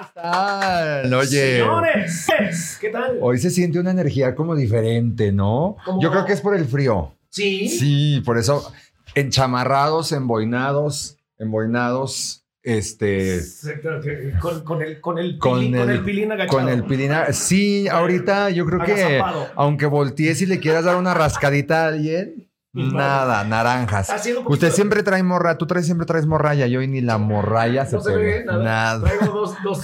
[0.00, 1.12] están?
[1.14, 1.58] Oye.
[1.58, 3.18] Señores, ¿qué tal?
[3.20, 5.76] Hoy se siente una energía como diferente, ¿no?
[5.84, 6.00] ¿Cómo?
[6.00, 7.12] Yo creo que es por el frío.
[7.30, 7.68] Sí.
[7.68, 8.72] Sí, por eso
[9.14, 13.40] enchamarrados, emboinados, emboinados, este,
[14.40, 16.58] Con, con el, con el, Con pilín, con el- el pilín agachado.
[16.58, 17.34] con el.
[17.34, 19.22] Sí, ahorita yo creo que
[19.54, 22.45] aunque voltees y le quieras dar una rascadita a alguien,
[22.76, 24.08] nada, naranjas.
[24.08, 27.86] Poquito Usted siempre trae morra, tú traes, siempre traes morralla, yo hoy ni la morralla
[27.86, 28.62] se No se ve nada.
[28.62, 29.04] Nada.
[29.04, 29.80] Traigo dos, dos,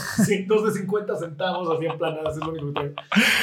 [0.47, 2.95] dos de 50 centavos así en planadas, es lo único que traigo.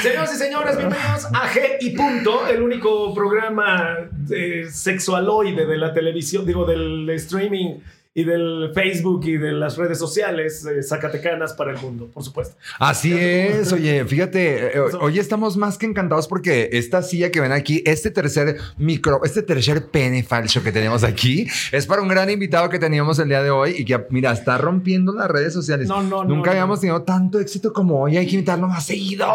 [0.02, 3.98] Señoras y señores, bienvenidos a G y Punto, el único programa
[4.30, 7.80] eh, sexualoide de la televisión, digo, del streaming
[8.20, 12.58] y del Facebook y de las redes sociales eh, zacatecanas para el mundo, por supuesto.
[12.78, 17.54] Así es, oye, fíjate, eh, hoy estamos más que encantados porque esta silla que ven
[17.54, 22.30] aquí, este tercer micro, este tercer pene falso que tenemos aquí, es para un gran
[22.30, 25.88] invitado que teníamos el día de hoy y que, mira, está rompiendo las redes sociales.
[25.88, 26.52] No, no, no, Nunca no.
[26.52, 29.26] habíamos tenido tanto éxito como hoy, hay que invitarlo más seguido.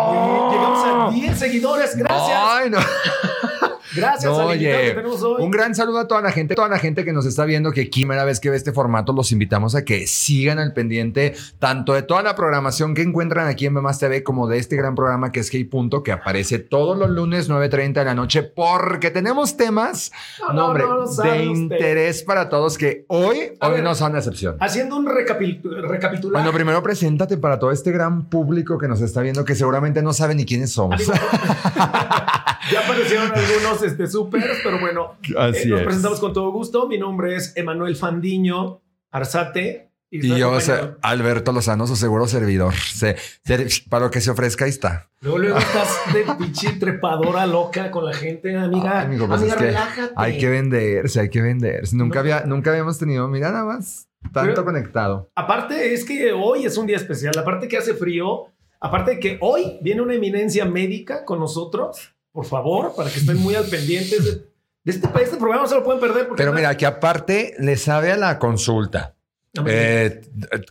[0.50, 2.38] Llegamos a 10 seguidores, gracias.
[2.38, 2.78] Ay, no.
[3.94, 5.42] Gracias No, al invitado oye, que tenemos hoy.
[5.44, 7.86] un gran saludo a toda la gente, toda la gente que nos está viendo, que
[7.86, 12.02] primera vez que ve este formato, los invitamos a que sigan al pendiente tanto de
[12.02, 15.40] toda la programación que encuentran aquí en Mamás TV como de este gran programa que
[15.40, 20.12] es Hey Punto, que aparece todos los lunes 9.30 de la noche, porque tenemos temas,
[20.40, 21.40] No, no, hombre, de usted.
[21.44, 23.84] interés para todos que hoy, A hoy ver.
[23.84, 24.56] no son la excepción.
[24.60, 26.42] Haciendo un recapi- recapitulaje.
[26.42, 30.12] Bueno, primero preséntate para todo este gran público que nos está viendo, que seguramente no
[30.12, 31.00] sabe ni quiénes somos.
[32.72, 35.84] Ya aparecieron algunos este, supers, pero bueno, Así eh, nos es.
[35.86, 36.88] presentamos con todo gusto.
[36.88, 39.90] Mi nombre es Emanuel Fandiño Arzate.
[40.10, 42.72] Y yo, se- Alberto Lozano, su seguro servidor.
[42.74, 45.10] Se- se- para lo que se ofrezca, ahí está.
[45.22, 49.00] Luego, luego estás de pinche trepadora loca con la gente, amiga.
[49.00, 50.12] Ay, amigo, pues amiga, es que relájate.
[50.16, 51.96] Hay que venderse, hay que venderse.
[51.96, 52.20] Nunca, No.
[52.20, 55.30] había, nunca habíamos tenido, mira nada más, tanto Pero- conectado.
[55.34, 57.36] Aparte, es que hoy es un día especial.
[57.36, 58.46] Aparte que hace frío.
[58.80, 62.13] Aparte de que hoy viene una eminencia médica con nosotros.
[62.34, 64.44] Por favor, para que estén muy al pendiente de, de
[64.84, 65.62] este, este programa.
[65.62, 66.26] No se lo pueden perder.
[66.26, 69.14] Porque Pero mira, que aparte le sabe a la consulta.
[69.56, 70.20] No, Eh,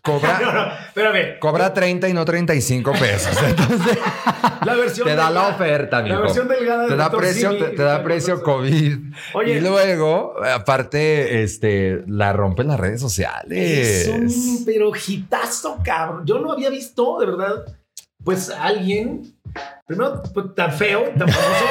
[0.01, 1.39] cobra, No, no, espérame.
[1.39, 3.33] cobra 30 y no 35 pesos.
[3.47, 3.97] Entonces
[4.65, 6.21] La versión te da la delgada- oferta, La amigo.
[6.23, 8.97] versión delgada Te da precio, te, te da precio COVID.
[9.35, 9.53] Oye.
[9.53, 14.05] y luego, aparte, este, la rompen las redes sociales.
[14.09, 16.25] Es un pero hitazo, cabrón.
[16.25, 17.65] Yo no había visto, de verdad,
[18.21, 19.33] pues alguien,
[19.87, 21.65] primero, pues, tan feo, tan famoso.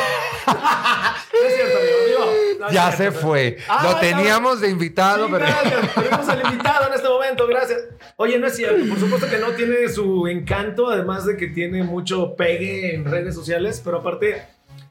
[0.47, 2.23] no es cierto, amigo.
[2.23, 2.33] amigo.
[2.61, 3.57] No ya cierto, se pero- fue.
[3.69, 3.99] Ah, Lo no.
[4.01, 5.47] teníamos de invitado, Sí, pero.
[5.47, 5.95] gracias.
[5.95, 7.81] Tenemos al invitado en este momento, gracias.
[8.17, 11.83] Oye, no es cierto, por supuesto que no tiene su encanto, además de que tiene
[11.83, 14.43] mucho pegue en redes sociales, pero aparte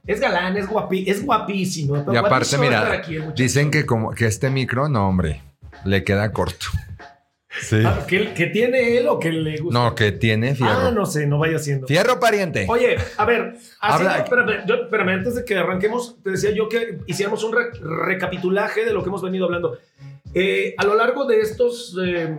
[0.05, 2.03] es galán, es, guapi, es guapísimo.
[2.11, 3.43] Y aparte, mira, aquí, muchacho.
[3.43, 5.41] dicen que como que este micro, no, hombre,
[5.85, 6.65] le queda corto.
[7.59, 7.81] Sí.
[7.85, 9.77] Ah, ¿que, que tiene él o que le gusta?
[9.77, 10.71] No, que tiene fierro.
[10.87, 11.85] Ah, no sé, no vaya siendo.
[11.85, 12.65] Fierro pariente.
[12.69, 16.69] Oye, a ver, haciendo- Habla- espérame, yo- espérame, antes de que arranquemos, te decía yo
[16.69, 19.77] que hiciéramos un re- recapitulaje de lo que hemos venido hablando.
[20.33, 22.37] Eh, a lo largo de estos eh,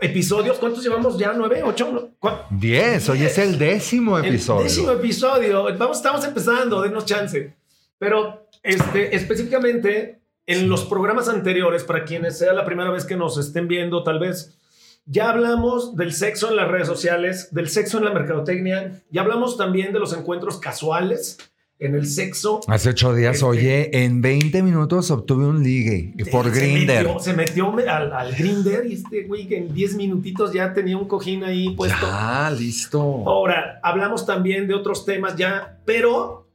[0.00, 1.32] episodios, ¿cuántos llevamos ya?
[1.34, 1.62] ¿Nueve?
[1.62, 2.12] ¿Ocho?
[2.18, 4.62] ¿Cuá- 10, hoy es el décimo El episodio.
[4.64, 5.64] décimo episodio.
[5.76, 7.54] Vamos, estamos empezando, denos chance.
[7.98, 10.17] Pero este, específicamente
[10.48, 14.18] en los programas anteriores, para quienes sea la primera vez que nos estén viendo, tal
[14.18, 14.58] vez,
[15.04, 19.58] ya hablamos del sexo en las redes sociales, del sexo en la mercadotecnia, ya hablamos
[19.58, 21.36] también de los encuentros casuales
[21.78, 22.60] en el sexo.
[22.66, 27.08] Hace ocho días, Este- oye, en 20 minutos obtuve un ligue por Se Grinder.
[27.20, 31.06] Se metió, al, al Grinder y este güey que en 10 minutitos ya tenía un
[31.06, 32.06] cojín ahí puesto.
[32.10, 33.00] Ah, listo.
[33.00, 36.47] Ahora, hablamos también de otros temas ya, pero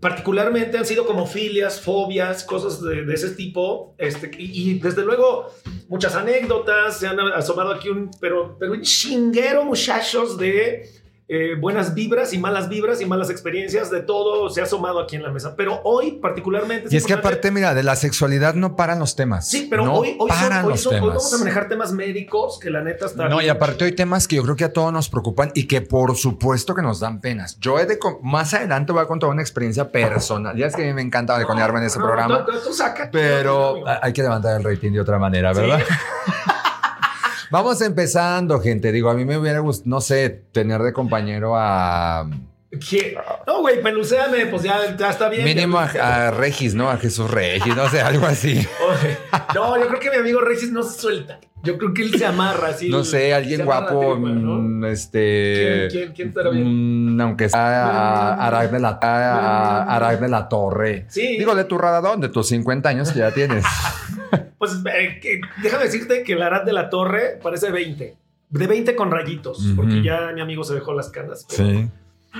[0.00, 3.94] particularmente han sido como filias, fobias, cosas de, ese tipo.
[3.98, 5.50] Este, y, y desde luego
[5.88, 10.88] muchas anécdotas, se han asomado aquí un, pero, pero un chinguero muchachos de
[11.28, 15.16] eh, buenas vibras y malas vibras y malas experiencias, de todo se ha asomado aquí
[15.16, 15.54] en la mesa.
[15.56, 16.88] Pero hoy particularmente...
[16.90, 19.46] Y es que aparte, mira, de la sexualidad no paran los temas.
[19.48, 21.14] Sí, pero no hoy, hoy, son- paran hoy los son- hoy temas.
[21.16, 23.28] vamos a manejar temas médicos que la neta está...
[23.28, 25.82] No, y aparte hay temas que yo creo que a todos nos preocupan y que
[25.82, 27.58] por supuesto que nos dan penas.
[27.60, 30.56] Yo he de más adelante voy a contar una experiencia personal.
[30.56, 32.58] Ya es que a mí me encanta balconearme en ese No, no, programa, tú- tú-
[32.68, 35.80] tú saca- pero no, hay que levantar el rating de otra manera, ¿verdad?
[37.50, 38.92] Vamos empezando, gente.
[38.92, 42.28] Digo, a mí me hubiera gustado, no sé, tener de compañero a
[42.70, 43.16] ¿Qué?
[43.46, 45.44] No, güey, peluceame, pues ya, ya está bien.
[45.44, 46.90] mínimo a, Regis, ¿no?
[46.90, 48.58] A Jesús Regis, no sé, algo así.
[48.58, 49.16] Oye,
[49.54, 51.40] No, yo creo que mi amigo Regis no se suelta.
[51.62, 52.88] Yo creo que él se amarra así.
[52.88, 54.54] No sé, alguien guapo, la tripa, ¿no?
[54.58, 55.88] mm, este...
[55.88, 57.16] ¿Quién, quién, quién estará bien?
[57.16, 58.34] Mm, aunque sea.
[58.34, 61.06] Arag de la, a- Arag de la Torre.
[61.08, 61.36] Sí.
[61.38, 63.64] Digo, de tu radadón, de tus 50 años que ya tienes.
[64.58, 65.20] Pues eh,
[65.62, 68.16] déjame decirte que la Arad de la Torre parece 20.
[68.50, 71.46] de 20 con rayitos, porque ya mi amigo se dejó las canas.
[71.48, 71.88] pero Sí.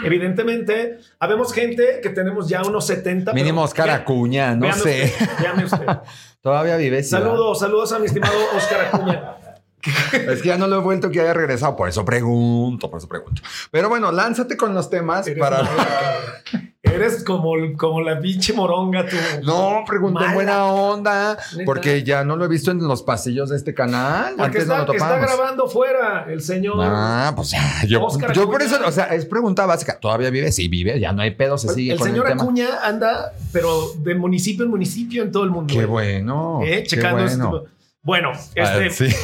[0.05, 3.33] Evidentemente, habemos gente que tenemos ya unos 70.
[3.33, 5.05] pero Mínimo Oscar Acuña, no véame sé.
[5.05, 5.87] usted, véame usted.
[6.41, 7.03] Todavía vive.
[7.03, 9.35] Saludos, saludos a mi estimado Oscar Acuña.
[10.13, 11.77] Es que ya no lo he vuelto que haya regresado.
[11.77, 13.43] Por eso pregunto, por eso pregunto.
[13.71, 15.63] Pero bueno, lánzate con los temas Eres, para.
[16.83, 19.17] Eres como, como la pinche moronga, tú.
[19.43, 20.35] No, pregunté en Mala.
[20.35, 21.37] buena onda.
[21.67, 24.31] Porque ya no lo he visto en los pasillos de este canal.
[24.37, 26.77] Porque Antes está, no lo está grabando fuera el señor.
[26.81, 27.85] Ah, pues ya.
[27.87, 29.99] Yo, Oscar yo por eso, o sea, es pregunta básica.
[30.01, 30.51] ¿Todavía vive?
[30.51, 30.99] Sí, vive.
[30.99, 32.33] Ya no hay pedo, se sigue el con señor el.
[32.35, 35.73] Acuña anda, pero de municipio en municipio en todo el mundo.
[35.75, 36.23] Qué güey.
[36.23, 36.61] bueno.
[36.65, 37.45] Eh, qué checando bueno.
[37.51, 37.65] tipo-
[38.03, 39.17] Bueno, Ah, este, sí.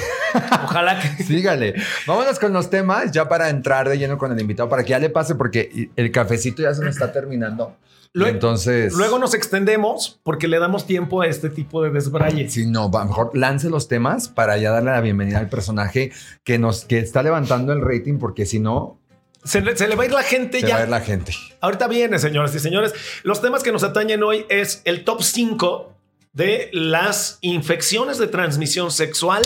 [0.65, 1.23] Ojalá que.
[1.25, 1.75] Sígale.
[2.07, 4.99] Vámonos con los temas ya para entrar de lleno con el invitado, para que ya
[4.99, 7.77] le pase, porque el cafecito ya se nos está terminando.
[8.13, 8.93] Luego- Entonces.
[8.95, 12.49] Luego nos extendemos porque le damos tiempo a este tipo de desbraye.
[12.49, 16.13] Sí, no, va, mejor lance los temas para ya darle la bienvenida al personaje
[16.45, 19.01] que nos que está levantando el rating, porque si no,
[19.43, 20.75] Se, le- se le va a ir la gente se ya.
[20.77, 21.33] va a ir la gente.
[21.61, 22.95] Ahorita viene, señoras y señores.
[23.25, 25.93] Los temas que nos atañen hoy es el top 5
[26.33, 29.43] de las infecciones de transmisión sexual.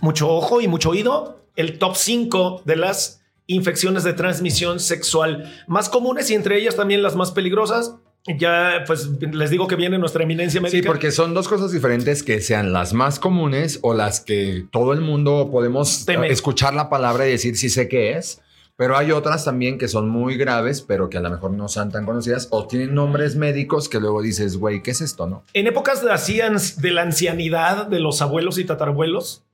[0.00, 1.40] Mucho ojo y mucho oído.
[1.56, 7.02] El top 5 de las infecciones de transmisión sexual más comunes y entre ellas también
[7.02, 7.96] las más peligrosas.
[8.38, 10.82] Ya, pues les digo que viene nuestra eminencia médica.
[10.82, 14.92] Sí, porque son dos cosas diferentes que sean las más comunes o las que todo
[14.92, 16.28] el mundo podemos Teme.
[16.28, 18.40] eh, escuchar la palabra y decir sí sé qué es.
[18.76, 21.90] Pero hay otras también que son muy graves, pero que a lo mejor no son
[21.90, 25.26] tan conocidas o tienen nombres médicos que luego dices, güey, ¿qué es esto?
[25.26, 25.42] No.
[25.52, 26.40] En épocas de, así
[26.78, 29.44] de la ancianidad de los abuelos y tatarabuelos,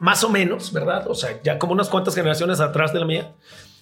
[0.00, 1.06] más o menos, ¿verdad?
[1.08, 3.32] O sea, ya como unas cuantas generaciones atrás de la mía,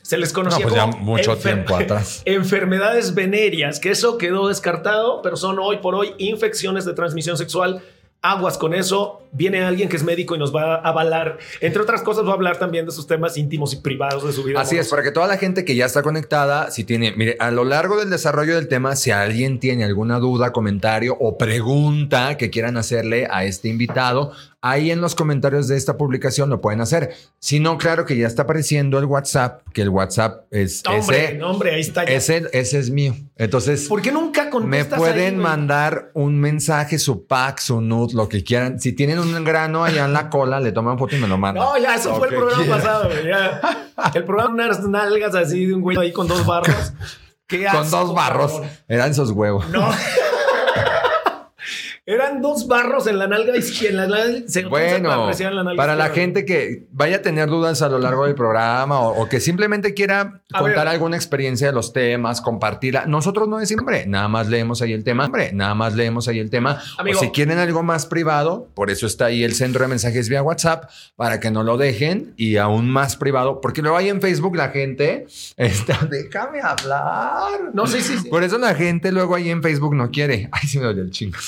[0.03, 2.23] se les conocía No, pues ya mucho tiempo atrás.
[2.27, 7.83] enfermedades venéreas, que eso quedó descartado, pero son hoy por hoy infecciones de transmisión sexual.
[8.21, 9.21] Aguas con eso.
[9.33, 11.37] Viene alguien que es médico y nos va a avalar.
[11.61, 14.43] Entre otras cosas, va a hablar también de sus temas íntimos y privados de su
[14.45, 14.63] vida.
[14.63, 17.51] Así es, para que toda la gente que ya está conectada, si tiene, mire, a
[17.51, 22.49] lo largo del desarrollo del tema, si alguien tiene alguna duda, comentario o pregunta que
[22.49, 24.33] quieran hacerle a este invitado,
[24.65, 27.15] ahí en los comentarios de esta publicación lo pueden hacer.
[27.39, 31.43] Si no, claro que ya está apareciendo el WhatsApp, que el WhatsApp es Hombre, ese,
[31.43, 32.05] hombre, ahí está.
[32.07, 32.13] ya.
[32.13, 33.15] ese, ese es mío.
[33.37, 38.15] Entonces, ¿Por qué nunca me contestas pueden ahí, mandar un mensaje, su pack, su nude,
[38.15, 38.81] lo que quieran.
[38.81, 41.63] Si tienen un grano allá en la cola, le toman foto y me lo mandan.
[41.63, 42.81] No, ya, eso fue el Lo programa quieran.
[42.83, 43.61] pasado, ya.
[44.15, 46.95] El programa unas nalgas así de un güey ahí con dos barros.
[47.47, 48.63] Qué Con dos barros.
[48.89, 49.69] Eran esos huevos.
[49.69, 49.87] No.
[52.07, 54.05] Eran dos barros en la nalga izquierda.
[54.05, 57.17] En la nalga- se alcanza a Bueno, en la nalga para la gente que vaya
[57.17, 60.85] a tener dudas a lo largo del programa o, o que simplemente quiera A contar
[60.85, 60.89] ver.
[60.89, 63.07] alguna experiencia de los temas, compartirla.
[63.07, 66.39] Nosotros no decimos, hombre, nada más leemos ahí el tema, hombre, nada más leemos ahí
[66.41, 66.79] el tema.
[66.99, 67.19] Amigo.
[67.19, 70.43] O si quieren algo más privado, por eso está ahí el centro de mensajes vía
[70.43, 74.57] WhatsApp, para que no lo dejen y aún más privado, porque luego ahí en Facebook
[74.57, 77.71] la gente está, déjame hablar.
[77.73, 78.29] No, sí, sí, sí.
[78.29, 80.51] Por eso la gente luego ahí en Facebook no quiere.
[80.53, 81.39] Ay, sí me dolió el chingo.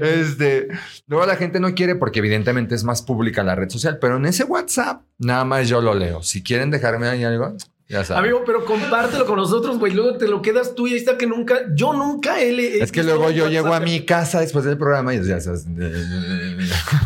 [0.00, 0.68] Este,
[1.06, 4.26] luego la gente no quiere porque evidentemente es más pública la red social, pero en
[4.26, 6.22] ese WhatsApp nada más yo lo leo.
[6.22, 7.56] Si quieren dejarme ahí algo,
[7.88, 8.24] ya saben.
[8.24, 9.94] Amigo, pero compártelo con nosotros, güey.
[9.94, 12.50] Luego te lo quedas tú y ahí está que nunca, yo nunca he.
[12.50, 15.66] he es que luego yo llego a mi casa después del programa y ya sabes.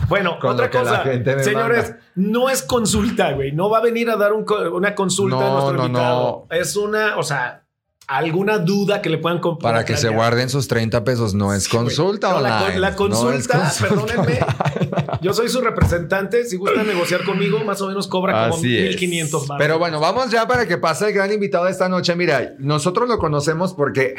[0.08, 2.00] Bueno, con otra cosa, señores, manda.
[2.16, 3.52] no es consulta, güey.
[3.52, 6.46] No va a venir a dar un una consulta a No, nuestro no, invitado.
[6.50, 7.64] Es una, o sea,
[8.06, 9.72] alguna duda que le puedan comprar.
[9.72, 12.78] Para que se guarden sus 30 pesos, no es consulta No, la, online.
[12.80, 14.40] la no consulta, perdónenme.
[15.22, 16.44] Yo soy su representante.
[16.44, 18.90] Si gustan negociar conmigo, más o menos cobra como Así es.
[18.90, 19.62] 1500 baros.
[19.62, 22.14] Pero bueno, vamos ya para que pase el gran invitado de esta noche.
[22.16, 24.14] Mira, nosotros lo conocemos porque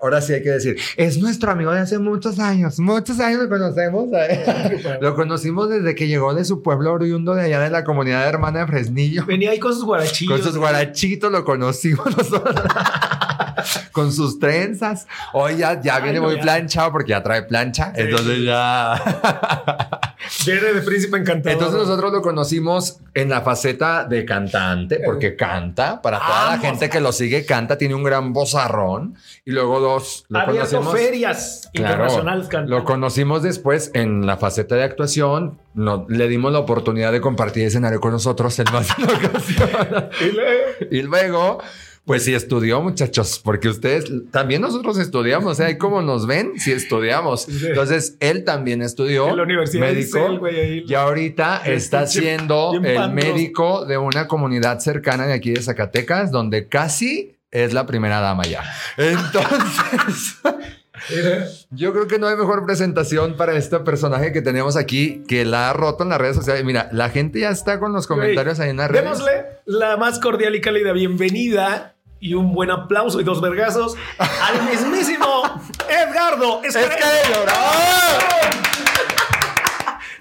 [0.00, 2.78] ahora sí hay que decir, es nuestro amigo de hace muchos años.
[2.78, 4.08] Muchos años lo conocemos.
[4.12, 4.98] ¿eh?
[5.00, 8.60] Lo conocimos desde que llegó de su pueblo oriundo de allá de la comunidad hermana
[8.60, 9.24] de Fresnillo.
[9.26, 10.40] Venía ahí con sus guarachillos.
[10.40, 12.54] Con sus guarachitos lo conocimos nosotros.
[13.92, 15.06] Con sus trenzas.
[15.32, 17.92] Hoy ya, ya viene muy planchado porque ya trae plancha.
[17.94, 18.94] Entonces ya.
[20.46, 21.52] Viene de príncipe encantador.
[21.52, 26.64] Entonces nosotros lo conocimos en la faceta de cantante, porque canta, para toda la Vamos.
[26.66, 29.16] gente que lo sigue, canta, tiene un gran vozarrón.
[29.44, 30.98] Y luego dos, lo abierto conocimos.
[30.98, 32.78] ferias Claro, internacionales cantando.
[32.78, 35.58] lo conocimos después en la faceta de actuación.
[35.74, 40.08] No, le dimos la oportunidad de compartir escenario con nosotros en más de una ocasión.
[40.20, 41.58] Y le- Y luego,
[42.04, 46.52] pues sí estudió, muchachos, porque ustedes también nosotros estudiamos, o sea, ahí como nos ven,
[46.58, 47.48] sí estudiamos.
[47.48, 50.84] Entonces, él también estudió En la Universidad médico Isel, güey, ahí.
[50.86, 56.68] y ahorita está siendo el médico de una comunidad cercana de aquí de Zacatecas, donde
[56.68, 58.62] casi es la primera dama ya.
[58.98, 60.42] Entonces,
[61.70, 65.70] Yo creo que no hay mejor presentación para este personaje que tenemos aquí que la
[65.70, 66.64] ha roto en las redes sociales.
[66.64, 69.04] Mira, la gente ya está con los comentarios ahí en las redes.
[69.04, 69.32] Démosle
[69.66, 71.93] la más cordial y cálida bienvenida
[72.24, 75.42] y un buen aplauso y dos vergazos al mismísimo
[75.90, 77.44] Edgardo Escarello.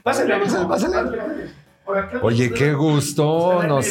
[0.04, 1.63] Pásale, pásale, pásale.
[2.22, 3.62] Oye, qué gusto.
[3.64, 3.88] Nos,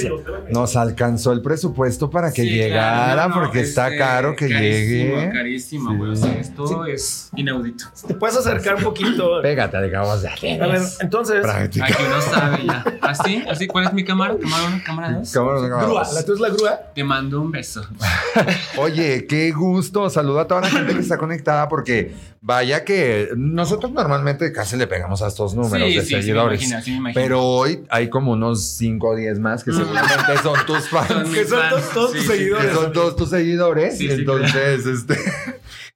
[0.51, 4.35] nos alcanzó el presupuesto para que Sí, llegara, claro, no, no, porque está este, caro
[4.35, 5.31] que carísimo, llegue.
[5.31, 6.11] Carísimo, güey.
[6.13, 7.85] O sea, esto es inaudito.
[8.07, 9.41] ¿Te puedes acercar un poquito?
[9.43, 10.25] Pégate, digamos.
[10.25, 11.85] A ver, entonces, Práctica.
[11.85, 12.85] Aquí uno sabe ya.
[13.03, 13.45] ¿Así?
[13.49, 13.67] ¿Así?
[13.67, 14.37] ¿Cuál es mi cámara?
[14.41, 14.83] ¿Cámara 1?
[14.85, 15.33] ¿Cámara 2?
[15.33, 16.15] ¿Cómo nos grúa, llamamos?
[16.15, 16.81] la tuya es la grúa.
[16.95, 17.87] Te mando un beso.
[18.79, 20.09] Oye, qué gusto.
[20.09, 24.89] Saluda a toda la gente que está conectada porque vaya que nosotros normalmente casi le
[24.89, 26.63] pegamos a estos números Sí, de sí, sí, me seguidores.
[26.71, 27.23] imagino, me imagino.
[27.23, 31.09] pero hoy hay como unos 5 o 10 más que seguramente son tus fans.
[31.09, 31.71] Son Que son fans.
[31.71, 32.73] todos- todos tus sí, que seguidores.
[32.75, 34.01] son todos tus seguidores.
[34.01, 35.17] Entonces, este.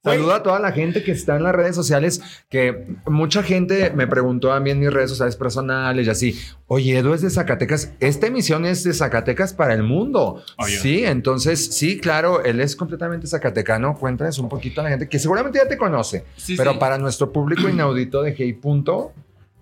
[0.03, 4.07] Saluda a toda la gente que está en las redes sociales, que mucha gente me
[4.07, 7.91] preguntó a mí en mis redes sociales personales y así, oye, Edu es de Zacatecas,
[7.99, 10.41] esta emisión es de Zacatecas para el mundo.
[10.57, 10.79] Obvio.
[10.79, 15.19] Sí, entonces, sí, claro, él es completamente zacatecano, cuéntales un poquito a la gente que
[15.19, 16.77] seguramente ya te conoce, Sí, pero sí.
[16.79, 19.11] para nuestro público inaudito de Hey Punto,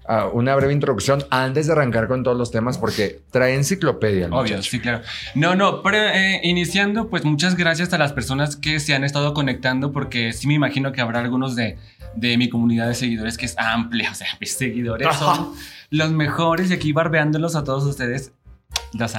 [0.08, 4.28] ah, una breve introducción antes de arrancar con todos los temas, porque trae enciclopedia.
[4.32, 5.02] Obvio, sí, claro.
[5.34, 9.34] No, no, pero eh, iniciando, pues muchas gracias a las personas que se han estado
[9.34, 11.78] conectando, porque sí me imagino que habrá algunos de,
[12.16, 15.54] de mi comunidad de seguidores que es amplia, o sea, mis seguidores son
[15.90, 18.32] los mejores y aquí barbeándolos a todos ustedes.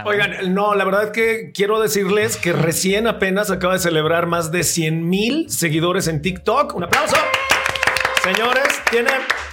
[0.05, 4.65] Oigan, no, la verdad que quiero decirles que recién apenas acaba de celebrar más de
[4.65, 6.75] 100 mil seguidores en TikTok.
[6.75, 7.17] Un aplauso.
[8.23, 9.11] Señores, tiene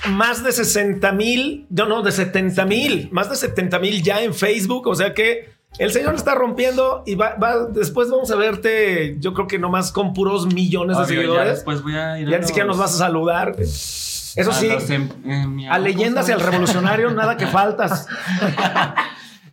[0.09, 4.33] más de 60 mil, no, no, de 70 mil, más de 70 mil ya en
[4.33, 4.87] Facebook.
[4.87, 9.33] O sea que el señor está rompiendo y va, va- después vamos a verte, yo
[9.33, 11.53] creo que nomás con puros millones de Obvio, ya seguidores.
[11.55, 13.55] después voy a ir a Ya ni siquiera nos vas a saludar.
[13.59, 18.07] Eso a sí, em- em- a leyendas y al revolucionario, nada que faltas.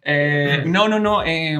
[0.03, 1.23] Eh, no, no, no.
[1.25, 1.59] eh,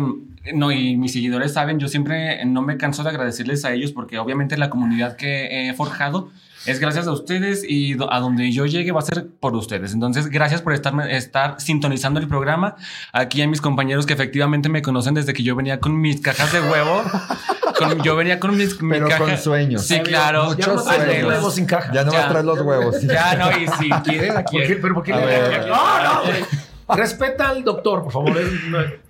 [0.55, 4.19] no, y mis seguidores saben, yo siempre no me canso de agradecerles a ellos porque
[4.19, 6.31] obviamente la comunidad que he forjado
[6.67, 9.93] es gracias a ustedes y a donde yo llegue va a ser por ustedes.
[9.95, 12.77] Entonces, gracias por estar, estar sintonizando el programa.
[13.13, 16.53] Aquí a mis compañeros que efectivamente me conocen desde que yo venía con mis cajas
[16.53, 17.03] de huevo.
[17.79, 19.87] Con- yo venía con mis mi Pero caja- con sueños.
[19.87, 20.55] Sí, claro.
[20.57, 21.29] Ya no Muchos traes los sueños.
[21.29, 21.93] huevos sin caja.
[21.93, 22.19] Ya no Ya.
[22.19, 23.01] vas a traer los huevos.
[23.03, 24.59] Ya no, y si quieren, aquí.
[24.59, 24.77] ¿Por qué?
[24.77, 25.67] ¿Pero por qué A le- ver.
[25.69, 26.21] No, no.
[26.97, 28.37] Respeta al doctor, por favor.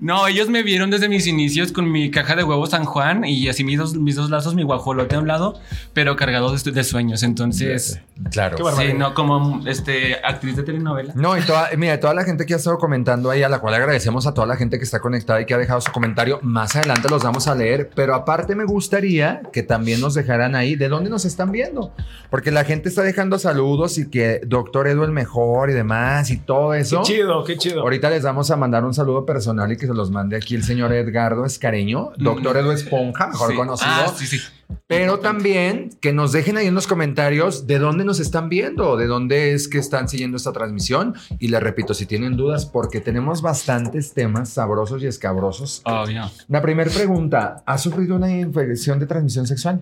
[0.01, 3.49] No- ellos me vieron desde mis inicios con mi caja de huevos San Juan y
[3.49, 5.59] así mis dos, mis dos lazos, mi guajolote a un lado,
[5.93, 7.23] pero cargado de, de sueños.
[7.23, 8.01] Entonces,
[8.33, 8.57] Claro.
[8.59, 11.13] Qué sí, no como este actriz de telenovela.
[11.17, 13.73] No, y toda, mira, toda la gente que ha estado comentando ahí, a la cual
[13.75, 16.77] agradecemos a toda la gente que está conectada y que ha dejado su comentario, más
[16.77, 20.89] adelante los vamos a leer, pero aparte me gustaría que también nos dejaran ahí de
[20.91, 21.93] dónde nos están viendo,
[22.29, 26.37] porque la gente está dejando saludos y que Doctor Edu el mejor y demás y
[26.37, 27.01] todo Qué eso.
[27.03, 27.70] chido, qué chido.
[27.79, 30.65] Ahorita les vamos a mandar un saludo personal y que se los mande aquí el
[30.65, 33.57] señor Edgardo Escareño, Doctor Edu Esponja, mejor Sí.
[33.57, 33.91] conocido.
[33.93, 34.39] Ah, sí, sí.
[34.87, 39.07] Pero también que nos dejen ahí en los comentarios de dónde nos están viendo, de
[39.09, 41.15] dónde es que están siguiendo esta transmisión.
[41.41, 45.83] Y les repito, si tienen dudas, porque tenemos bastantes temas sabrosos y escabrosos.
[45.85, 46.31] Obvio.
[46.49, 49.81] La primera pregunta, ¿has sufrido una infección de transmisión sexual?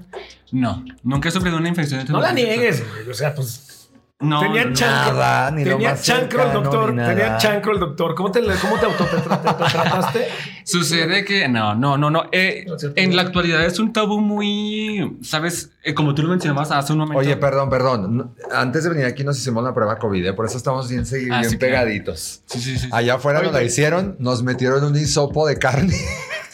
[0.52, 2.83] No, nunca he sufrido una infección de No la transmisión niegues.
[3.11, 3.78] O sea, pues.
[4.21, 4.75] No, tenía no, no.
[4.77, 5.13] chancro.
[5.15, 6.89] nada, ni tenía chancro el doctor.
[6.97, 8.15] Tenía chancro el doctor.
[8.17, 10.27] ¿Cómo te, cómo te autotrataste?
[10.65, 12.25] Sucede que no, no, no, no.
[12.33, 16.71] Eh, No, en la actualidad es un tabú muy, sabes, Eh, como tú lo mencionabas
[16.73, 17.21] hace un momento.
[17.21, 18.35] Oye, perdón, perdón.
[18.53, 20.33] Antes de venir aquí nos hicimos la prueba COVID, ¿eh?
[20.33, 22.43] por eso estamos bien, segui- Ah, bien sí, pegaditos.
[22.47, 22.89] Sí, sí, sí.
[22.91, 25.95] Allá afuera nos la hicieron, nos metieron un hisopo de carne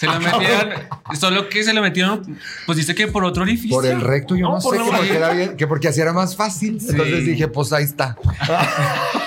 [0.06, 0.70] Se lo metieron,
[1.18, 3.76] solo que se lo metieron, pues dice que por otro orificio.
[3.76, 4.36] por el recto.
[4.36, 6.78] Yo no, No, por sé, que porque, era bien, que porque así era más fácil.
[6.80, 8.16] Entonces dije, pues ahí está.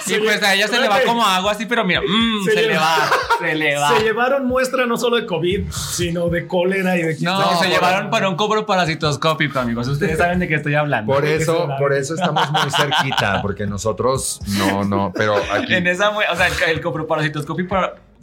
[0.07, 2.61] Sí, pues a ella se le va como agua así, pero mira, mm, Se se,
[2.61, 3.97] le- le va, se le va.
[3.97, 7.17] Se llevaron muestra no solo de COVID, sino de cólera y de.
[7.19, 9.85] No, No, se llevaron para un cobro parasitoscópico, amigos.
[9.89, 11.11] Ustedes saben de qué estoy hablando.
[11.13, 15.73] Por eso, por eso estamos muy cerquita, porque nosotros no, no, pero aquí.
[15.73, 17.75] En esa, o sea, el coproparasitoscópico,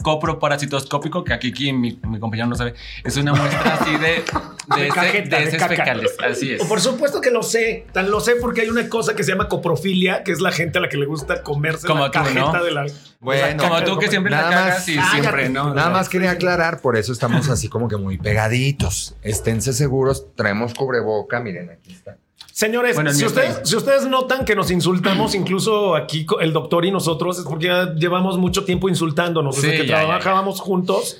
[0.05, 4.23] coproparasitoscópico, que aquí, aquí mi, mi compañero no sabe, es una muestra así de, de,
[4.75, 5.75] De ese- cajeta, de de heces caca.
[5.75, 6.15] fecales.
[6.23, 6.63] Así es.
[6.63, 9.47] Por supuesto que lo sé, tan lo sé porque hay una cosa que se llama
[9.47, 12.39] coprofilia, que es la gente a la que le gusta comerse Como la tú, cajeta
[12.59, 12.63] ¿no?
[12.63, 12.85] de la.
[13.19, 15.73] Bueno, Como tú que siempre Nada la cagas más- y siempre, ¿no?
[15.73, 19.15] Nada más quería aclarar, por eso estamos así como que muy pegaditos.
[19.23, 22.17] Esténse seguros, traemos cubreboca, miren, aquí está.
[22.57, 26.91] Señores, Bueno, si, ustedes, si ustedes notan que nos insultamos, incluso aquí el doctor y
[26.91, 31.17] nosotros, es porque ya llevamos mucho tiempo insultándonos desde Sí, que ya, ya, trabajábamos juntos.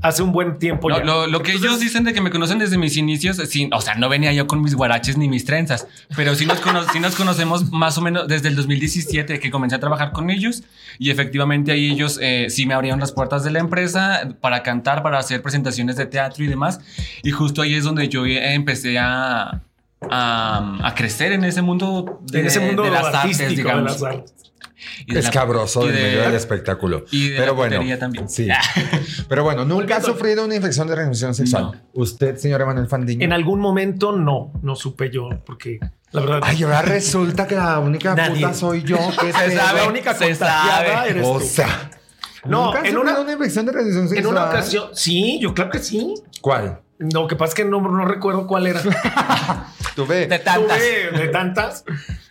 [0.00, 1.04] hace un buen tiempo No, ya.
[1.04, 3.96] lo, lo que ellos dicen de que me conocen desde mis inicios, sí, o sea,
[3.96, 5.86] no venía yo con mis guaraches ni mis trenzas,
[6.16, 9.76] pero sí nos, cono- sí nos conocemos más o menos desde el 2017 que comencé
[9.76, 10.62] a trabajar con ellos
[10.98, 15.02] y efectivamente ahí ellos eh, sí me abrieron las puertas de la empresa para cantar,
[15.02, 16.80] para hacer presentaciones de teatro y demás.
[17.22, 19.60] Y justo ahí es donde yo eh, empecé a,
[20.10, 24.00] a, a crecer en ese mundo de, en ese mundo de las artes, digamos.
[24.00, 24.34] de las artes.
[25.06, 27.04] Y de Es la- cabroso y del de- medio del espectáculo.
[27.12, 28.28] y de Pero la bueno, también.
[28.28, 28.48] sí.
[29.28, 31.62] Pero bueno, nunca ha sufrido una infección de transmisión sexual.
[31.64, 31.72] No.
[31.94, 33.24] Usted, señor Emanuel Fandiño.
[33.24, 35.78] En algún momento no, no supe yo, porque
[36.10, 36.40] la verdad.
[36.42, 38.34] Ay, ahora resulta que la única Nadie.
[38.40, 38.96] puta soy yo.
[39.20, 41.10] ¿Qué se sabe, la única se sabe.
[41.10, 41.44] eres O tú.
[41.46, 41.90] sea,
[42.44, 44.24] No, ¿nunca en sufrido una- infección de transmisión sexual.
[44.24, 46.12] En una ocasión, sí, yo creo que sí.
[46.40, 46.80] ¿Cuál?
[47.12, 48.80] Lo que pasa es que no, no recuerdo cuál era.
[49.96, 50.26] Tú ve.
[50.26, 50.78] De tantas.
[50.78, 51.84] Tuve de tantas.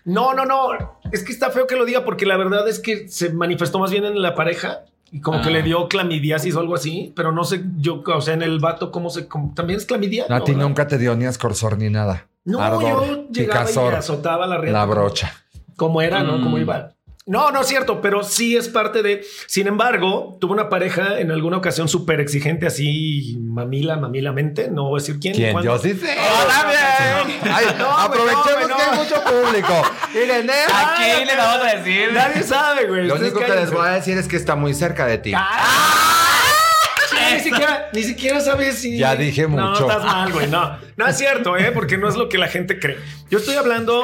[0.05, 0.99] No, no, no.
[1.11, 3.91] Es que está feo que lo diga porque la verdad es que se manifestó más
[3.91, 4.79] bien en la pareja
[5.11, 5.51] y como que Ah.
[5.51, 8.91] le dio clamidiasis o algo así, pero no sé yo, o sea, en el vato,
[8.91, 9.27] ¿cómo se.
[9.27, 10.25] cómo- ¿También es clamidia?
[10.29, 10.67] A No, ti ¿verdad?
[10.67, 12.27] nunca te dio ni ascorsor ni nada.
[12.45, 14.71] No, Ardor, yo llegaba picazor, y azotaba la red.
[14.71, 15.33] la brocha.
[15.75, 16.37] Como era, ¿no?
[16.37, 16.43] Mm.
[16.43, 16.91] Como iba.
[17.31, 19.23] No, no es cierto, pero sí es parte de.
[19.47, 24.69] Sin embargo, tuve una pareja en alguna ocasión súper exigente, así mamila, mamilamente.
[24.69, 25.33] No voy a decir quién.
[25.33, 25.53] ¿Quién?
[25.53, 25.77] cuándo.
[25.77, 26.13] Yo sí sé.
[26.19, 27.39] Oh, también.
[27.53, 29.03] Ay, No, aprovechemos no, que hay no.
[29.03, 29.81] mucho público.
[30.13, 32.11] Miren, eh, Aquí le vamos a decir.
[32.13, 33.07] Nadie sabe, güey.
[33.07, 35.33] Lo único que les voy a decir es que está muy cerca de ti.
[37.33, 38.97] Ni siquiera, ni siquiera sabes si.
[38.97, 39.89] Ya dije No, mucho.
[39.89, 40.47] estás mal, güey.
[40.47, 41.71] No, no es cierto, ¿eh?
[41.71, 42.97] Porque no es lo que la gente cree.
[43.29, 44.03] Yo estoy hablando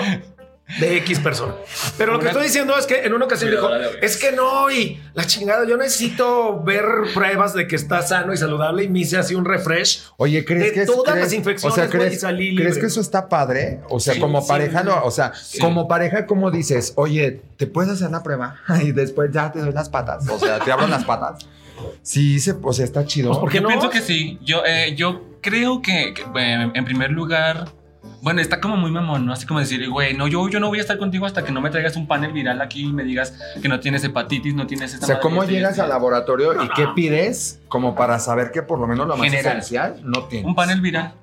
[0.80, 1.54] de X persona.
[1.98, 3.70] Pero lo que estoy diciendo es que en una ocasión dijo,
[4.02, 6.84] es que no, y la chingada, yo necesito ver
[7.14, 10.04] pruebas de que está sano y saludable y me hice así un refresh.
[10.18, 12.82] Oye, ¿crees De que es- todas crees- las infecciones, o sea, ¿crees, salí ¿crees libre.
[12.82, 13.80] que eso está padre?
[13.90, 15.32] O sea, Sí, como sí, pareja, lo, o sea,
[15.62, 18.56] como pareja, como dices, oye, ¿te puedes hacer la prueba?
[18.84, 20.28] Y después ya te doy las patas.
[20.30, 21.48] O sea, te abro las patas.
[22.02, 23.30] Sí, se, o sea, está chido.
[23.30, 23.68] Pues, ¿por qué Yo no?
[23.70, 24.40] pienso que sí.
[24.44, 27.72] Yo, eh, yo creo que, que, eh, en primer lugar,
[28.22, 29.34] bueno, está como muy mamón, ¿no?
[29.34, 31.62] Así como decir, güey, no, yo, yo no voy a estar contigo hasta que no
[31.62, 34.94] me traigas un panel viral aquí y me digas que no tienes hepatitis, no tienes
[34.94, 35.84] esta O sea, madre, ¿cómo llegas esto.
[35.84, 39.30] al laboratorio y No, qué pides como para saber que por lo menos lo más
[39.30, 39.58] General.
[39.58, 40.46] esencial no tienes?
[40.48, 41.14] Un panel viral.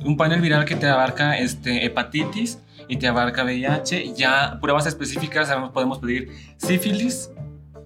[0.00, 4.14] Un panel viral que te abarca este, hepatitis y te abarca VIH.
[4.14, 7.30] Ya pruebas específicas, sabemos, podemos pedir sífilis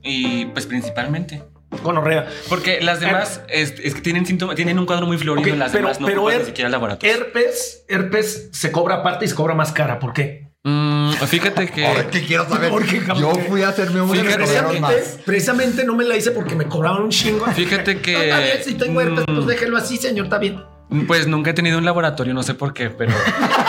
[0.03, 1.43] y pues principalmente.
[1.83, 2.29] Gonorrea.
[2.49, 5.73] Porque las demás es, es que tienen síntomas, tienen un cuadro muy florido, Ok, las
[5.73, 7.15] pero- demás no pero er- ni siquiera laboratorio.
[7.15, 9.99] Herpes, herpes se cobra aparte y se cobra más cara.
[9.99, 10.49] ¿Por qué?
[10.65, 11.85] Mm, fíjate que...
[11.87, 12.71] Ahora que quiero saber.
[12.71, 15.19] Porque, Yo fui a hacerme una cobraron Precisamente, más.
[15.27, 17.47] precisamente no me la hice porque me cobraban un chingo.
[17.47, 18.13] Fíjate que...
[18.17, 20.63] No, está bien, si tengo herpes, pues mm, déjelo así, señor, está bien.
[21.09, 23.13] Pues nunca he tenido un laboratorio, no sé por qué, pero.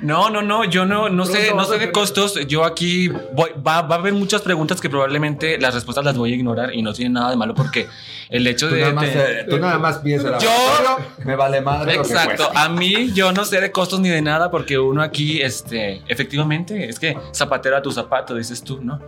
[0.00, 2.46] No, no, no, yo no, no sé, no sé de costos.
[2.46, 6.32] Yo aquí voy, va, va a haber muchas preguntas que probablemente las respuestas las voy
[6.32, 7.86] a ignorar y no tiene nada de malo porque
[8.28, 8.80] el hecho Tú de.
[8.82, 11.96] nada, más, de- eh, tú nada más pides el Yo- me vale madre.
[11.96, 15.02] lo que Exacto, a mí yo no sé de costos ni de nada porque uno
[15.02, 19.00] aquí, este, efectivamente, es que zapatero a tu zapato, dices tú, ¿no?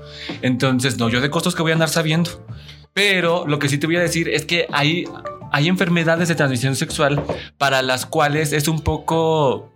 [0.43, 2.31] Entonces, no, yo de costos que voy a andar sabiendo.
[2.95, 5.05] Pero lo que sí te voy a decir es que hay,
[5.53, 7.23] hay enfermedades de transmisión sexual
[7.57, 9.71] para las cuales es un poco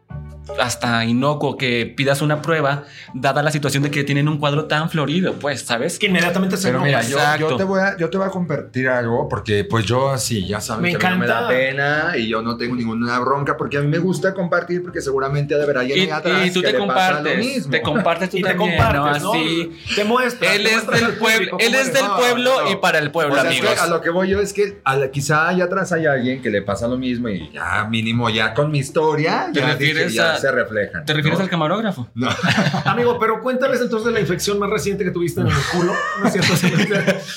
[0.61, 4.91] hasta inocuo que pidas una prueba, dada la situación de que tienen un cuadro tan
[4.91, 5.99] florido, pues, ¿sabes?
[5.99, 6.87] Que inmediatamente se Pero enoja.
[6.87, 7.51] mira, yo, Exacto.
[7.51, 10.61] yo te voy a, yo te voy a compartir algo porque pues yo así, ya
[10.61, 11.49] sabes Me que a mí no me da encanta.
[11.55, 15.55] pena y yo no tengo ninguna bronca porque a mí me gusta compartir porque seguramente
[15.57, 17.71] de verdad Y, alguien atrás y tú que te le pasa lo compartes, mismo.
[17.71, 19.35] te compartes tú y te también, compartes, ¿no?
[19.35, 19.41] ¿no?
[19.41, 19.73] Así.
[19.95, 20.55] Te muestras.
[20.57, 22.73] Él te es del pueblo, público él es del No, pueblo no.
[22.73, 23.83] y para el pueblo, O sea, es que amigos.
[23.85, 26.51] a lo que voy yo es que a la- quizá allá atrás hay alguien que
[26.51, 30.17] le pasa lo mismo y ya mínimo ya con mi historia ¿Te ya, refieres dije,
[30.17, 31.05] ya se reflejan.
[31.05, 31.45] ¿Te refieres ¿no?
[31.45, 32.09] al camarógrafo?
[32.15, 32.29] No.
[32.85, 35.93] Amigo, pero cuéntales entonces de la infección más reciente que tuviste en el culo.
[36.21, 36.53] No es cierto.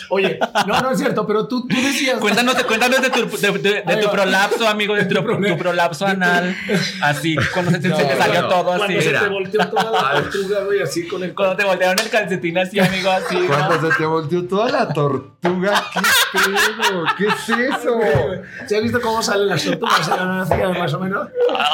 [0.09, 2.19] Oye, no, no es cierto, pero tú, tú decías.
[2.19, 6.05] Cuéntanos, cuéntanos de tu, de, de- de Ahí tu prolapso, amigo, de tu, tu prolapso
[6.05, 6.55] anal.
[7.01, 8.79] Así, cuando se te, No, se te salió todo así.
[8.85, 12.09] Cuando se te volteó toda la tortuga, güey, así con el Cuando te voltearon el
[12.09, 13.37] calcetín así, amigo, así.
[13.37, 13.47] ¿no?
[13.47, 17.03] Cuando se te volteó toda la tortuga, ¿qué pedo?
[17.17, 17.99] ¿Qué es eso?
[18.67, 20.09] ¿Se has visto cómo salen las tortugas?
[20.09, 21.27] Así, más o menos.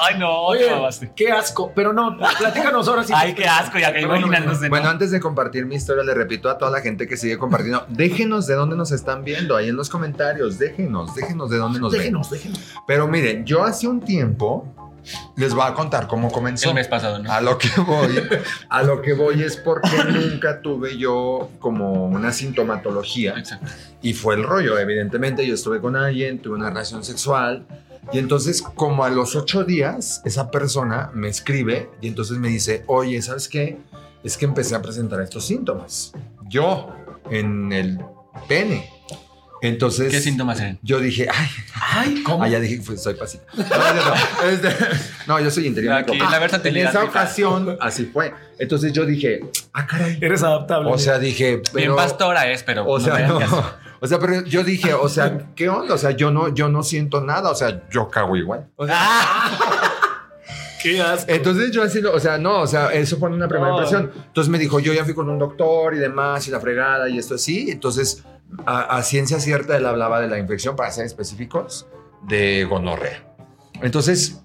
[0.03, 0.87] Ay, no, Oye, no.
[1.15, 1.71] Qué asco.
[1.75, 3.13] Pero no, platícanos ahora sí.
[3.15, 4.63] Ay, qué asco, ya que imaginándose.
[4.63, 4.69] ¿no?
[4.69, 7.85] Bueno, antes de compartir mi historia, le repito a toda la gente que sigue compartiendo,
[7.89, 11.91] déjenos de dónde nos están viendo, ahí en los comentarios, déjenos, déjenos de dónde nos
[11.91, 12.01] ven.
[12.01, 12.59] Déjenos, déjenos.
[12.87, 14.67] Pero miren, yo hace un tiempo
[15.35, 16.69] les voy a contar cómo comenzó.
[16.69, 17.31] el mes pasado, ¿no?
[17.31, 18.21] A lo que voy,
[18.69, 23.67] a lo que voy es porque nunca tuve yo como una sintomatología Exacto.
[24.01, 27.65] y fue el rollo, evidentemente yo estuve con alguien, tuve una relación sexual
[28.13, 32.83] y entonces como a los ocho días esa persona me escribe y entonces me dice,
[32.87, 33.77] oye, ¿sabes qué?
[34.23, 36.11] Es que empecé a presentar estos síntomas.
[36.49, 36.93] Yo,
[37.29, 37.99] en el
[38.47, 38.89] pene.
[39.63, 40.11] Entonces.
[40.11, 40.79] ¿Qué síntomas eran?
[40.81, 41.47] Yo dije, ay,
[41.93, 42.43] Ay, ¿cómo?
[42.43, 43.43] ah, ya dije que fue- soy pasita.
[43.55, 44.49] No, yo no.
[44.49, 44.69] Este,
[45.27, 45.93] no, yo soy interior.
[45.93, 48.33] Aquí la en esa ocasión, así fue.
[48.57, 49.41] Entonces yo dije,
[49.73, 50.17] ah, caray.
[50.19, 50.89] Eres adaptable.
[50.91, 51.95] O sea, dije, Bien pero.
[51.95, 52.85] pastora es, pero.
[52.85, 53.39] O no sea, no.
[54.03, 55.93] O sea, pero yo dije, o sea, ¿qué onda?
[55.93, 57.51] O sea, yo no, yo no siento nada.
[57.51, 58.67] O sea, yo cago igual.
[58.75, 58.97] O sea,
[60.81, 61.31] qué asco.
[61.31, 63.75] Entonces yo así, o sea, no, o sea, eso fue una primera No.
[63.77, 64.11] impresión.
[64.27, 67.17] Entonces me dijo, yo ya fui con un doctor y demás, y la fregada y
[67.19, 67.69] esto así.
[67.69, 68.23] Entonces,
[68.65, 71.85] a, a ciencia cierta, él hablaba de la infección, para ser específicos,
[72.27, 73.23] de gonorrea.
[73.83, 74.41] Entonces,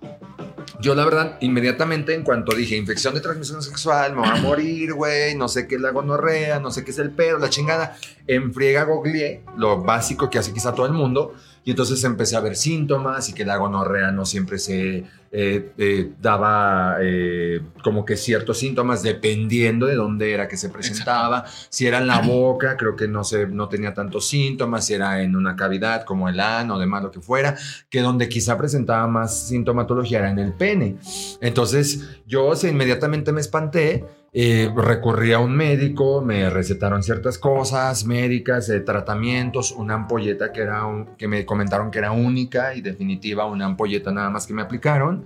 [0.81, 4.93] yo la verdad, inmediatamente en cuanto dije infección de transmisión sexual, me voy a morir,
[4.95, 7.97] güey, no sé qué es la gonorrea, no sé qué es el pedo, la chingada,
[8.27, 11.35] en friega googleé lo básico que hace quizá todo el mundo,
[11.65, 16.13] y entonces empecé a ver síntomas y que la gonorrea no siempre se eh, eh,
[16.21, 21.45] daba eh, como que ciertos síntomas dependiendo de dónde era que se presentaba.
[21.69, 25.23] Si era en la boca, creo que no, se, no tenía tantos síntomas, si era
[25.23, 27.57] en una cavidad como el ano demás, lo que fuera,
[27.91, 30.97] que donde quizá presentaba más sintomatología era en el pene.
[31.41, 34.05] Entonces yo o sea, inmediatamente me espanté.
[34.39, 40.61] Eh, recurrí a un médico, me recetaron ciertas cosas médicas, eh, tratamientos, una ampolleta que,
[40.61, 44.53] era un- que me comentaron que era única y definitiva, una ampolleta nada más que
[44.53, 45.25] me aplicaron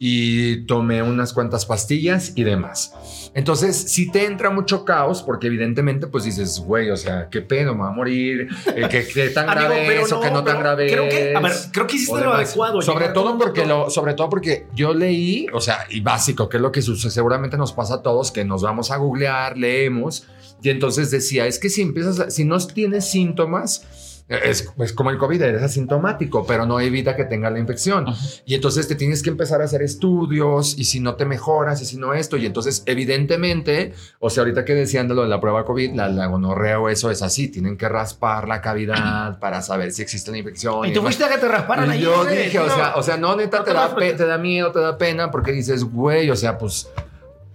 [0.00, 3.30] y tomé unas cuantas pastillas y demás.
[3.34, 7.74] Entonces, si te entra mucho caos, porque evidentemente, pues dices, güey, o sea, ¿qué pedo?
[7.76, 8.48] ¿Me va a morir?
[8.74, 11.52] Eh, ¿Qué, qué tan grave es o qué no tan grave Creo que, a ver,
[11.72, 12.82] creo que hiciste lo adecuado.
[12.82, 16.60] Sobre todo porque lo, sobre todo porque yo leí, o sea, y básico, que es
[16.60, 20.26] lo que seguramente nos pasa a todos, que nos vamos a googlear, leemos,
[20.62, 23.86] y entonces decía, es que si empiezas, si no tienes síntomas,
[24.28, 28.04] es, es como el COVID, eres asintomático, pero no evita que tenga la infección.
[28.44, 31.86] Y entonces te tienes que empezar a hacer estudios y si no te mejoras y
[31.86, 32.36] si no esto.
[32.36, 36.08] Y entonces evidentemente, o sea, ahorita que decían de lo de la prueba COVID, la,
[36.10, 37.48] la gonorrea o eso es así.
[37.48, 40.86] Tienen que raspar la cavidad para saber si existe la infección.
[40.86, 42.02] Y tú fuiste a que te rasparan ahí.
[42.02, 42.74] yo dije, o No.
[42.74, 45.30] sea, o sea, no, neta, No te, te da te da miedo, te da pena,
[45.30, 46.88] porque dices, güey, o sea, pues,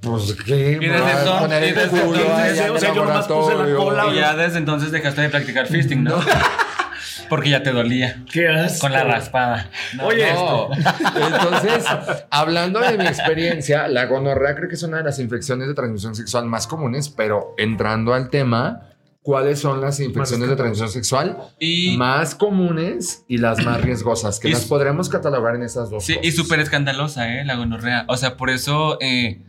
[0.03, 0.77] pues, ¿qué?
[0.81, 3.75] Y desde entonces- poner y el desde culo entonces, o sea, yo nomás puse la
[3.75, 6.19] cola, Y ya desde entonces dejaste de practicar fisting, ¿no?
[7.29, 8.23] Porque ya te dolía.
[8.31, 8.81] Qué asco.
[8.81, 9.69] Con la raspada.
[9.95, 10.69] No, Oye, No.
[11.15, 11.85] Entonces,
[12.29, 16.15] hablando de mi experiencia, la gonorrea creo que es una de las infecciones de transmisión
[16.15, 18.89] sexual más comunes, pero entrando al tema,
[19.21, 24.39] ¿cuáles son las infecciones de transmisión sexual Y, más comunes y las más riesgosas?
[24.39, 26.27] Que Y- las podremos catalogar en esas dos sí, cosas.
[26.27, 27.45] y súper escandalosa, ¿eh?
[27.45, 28.05] La gonorrea.
[28.09, 28.97] O sea, por eso...
[29.01, 29.41] eh,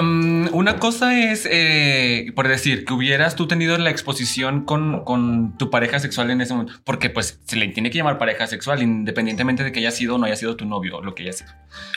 [0.00, 5.70] una cosa es, eh, por decir, que hubieras tú tenido la exposición con, con tu
[5.70, 9.64] pareja sexual en ese momento, porque pues se le tiene que llamar pareja sexual, independientemente
[9.64, 11.50] de que haya sido o no haya sido tu novio o lo que haya sido,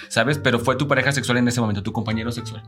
[0.08, 0.38] ¿sabes?
[0.38, 2.64] Pero fue tu pareja sexual en ese momento, tu compañero sexual.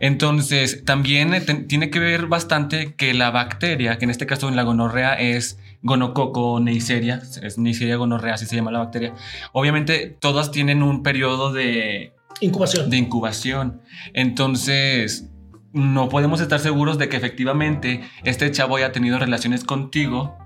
[0.00, 4.56] Entonces, también eh, tiene que ver bastante que la bacteria, que en este caso en
[4.56, 9.14] la gonorrea es gonococo neisseria, es neisseria gonorrea, así se llama la bacteria.
[9.52, 12.90] Obviamente, todas tienen un periodo de, Incubación.
[12.90, 13.82] de incubación.
[14.14, 15.30] Entonces,
[15.72, 20.36] no podemos estar seguros de que efectivamente este chavo haya tenido relaciones contigo.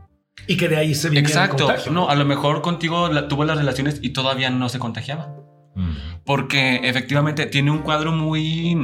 [0.46, 1.66] Y que de ahí se el Exacto.
[1.66, 1.92] contagio.
[1.92, 5.34] No, a lo mejor contigo la- tuvo las relaciones y todavía no se contagiaba.
[6.24, 8.74] Porque efectivamente tiene un cuadro muy...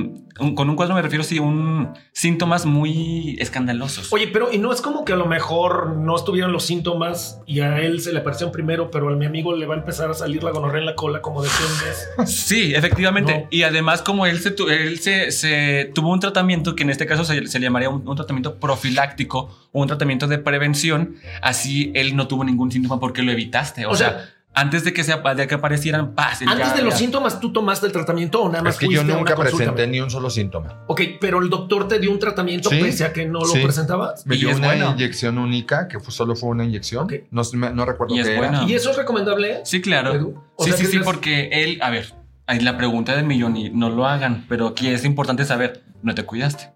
[0.40, 4.12] un- con un cuadro me refiero, sí, un síntomas muy escandalosos.
[4.12, 7.61] Oye, pero y no es como que a lo mejor no estuvieron los síntomas y
[7.61, 10.14] a él se le aparecieron primero, pero a mi amigo le va a empezar a
[10.14, 12.31] salir la gonorrea en la cola como de un mes.
[12.35, 13.40] Sí, efectivamente.
[13.42, 13.46] No.
[13.51, 17.07] Y además, como él, se, tu- él se, se tuvo un tratamiento que en este
[17.07, 22.16] caso se, se llamaría un, un tratamiento profiláctico o un tratamiento de prevención, así él
[22.16, 23.87] no tuvo ningún síntoma porque lo evitaste.
[23.87, 24.29] O, O sea, sea,
[24.61, 26.40] antes de que, se, de que aparecieran, paz.
[26.47, 28.88] Antes ya- de los ya- síntomas, ¿tú tomaste el tratamiento o nada más Es que
[28.88, 30.85] yo nunca presenté ni un solo síntoma.
[30.87, 32.81] Ok, pero el doctor te dio un tratamiento Sí.
[32.81, 33.57] pese a que no Sí.
[33.59, 34.27] lo presentabas.
[34.27, 34.90] Me Y dio es una bueno.
[34.92, 37.09] inyección única, que fue- solo fue una inyección.
[37.31, 38.49] No, recuerdo Y es qué era.
[38.51, 38.68] bueno.
[38.68, 39.61] ¿Y eso es recomendable?
[39.64, 40.35] Sí, claro.
[40.59, 42.14] Sí, sea, sí, sí, porque él, a ver,
[42.47, 46.14] ahí la pregunta del millón y no lo hagan, pero aquí es importante saber, no
[46.14, 46.71] te cuidaste.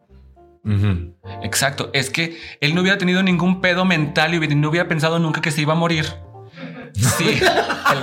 [1.42, 5.40] Exacto, es que él no hubiera tenido ningún pedo mental y no hubiera pensado nunca
[5.40, 6.06] que se iba a morir.
[6.94, 8.02] Sí, el-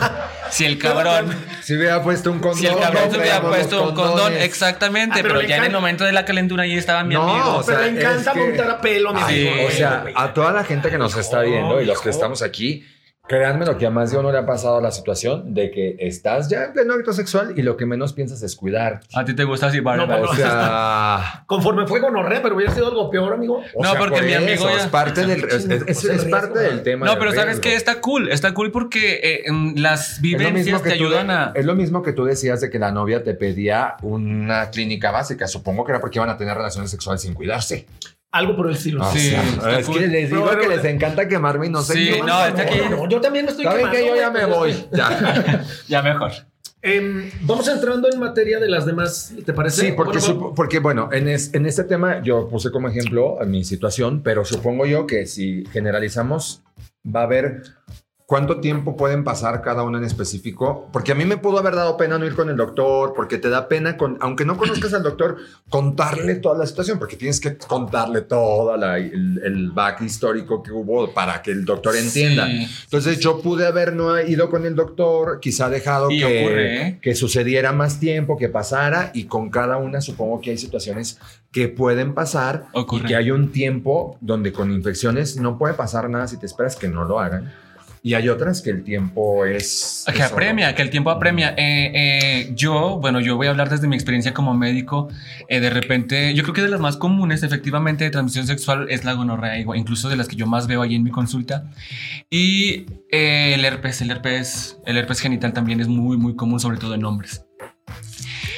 [0.52, 2.60] si el cabrón, Si hubiera puesto un condón.
[2.60, 5.66] si el cabrón no se hubiera puesto un condón, exactamente, Ah, pero pero, ya en
[5.66, 7.58] el momento de la calentura ahí estaba mi No, amigo.
[7.58, 9.68] o sea, pero le encanta es que- montar a pelo, mi Ay, amigo.
[9.68, 12.86] o sea, a toda la gente que nos está viendo y los que estamos aquí,
[13.30, 16.50] créanme lo que a más de uno le ha pasado la situación de que estás
[16.50, 19.02] ya en pleno acto sexual y lo que menos piensas es cuidar.
[19.14, 20.18] A ti te gusta así, Bárbara.
[20.18, 23.62] No, O sea, Conforme fue gonorrea, pero hubiera sido algo peor, amigo.
[23.76, 25.44] o No, sea, porque por mi amigo eso, ya- es parte del
[25.88, 27.06] es, parte del tema.
[27.06, 31.28] No, pero sabes que está cool, está cool porque eh, en las vivencias te ayudan
[31.28, 31.52] de- a...
[31.54, 35.48] es lo mismo que tú decías de que la novia te pedía una clínica básica.
[35.48, 37.86] Supongo que era porque iban a tener relaciones sexuales sin cuidarse.
[38.32, 39.02] Algo por el estilo.
[39.04, 39.34] Ah, Sí,
[39.80, 42.62] es que les digo Pero- que les encanta quemarme y no sé Sí, no, está
[42.62, 42.78] aquí.
[42.90, 44.72] no, yo también me estoy Saben que quemando, yo ya me voy.
[44.74, 45.66] que- Ya.
[45.88, 46.32] Ya mejor.
[46.82, 49.82] Em, vamos entrando en materia de las demás, ¿te parece?
[49.82, 53.38] Sí, porque, Bueno, supo- porque bueno, en, es- en este tema yo puse como ejemplo
[53.46, 56.62] mi situación, pero supongo yo que si generalizamos,
[57.06, 57.64] va a haber
[58.30, 61.98] cuánto tiempo pueden pasar cada uno en específico, porque a mí me pudo haber dado
[61.98, 65.02] pena no ir con el doctor, porque te da pena, con, aunque no conozcas al
[65.02, 65.38] doctor,
[65.68, 71.12] contarle toda la situación, porque tienes que contarle todo el, el back histórico que hubo
[71.12, 72.46] para que el doctor entienda.
[72.46, 72.68] Sí.
[72.84, 77.00] Entonces yo pude haber no ido con el doctor, quizá dejado que, ocurre, ¿eh?
[77.02, 81.18] que sucediera más tiempo, que pasara y con cada una supongo que hay situaciones
[81.52, 83.06] que pueden pasar Ocurre.
[83.06, 86.76] y que hay un tiempo donde con infecciones no puede pasar nada si te esperas
[86.76, 87.52] que no lo hagan.
[88.02, 90.06] Y hay otras que el tiempo es...
[90.08, 91.54] Que es apremia, que el tiempo apremia.
[91.58, 95.10] Eh, eh, yo, bueno, yo voy a hablar desde mi experiencia como médico.
[95.48, 99.04] Eh, de repente, yo creo que de las más comunes, efectivamente, de transmisión sexual es
[99.04, 101.70] la gonorrea, incluso de las que yo más veo ahí en mi consulta.
[102.30, 106.96] Y el herpes, el herpes, el herpes genital también es muy, muy común, sobre todo
[106.96, 107.49] en hombres.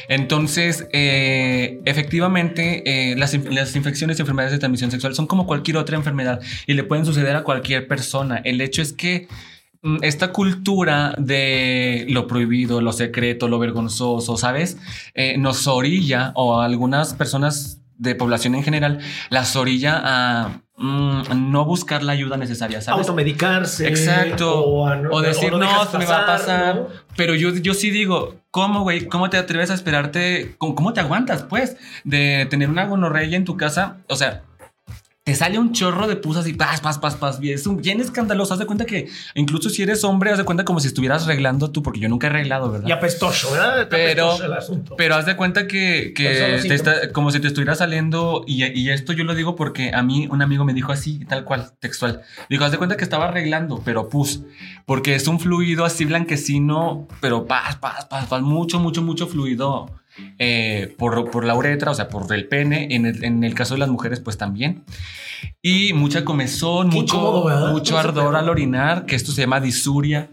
[0.07, 5.77] Entonces, eh, efectivamente, eh, las, las infecciones y enfermedades de transmisión sexual son como cualquier
[5.77, 8.37] otra enfermedad y le pueden suceder a cualquier persona.
[8.43, 9.27] El hecho es que
[9.81, 14.77] mm, esta cultura de lo prohibido, lo secreto, lo vergonzoso, ¿sabes?
[15.13, 21.51] Eh, nos orilla o a algunas personas de población en general las orilla a mm,
[21.51, 23.01] no buscar la ayuda necesaria, ¿sabes?
[23.07, 23.87] Automedicarse.
[23.87, 24.63] Exacto.
[24.63, 26.75] O, a O decir, no, se me va a pasar.
[26.75, 26.87] ¿no?
[27.15, 29.05] Pero yo, yo sí digo, ¿cómo, güey?
[29.07, 30.55] ¿Cómo te atreves a esperarte?
[30.57, 33.97] ¿Cómo, cómo te aguantas, pues, de tener una gonorrea en tu casa?
[34.07, 34.43] O sea,
[35.23, 37.39] te sale un chorro de pusas y pas, pas, pas, pas.
[37.43, 38.53] Es un, bien escandaloso.
[38.53, 41.69] Haz de cuenta que incluso si eres hombre, haz de cuenta como si estuvieras arreglando
[41.69, 42.87] tú, porque yo nunca he arreglado, ¿verdad?
[42.87, 43.87] Y apestoso, ¿verdad?
[43.87, 44.95] Pero- el asunto.
[44.97, 48.89] Pero haz de cuenta que, que te está- como si te estuviera saliendo, y, y
[48.89, 52.23] esto yo lo digo porque a mí un amigo me dijo así, tal cual, textual.
[52.49, 54.41] Dijo, haz de cuenta que estaba arreglando, pero pus,
[54.87, 59.91] porque es un fluido así blanquecino, pero paz, paz, paz, paz, mucho, mucho, mucho fluido
[60.39, 62.87] eh, por, por la uretra, o sea, por el pene.
[62.95, 64.83] En el, en el caso de las mujeres, pues también.
[65.61, 70.29] Y mucha comezón, Qué mucho, mucho ardor al orinar, que esto se llama disuria.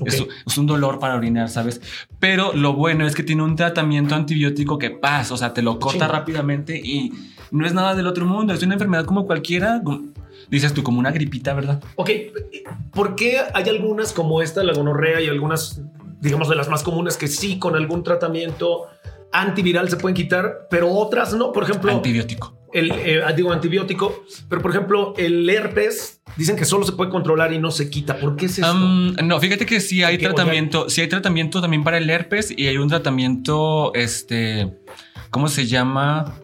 [0.00, 0.08] Ok.
[0.08, 1.80] Es, es un dolor para orinar, ¿sabes?
[2.20, 5.78] Pero lo bueno es que tiene un tratamiento antibiótico que pasa, o sea, te lo
[5.80, 7.12] corta rápidamente y
[7.50, 10.12] no es nada del otro mundo, es una enfermedad como cualquiera, como-
[10.50, 11.82] dices tú, como una gripita, ¿verdad?
[11.96, 12.10] Ok,
[12.92, 15.80] ¿por qué hay algunas como esta, la gonorrea, y algunas,
[16.20, 18.86] digamos, de las más comunes que sí con algún tratamiento
[19.32, 21.52] antiviral se pueden quitar, pero otras no?
[21.52, 22.58] Por ejemplo, Antibiótico.
[22.72, 27.52] el, eh, digo antibiótico, pero por ejemplo, el herpes dicen que solo se puede controlar
[27.52, 28.18] y no se quita.
[28.18, 28.74] ¿Por qué es eso?
[28.74, 32.78] No, fíjate que sí hay tratamiento, sí hay tratamiento también para el herpes y hay
[32.78, 34.78] un tratamiento, este,
[35.30, 36.34] ¿cómo se llama?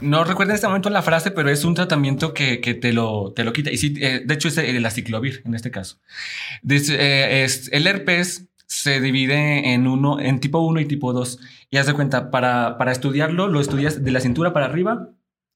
[0.00, 3.32] No recuerdo en este momento la frase, pero es un tratamiento que, que te, lo,
[3.34, 3.70] te lo quita.
[3.70, 5.98] Y sí, eh, de hecho es el aciclovir en este caso.
[6.62, 11.38] Dice, eh, es, el herpes se divide en uno, en tipo 1 y tipo 2.
[11.70, 15.10] Y haz de cuenta, para, para estudiarlo, lo estudias de la cintura para arriba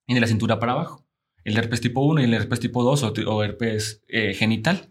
[0.07, 1.07] y de la cintura para abajo.
[1.43, 4.87] El herpes tipo 1 y el herpes tipo 2 o, o herpes eh, genital.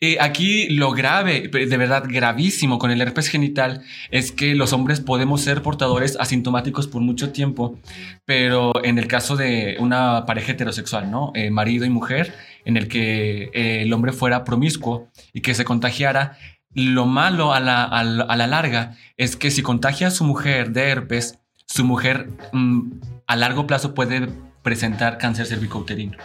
[0.00, 5.00] Eh, aquí lo grave, de verdad gravísimo con el herpes genital es que los hombres
[5.00, 7.78] podemos ser portadores asintomáticos por mucho tiempo,
[8.24, 11.30] pero en el caso de una pareja heterosexual, ¿no?
[11.34, 15.64] Eh, marido y mujer, en el que eh, el hombre fuera promiscuo y que se
[15.64, 16.36] contagiara,
[16.74, 20.24] lo malo a la, a la- a la larga es que si contagia a su
[20.24, 22.90] mujer de herpes, su mujer mm,
[23.26, 24.28] a largo plazo puede
[24.62, 26.16] presentar cáncer cervicouterino.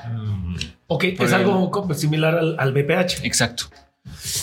[0.88, 3.24] Ok, Por es algo similar al, al BPH.
[3.24, 3.66] Exacto.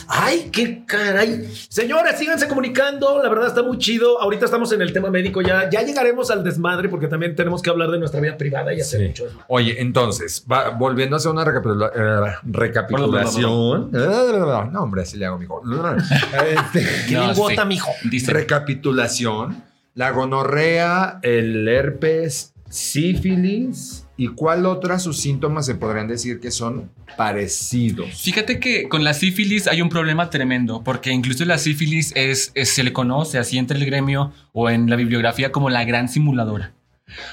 [0.09, 1.49] Ay, qué caray.
[1.69, 3.23] Señores, síganse comunicando.
[3.23, 4.21] La verdad está muy chido.
[4.21, 5.41] Ahorita estamos en el tema médico.
[5.43, 8.81] Ya, ya llegaremos al desmadre porque también tenemos que hablar de nuestra vida privada y
[8.81, 9.07] hacer Sí.
[9.09, 9.25] mucho.
[9.49, 13.91] Oye, entonces, va- volviendo a hacer una recapitula- eh, recapitulación.
[13.93, 15.63] No, hombre, así le hago, mijo.
[16.03, 17.57] Este, ¿Qué No, sí.
[17.67, 17.91] mijo?
[18.11, 19.65] Dice, recapitulación.
[19.95, 26.91] La gonorrea, el herpes, sífilis y cuál otras sus síntomas se podrían decir que son
[27.17, 28.21] parecidos.
[28.23, 32.71] Fíjate que con la sífilis hay un problema tremendo, porque incluso la sífilis es, es-
[32.71, 36.75] se le conoce así entre el gremio o en la bibliografía como la gran simuladora.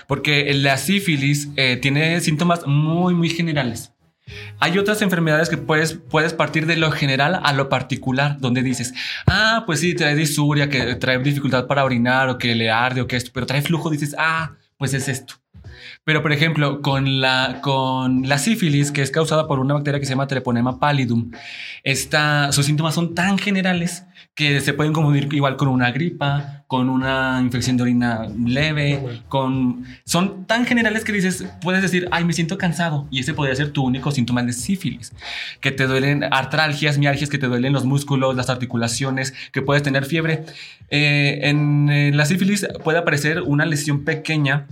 [0.08, 3.92] Porque la sífilis eh, tiene síntomas muy, muy generales.
[4.60, 8.94] Hay otras enfermedades que puedes, puedes partir de lo general a lo particular, donde dices,
[9.26, 13.08] ah, pues sí, trae disuria, que trae dificultad para orinar o que le arde o
[13.08, 15.36] que esto, pero trae flujo, dices, ah, pues es esto.
[16.10, 20.08] Pero, por ejemplo, con la, con la sífilis, que es causada por una bacteria que
[20.08, 21.30] se llama Treponema pallidum,
[21.84, 26.90] esta, sus síntomas son tan generales que se pueden confundir igual con una gripa, con
[26.90, 29.86] una infección de orina leve, con...
[30.04, 33.08] Son tan generales que dices, puedes decir, ay, me siento cansado.
[33.12, 35.14] Y ese podría ser tu único síntoma de sífilis.
[35.62, 40.06] Que te duelen artralgias, mialgias, que te duelen los músculos, las articulaciones, que puedes tener
[40.06, 40.44] fiebre.
[40.90, 44.66] Eh, en eh, la sífilis puede aparecer una lesión pequeña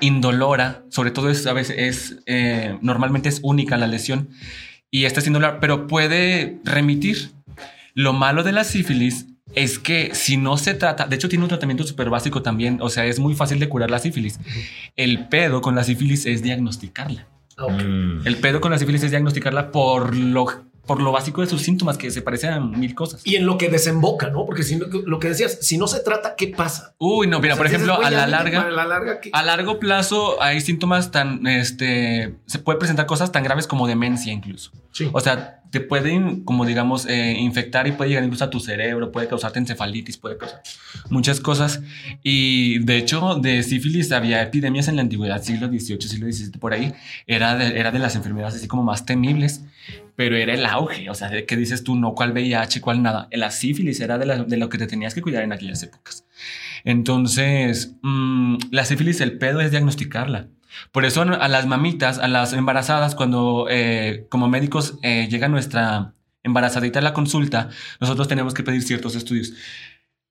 [0.00, 4.28] indolora, sobre todo es, a veces es, eh, normalmente es única la lesión
[4.90, 7.30] y esta es indolora, pero puede remitir.
[7.94, 11.48] Lo malo de la sífilis es que si no se trata, de hecho tiene un
[11.48, 14.38] tratamiento súper básico también, o sea, es muy fácil de curar la sífilis.
[14.96, 17.26] El pedo con la sífilis es diagnosticarla.
[17.58, 18.26] Mm.
[18.26, 20.46] El pedo con la sífilis es diagnosticarla por lo
[20.86, 23.22] por lo básico de sus síntomas, que se parecen a mil cosas.
[23.24, 24.46] Y en lo que desemboca, ¿no?
[24.46, 26.94] Porque si lo que decías, si no se trata, ¿qué pasa?
[26.98, 29.30] Uy, no, mira, O sea, por ejemplo, a la larga, A la larga, ¿qué?
[29.32, 34.32] a largo plazo hay síntomas tan, este, se puede presentar cosas tan graves como demencia
[34.32, 34.72] incluso.
[34.92, 35.10] Sí.
[35.12, 39.12] O sea, te pueden, como digamos, eh, infectar y puede llegar incluso a tu cerebro,
[39.12, 40.62] puede causarte encefalitis, puede causar
[41.10, 41.82] muchas cosas.
[42.22, 46.72] Y de hecho, de sífilis había epidemias en la antigüedad, siglo XVIII, siglo XVII, por
[46.72, 46.94] ahí.
[47.26, 49.62] Era de, era de las enfermedades así como más temibles,
[50.16, 51.08] pero era el auge.
[51.10, 53.28] O sea, de que dices tú, no, cuál VIH, cuál nada.
[53.30, 56.26] La sífilis era de, lo que te tenías que cuidar en aquellas épocas.
[56.84, 60.48] Entonces, mm, la sífilis, el pedo es diagnosticarla.
[60.92, 66.14] Por eso a las mamitas, a las embarazadas, cuando eh, como médicos eh, llega nuestra
[66.42, 69.52] embarazadita a la consulta, nosotros tenemos que pedir ciertos estudios.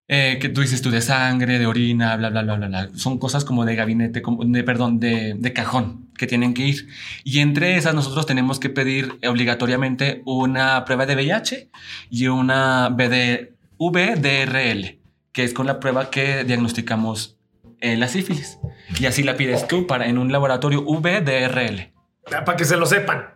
[0.07, 2.89] Eh, que tú dices tú de sangre, de orina, bla, bla, bla, bla, bla.
[2.95, 6.87] Son cosas como de gabinete, como de, perdón, de, de cajón que tienen que ir.
[7.23, 11.69] Y entre esas nosotros tenemos que pedir obligatoriamente una prueba de VIH
[12.11, 14.99] y una BD, VDRL,
[15.31, 17.37] que es con la prueba que diagnosticamos
[17.81, 18.59] eh, la sífilis.
[18.99, 21.93] Y así la pides tú para en un laboratorio VDRL.
[22.29, 23.34] Para que se lo sepan.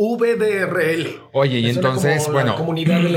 [0.00, 1.28] VDRL.
[1.32, 2.56] Oye, y entonces, bueno,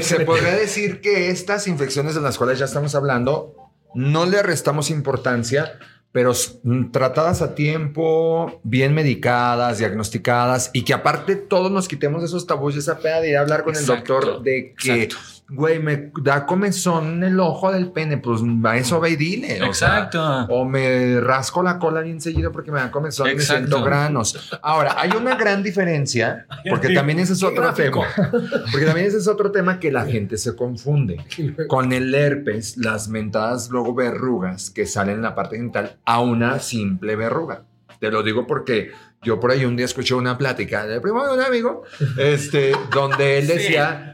[0.01, 3.55] se podría decir que estas infecciones de las cuales ya estamos hablando,
[3.95, 5.79] no le restamos importancia,
[6.11, 12.45] pero mm, tratadas a tiempo, bien medicadas, diagnosticadas, y que aparte todos nos quitemos esos
[12.45, 15.32] tabús y esa peda de ir a hablar con Exacto, el doctor de que, exacto.
[15.49, 19.61] Güey, me da comezón en el ojo del pene, pues a eso ve y dile.
[19.63, 20.45] o sea, Exacto.
[20.49, 23.67] o me rasco la cola bien seguido porque me da comezón y me Exacto.
[23.67, 24.57] siento granos.
[24.61, 28.03] Ahora, hay una gran diferencia, porque también ese es otro tema.
[28.71, 31.17] Porque también ese es otro tema que la gente se confunde.
[31.67, 36.59] Con el herpes, las mentadas luego verrugas que salen en la parte genital a una
[36.59, 37.63] simple verruga.
[37.99, 41.33] Te lo digo porque yo por ahí un día escuché una plática del primo de
[41.33, 41.83] un amigo,
[42.17, 43.53] este, donde él Sí.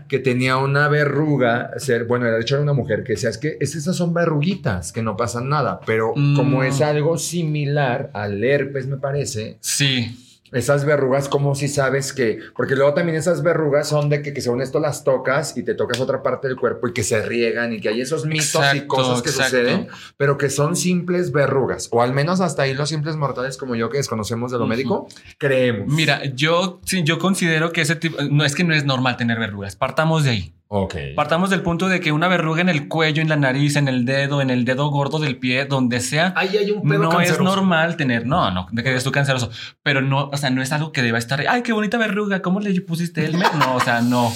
[0.10, 3.58] Que tenía una verruga, ser, bueno, de hecho era una mujer que decía, es que
[3.62, 6.36] es- esas son verruguitas, que no pasan nada, pero Mm.
[6.36, 10.29] como es algo similar al herpes, me parece, Sí.
[10.52, 14.42] Esas verrugas, como si sabes que, porque luego también esas verrugas son de que, que
[14.42, 17.74] según esto las tocas y te tocas otra parte del cuerpo y que se riegan
[17.74, 19.58] y que hay esos mitos y cosas que exacto.
[19.58, 23.76] suceden, pero que son simples verrugas, o al menos hasta ahí los simples mortales como
[23.76, 25.08] yo que desconocemos de lo médico,
[25.38, 25.94] creemos.
[25.94, 29.40] Mira, yo, sí, yo considero que ese tipo, no es que no es normal tener
[29.40, 29.76] verrugas.
[29.76, 30.54] Partamos de ahí.
[30.72, 30.96] Ok.
[31.16, 34.06] Partamos del punto de que una verruga en el cuello, en la nariz, en el
[34.06, 37.40] dedo, en el dedo gordo del pie, donde sea, Ahí hay un pedo no es
[37.40, 39.50] normal tener, no, no, de que eres tú canceroso,
[39.82, 42.60] pero no, o sea, no es algo que deba estar, ay, qué bonita verruga, ¿cómo
[42.60, 43.52] le pusiste el mes?
[43.56, 44.32] No, o sea, no.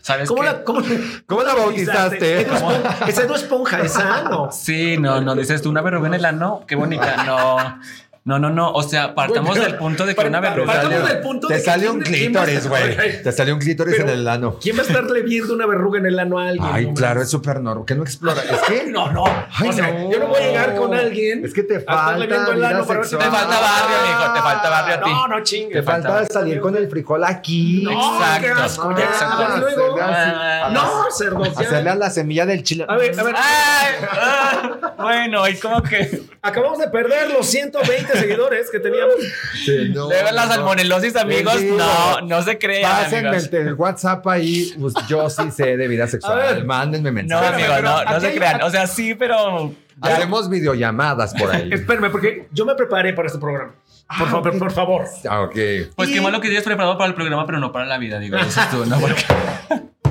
[0.00, 0.80] ¿Sabes ¿Cómo la, cómo,
[1.26, 2.40] ¿Cómo la bautizaste?
[3.06, 4.50] Esa Edu Esponja, esa no.
[4.50, 7.58] Sí, no, no, dices tú una verruga en el ano, qué bonita, no.
[8.28, 10.70] No, no, no, o sea, partamos del punto de que una verruga...
[10.74, 13.22] partamos del punto te de que sale un clítoris, güey.
[13.22, 14.58] Te sale un clítoris Pero- en el ano.
[14.60, 16.68] ¿Quién va a estarle viendo una verruga en el ano a alguien?
[16.70, 17.86] Ay, claro, es súper normal.
[17.86, 18.42] ¿Qué no explora?
[18.42, 19.24] Es que No, no.
[19.24, 20.12] Ay, o sea, no.
[20.12, 21.42] yo no voy a llegar con alguien.
[21.42, 23.16] Es que te falta viendo el ano para ver si.
[23.16, 25.10] Te falta barrio, amigo, te falta barrio a ti.
[25.10, 25.72] No, no chingue.
[25.72, 27.80] te falta salir con el frijol aquí.
[27.82, 29.04] No, Exacto, asco, ya.
[29.04, 29.56] exacto.
[29.58, 29.98] Luego-.
[30.02, 31.66] Ah, No, cerdos, ya.
[31.66, 32.84] Hacerle a la semilla del chile.
[32.86, 33.34] A ver, a ver.
[33.38, 39.14] Ay, ah, bueno, y como que Acabamos de perder los 120 seguidores que teníamos.
[39.64, 40.52] Sí, no, luego la no.
[40.52, 43.48] salmonelosis, amigos, digo, no, no se crean, Pásenme amigos.
[43.52, 44.72] el, el WhatsApp ahí.
[44.80, 46.38] Pues yo sí sé de vida sexual.
[46.38, 46.64] ver.
[46.64, 47.48] Mándenme No, mensajes.
[47.60, 48.62] Espérame, amigos, pero no, no se crean.
[48.62, 49.72] O sea, sí, pero.
[50.04, 51.68] ya- Hacemos videollamadas por ahí.
[51.72, 53.74] Espérame, porque yo me preparé para este programa.
[54.18, 55.04] Por favor, por favor.
[55.28, 55.56] Ah, ok.
[55.96, 58.18] Pues Y- qué malo que hayas preparado para el programa, pero no para la vida,
[58.18, 58.38] digo.
[58.38, 58.98] Dices tú, ¿no?
[59.00, 59.22] Porque,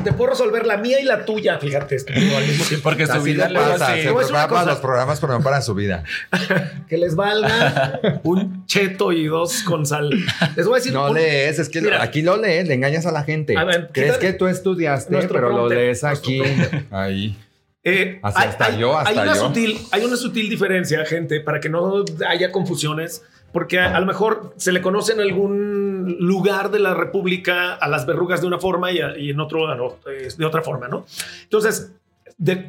[0.08, 2.84] Te puedo resolver la mía y la tuya, fíjate, esto, al mismo tiempo.
[2.84, 3.78] porque su Así vida le pasa.
[3.78, 4.72] Se a decir una prepara para cosa.
[4.72, 6.04] los programas, pero no para su vida.
[6.88, 10.10] Que les valga un cheto y dos con sal.
[10.56, 10.94] Les voy a decir.
[10.94, 12.02] No un- lees, es que Mira.
[12.02, 13.58] aquí lo lees, le engañas a la gente.
[13.58, 16.42] A ver, Crees que tú estudiaste, pero lo lees aquí.
[16.90, 17.38] Ahí.
[17.84, 19.48] Eh, Así hasta yo, hasta hay una yo.
[19.48, 23.23] Sutil, hay una sutil diferencia, gente, para que no haya confusiones.
[23.52, 28.06] Porque a, lo mejor se le conoce en algún lugar de la República a las
[28.06, 31.06] verrugas de una forma y, en otro no, eh, de otra forma, ¿no?
[31.43, 31.93] Entonces,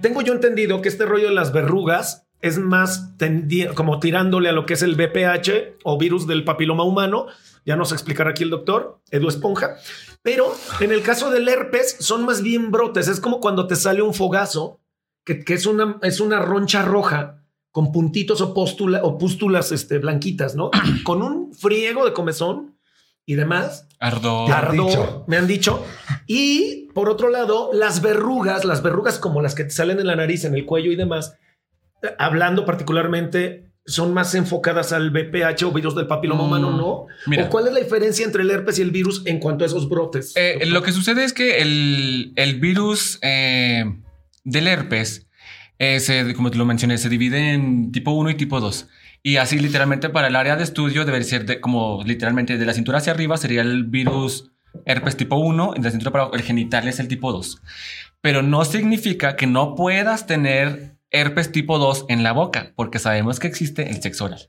[0.01, 3.15] tengo yo entendido que este rollo de las verrugas es más
[3.75, 7.27] como tirándole a lo que es el VPH o virus del papiloma humano.
[7.67, 9.77] Ya nos explicará aquí el doctor Edu Esponja.
[10.23, 13.09] Pero en el caso del herpes son más bien brotes.
[13.09, 14.81] Es como cuando te sale un fogazo,
[15.25, 17.38] que, que es, una, es una roncha roja
[17.79, 20.73] con puntitos o, póstula, o pústulas este, blanquitas, ¿no?
[21.05, 22.77] con un friego de comezón
[23.25, 23.87] y demás.
[24.01, 24.51] Ardor.
[24.51, 25.87] Ardor, me han dicho.
[26.27, 30.17] Y por otro lado, las verrugas, las verrugas como las que te salen en la
[30.17, 31.37] nariz, en el cuello y demás,
[32.19, 37.07] hablando particularmente, son más enfocadas al VPH o virus del papiloma Mm, humano, ¿no?
[37.29, 37.45] mira.
[37.45, 39.89] ¿O cuál es la diferencia entre el herpes y el virus en cuanto a esos
[39.89, 40.33] brotes?
[40.35, 43.85] Eh, lo que sucede es que el, el virus eh,
[44.43, 45.28] del herpes,
[45.79, 48.89] eh, se- como te lo mencioné, se divide en tipo 1 y tipo 2.
[49.23, 52.73] Y así literalmente para el área de estudio debe ser de, como literalmente de la
[52.75, 54.51] cintura hacia arriba sería el virus
[54.87, 57.61] herpes tipo 1 y de la cintura para el genital es el tipo 2.
[58.21, 63.41] Pero no significa que no puedas tener herpes tipo 2 en la boca, porque sabemos
[63.41, 64.49] que existe el sexo oral.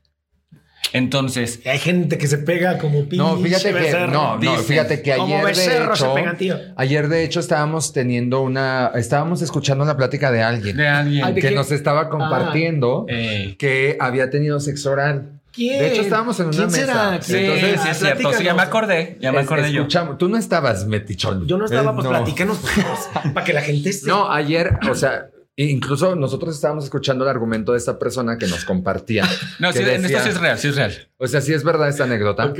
[0.92, 5.14] Entonces, Hay gente que se pega como pinche No, fíjate que, no, no, fíjate que
[5.16, 6.56] como ayer de becerro hecho, pegan, tío.
[6.76, 11.34] ayer de hecho estábamos teniendo una, estábamos escuchando una plática de alguien de alguien Ay,
[11.34, 11.54] ¿de que qué?
[11.54, 15.28] nos estaba compartiendo eh, que había tenido sexo oral.
[15.52, 15.80] ¿Quién?
[15.80, 16.78] De hecho, estábamos en una ¿Quién mesa.
[16.86, 17.22] será?
[17.22, 18.32] Sí, Entonces, sí, es cierto.
[18.34, 19.18] Sí, ya me acordé.
[19.20, 19.82] Ya me Es- acordé yo.
[19.82, 21.46] escuchamos- Tú no estabas metichón.
[21.48, 22.10] Yo no estaba, Eh, pues no.
[22.10, 24.06] platícanos pues, para que la gente se...
[24.06, 25.26] No, ayer, o sea,
[25.56, 29.24] incluso nosotros estábamos escuchando el argumento de esta persona que nos compartía.
[29.58, 31.08] No, sí, en esto sí es real, sí es real.
[31.18, 32.46] O sea, sí es verdad esta anécdota.
[32.46, 32.58] Ok.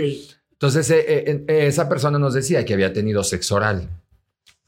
[0.53, 3.89] Entonces, eh, eh, eh, esa persona nos decía que había tenido sexo oral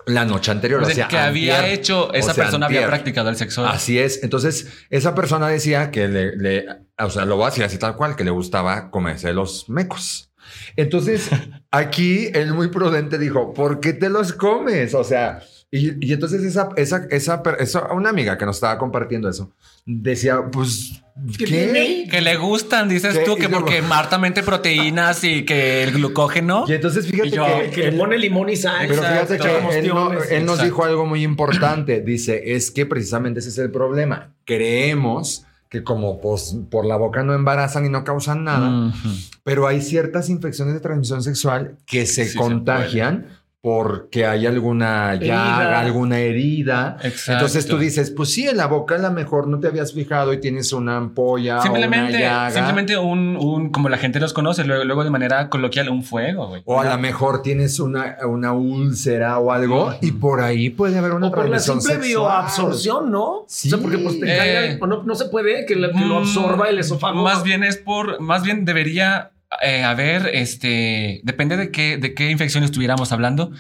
[0.06, 0.82] la noche anterior.
[0.82, 3.62] O o sea, que había hecho, esa O sea, persona había practicado el sexo.
[3.62, 3.76] oral.
[3.76, 4.22] Así es.
[4.22, 6.66] Entonces, esa persona decía que le, le-
[6.98, 10.32] o sea, lo voy a decir así tal cual, que le gustaba comerse los mecos.
[10.76, 11.28] Entonces,
[11.70, 14.94] aquí el muy prudente dijo, ¿por qué te los comes?
[14.94, 15.42] O sea,
[15.74, 19.50] y, y entonces esa, esa, esa, esa- una amiga que nos estaba compartiendo eso,
[19.86, 21.02] decía, pues,
[21.38, 22.06] ¿Qué.
[22.10, 23.24] Que le gustan, dices ¿Qué?
[23.24, 26.64] tú, que porque Marta mente proteínas y que el glucógeno.
[26.68, 28.86] Y entonces fíjate Y yo- que, Que le pone limón y sal.
[28.88, 29.68] Pero fíjate Exacto.
[29.70, 32.00] que él, no- él nos dijo algo muy importante.
[32.00, 34.30] Dice, es que precisamente ese es el problema.
[34.46, 39.08] Creemos que como pues, por la boca no embarazan y no causan nada, Ujú.
[39.42, 43.26] pero hay ciertas infecciones de transmisión sexual que se Sí se contagian
[43.62, 45.80] porque hay alguna llaga, Herida.
[45.80, 46.96] alguna herida.
[47.04, 47.32] Exacto.
[47.34, 50.32] Entonces tú dices, pues sí, en la boca a lo mejor no te habías fijado
[50.32, 52.50] y tienes una ampolla o una Simplemente, llaga.
[52.50, 56.48] simplemente un, un, como la gente los conoce, luego, luego de manera coloquial, un fuego,
[56.48, 56.62] güey.
[56.64, 61.12] O a lo mejor tienes una, una úlcera o algo y por ahí puede haber
[61.12, 62.00] una O por la simple sexual.
[62.08, 63.44] bioabsorción, ¿no?
[63.46, 63.68] Sí.
[63.68, 66.16] O sea, porque pues te Eh, caiga- no, no se puede que, la- que lo
[66.18, 67.22] Mm, absorba el esófago.
[67.22, 72.30] Más bien es por, más bien debería eh, haber, este, depende de qué, de qué
[72.30, 73.50] infección estuviéramos hablando,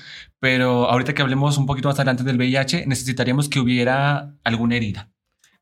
[0.40, 5.08] pero ahorita que hablemos un poquito más adelante del VIH, necesitaríamos que hubiera alguna herida.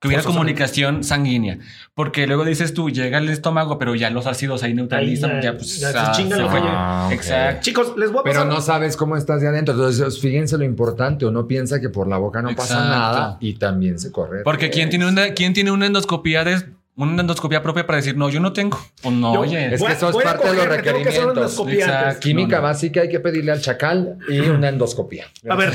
[0.01, 1.59] Que hubiera comunicación sanguínea.
[1.93, 5.31] Porque luego dices tú, llega el estómago, pero ya los ácidos ahí neutralizan.
[5.33, 7.13] Ahí ya- ya, pues, ya se ah, chingan se Ah, ok.
[7.13, 7.61] Exacto.
[7.61, 8.47] Chicos, les voy a Pero pasar.
[8.47, 9.75] no sabes cómo estás de adentro.
[9.75, 11.27] Entonces, fíjense lo importante.
[11.27, 14.43] Uno piensa que por la boca no pasa nada y también se corre.
[14.43, 16.63] Porque ¿quién tiene una, quién tiene una endoscopía de
[16.97, 18.79] una endoscopia propia para decir, no, yo no tengo?
[19.03, 19.75] Pues no, Yo- oye.
[19.75, 21.37] Es que eso es parte de los coger, tengo que hacer una requerimientos.
[21.39, 21.85] endoscopía.
[21.87, 22.21] Exacto.
[22.21, 22.69] Química No, no.
[22.69, 25.25] básica hay que pedirle al chacal y una endoscopía.
[25.49, 25.73] A ver,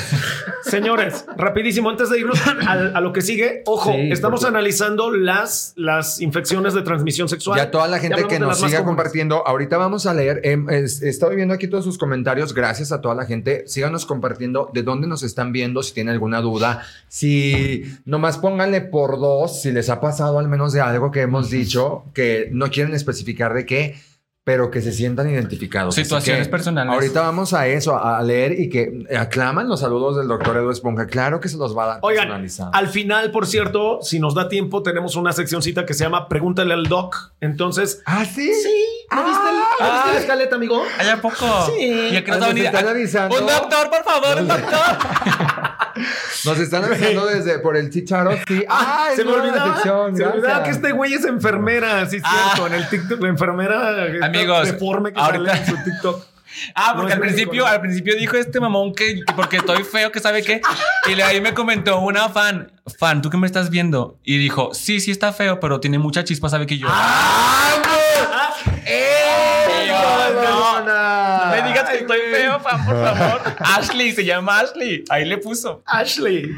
[0.64, 5.74] señores, rapidísimo, antes de irnos a, lo que sigue, ojo, Sí, estamos porque- analizando las,
[5.76, 7.58] las infecciones de transmisión sexual.
[7.60, 10.42] Ya toda la gente que nos siga compartiendo, ahorita vamos a leer.
[10.44, 12.54] em, es- he estado viendo aquí todos sus comentarios.
[12.54, 13.64] Gracias a toda la gente.
[13.68, 16.84] Síganos compartiendo de dónde nos están viendo, si tienen alguna duda.
[17.08, 21.50] Si nomás pónganle por dos, si les ha pasado al menos de algo que hemos
[21.50, 23.96] dicho, que no quieren especificar de qué,
[24.44, 25.96] pero que se sientan identificados.
[25.96, 26.94] Situaciones que personales.
[26.94, 31.08] Ahorita vamos a eso, a leer y que aclaman los saludos del doctor Edu Esponja.
[31.08, 32.70] Claro que se los va a dar Oigan, personalizado.
[32.74, 36.74] al final, por cierto, si nos da tiempo, tenemos una seccioncita que se llama Pregúntale
[36.76, 37.34] al Doc.
[37.42, 38.54] Entonces, ¿Ah, sí?
[38.54, 38.86] sí,
[39.16, 40.84] ¿no viste, el- ¿no viste la escaleta, amigo?
[41.00, 41.36] ¿Hay a poco?
[41.76, 42.10] Sí.
[42.12, 42.72] ¿Y a qué nos Ah, va a venir?
[43.40, 44.80] Un doctor, por favor, un doctor.
[46.46, 48.32] Nos están avisando desde por el chicharo.
[48.48, 48.64] Sí.
[48.70, 52.06] Ay, se me no, la olvidaba, sección, se me olvidaba que este güey es enfermera,
[52.10, 52.68] sí es cierto, Ah.
[52.68, 56.26] en el TikTok, la enfermera esta Amigos, deforme que ahorita- sale en su TikTok.
[56.74, 57.68] Ah, No, porque es al principio, ¿no?
[57.70, 60.62] al principio dijo este mamón que, que porque estoy feo, que sabe qué.
[61.06, 64.20] Y le- ahí me comentó una fan, fan, ¿tú qué me estás viendo?
[64.24, 66.88] Y dijo, sí, sí está feo, pero tiene mucha chispa, sabe que yo.
[66.90, 67.65] Ah,
[72.02, 73.42] Estoy feo, pa, por favor.
[73.60, 75.04] Ashley, se llama Ashley.
[75.10, 75.82] Ahí le puso.
[75.86, 76.52] Ashley.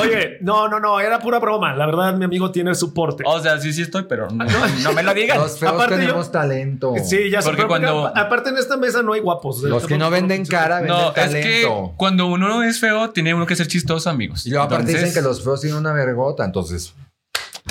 [0.00, 1.74] Oye, no, no, no, era pura broma.
[1.74, 3.24] La verdad, mi amigo tiene soporte.
[3.26, 5.38] O sea, sí, sí estoy, pero no, no me lo digan.
[5.38, 6.94] Los feos Aparte tenemos yo- talento.
[7.04, 9.62] Sí, ya sé, Porque cuando- aparte en esta mesa no hay guapos.
[9.62, 11.48] Los que no venden cara venden No, es talento.
[11.48, 14.46] que cuando uno es feo, tiene uno que ser chistoso, amigos.
[14.46, 16.94] Y luego aparte Entonces, dicen que los feos tienen una vergota, entonces.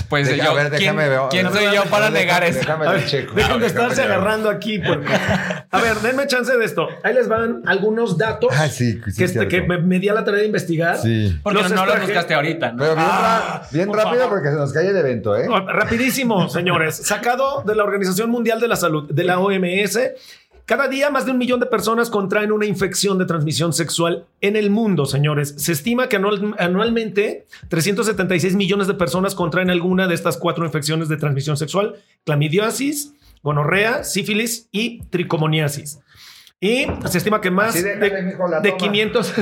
[0.10, 1.20] Pues Deja- yo, a ver, ¿quién, déjame ver.
[1.30, 2.60] quién ver, soy yo para déjame- negar eso?
[2.60, 3.34] Déjame lo ver, checo.
[3.36, 4.80] dejen de Déjame estarse agarrando aquí.
[4.80, 5.08] porque-
[5.70, 6.88] A ver, denme chance de esto.
[7.04, 10.10] Ahí les van algunos datos Ah, sí, sí, que, es este- que me, me di
[10.10, 10.98] a la tarea de investigar.
[10.98, 11.40] Sí.
[11.44, 12.78] Porque Los no, no lo extraje- buscaste ahorita, ¿no?
[12.80, 14.30] Pero bien, Ah, ra- bien por rápido favor.
[14.38, 15.48] porque se nos cae el evento, ¿eh?
[15.68, 16.96] Rapidísimo, señores.
[16.98, 20.00] Sacado de la Organización Mundial de la Salud, de la OMS.
[20.66, 24.56] Cada día más de un millón de personas contraen una infección de transmisión sexual en
[24.56, 25.54] el mundo, señores.
[25.58, 31.10] Se estima que anual- anualmente 376 millones de personas contraen alguna de estas cuatro infecciones
[31.10, 36.00] de transmisión sexual: clamidiasis, gonorrea, sífilis y tricomoniasis.
[36.62, 38.80] Y se estima que más de, mijo, la de toma.
[38.80, 39.34] 500,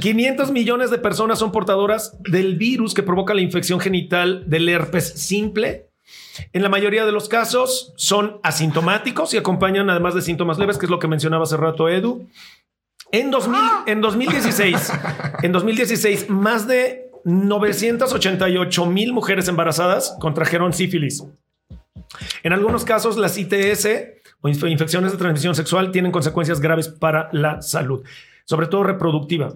[0.00, 5.08] 500 millones de personas son portadoras del virus que provoca la infección genital del herpes
[5.08, 5.90] simple.
[6.52, 10.86] En la mayoría de los casos son asintomáticos y acompañan además de síntomas leves, que
[10.86, 12.28] es lo que mencionaba hace rato Edu.
[13.12, 14.92] En, 2000, en 2016,
[15.42, 21.24] en 2016, más de 988 mil mujeres embarazadas contrajeron sífilis.
[22.42, 23.86] En algunos casos, las ITS
[24.40, 28.02] o inf- infecciones de transmisión sexual tienen consecuencias graves para la salud,
[28.44, 29.52] sobre todo reproductiva.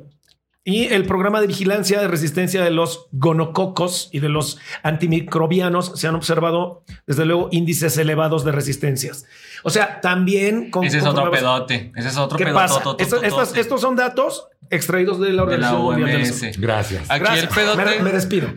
[0.70, 6.08] Y el programa de vigilancia de resistencia de los gonococos y de los antimicrobianos se
[6.08, 9.24] han observado, desde luego, índices elevados de resistencias.
[9.62, 10.84] O sea, también con.
[10.84, 11.90] Ese es otro pedote.
[11.96, 12.60] Ese es otro ¿Qué pedote.
[12.68, 12.82] pasa?
[12.98, 16.24] Estos, estas- estos son datos extraídos de la de Organización Mundial de la.
[16.48, 16.60] OMS.
[16.60, 17.10] Gracias.
[17.10, 17.44] Aquí Gracias.
[17.44, 17.84] el pedote.
[17.84, 18.48] Me, me despido.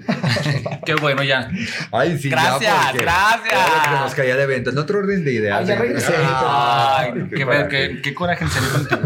[0.85, 1.49] Qué bueno, ya.
[1.93, 3.59] Ay, sí, Gracias, ya, gracias.
[3.85, 4.69] que nos caía el evento.
[4.71, 5.59] En otro orden de ideas.
[5.61, 6.13] Ay, ya regresé.
[6.17, 9.01] Ay, qué, qué qué- qué coraje en serio contigo.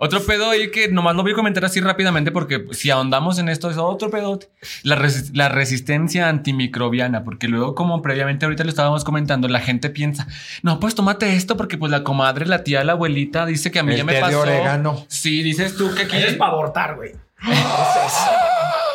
[0.00, 3.48] Otro pedo ahí que nomás lo voy a comentar así rápidamente porque si ahondamos en
[3.48, 4.38] esto es otro pedo.
[4.84, 9.90] La, resi- la resistencia antimicrobiana, porque luego como previamente ahorita lo estábamos comentando, la gente
[9.90, 10.28] piensa,
[10.62, 13.82] no, pues tómate esto porque pues la comadre, la tía, la abuelita dice que a
[13.82, 14.40] mí El ya me té de pasó.
[14.40, 15.04] orégano.
[15.08, 16.16] Sí, dices tú que aquí...
[16.16, 17.12] Es para abortar, güey.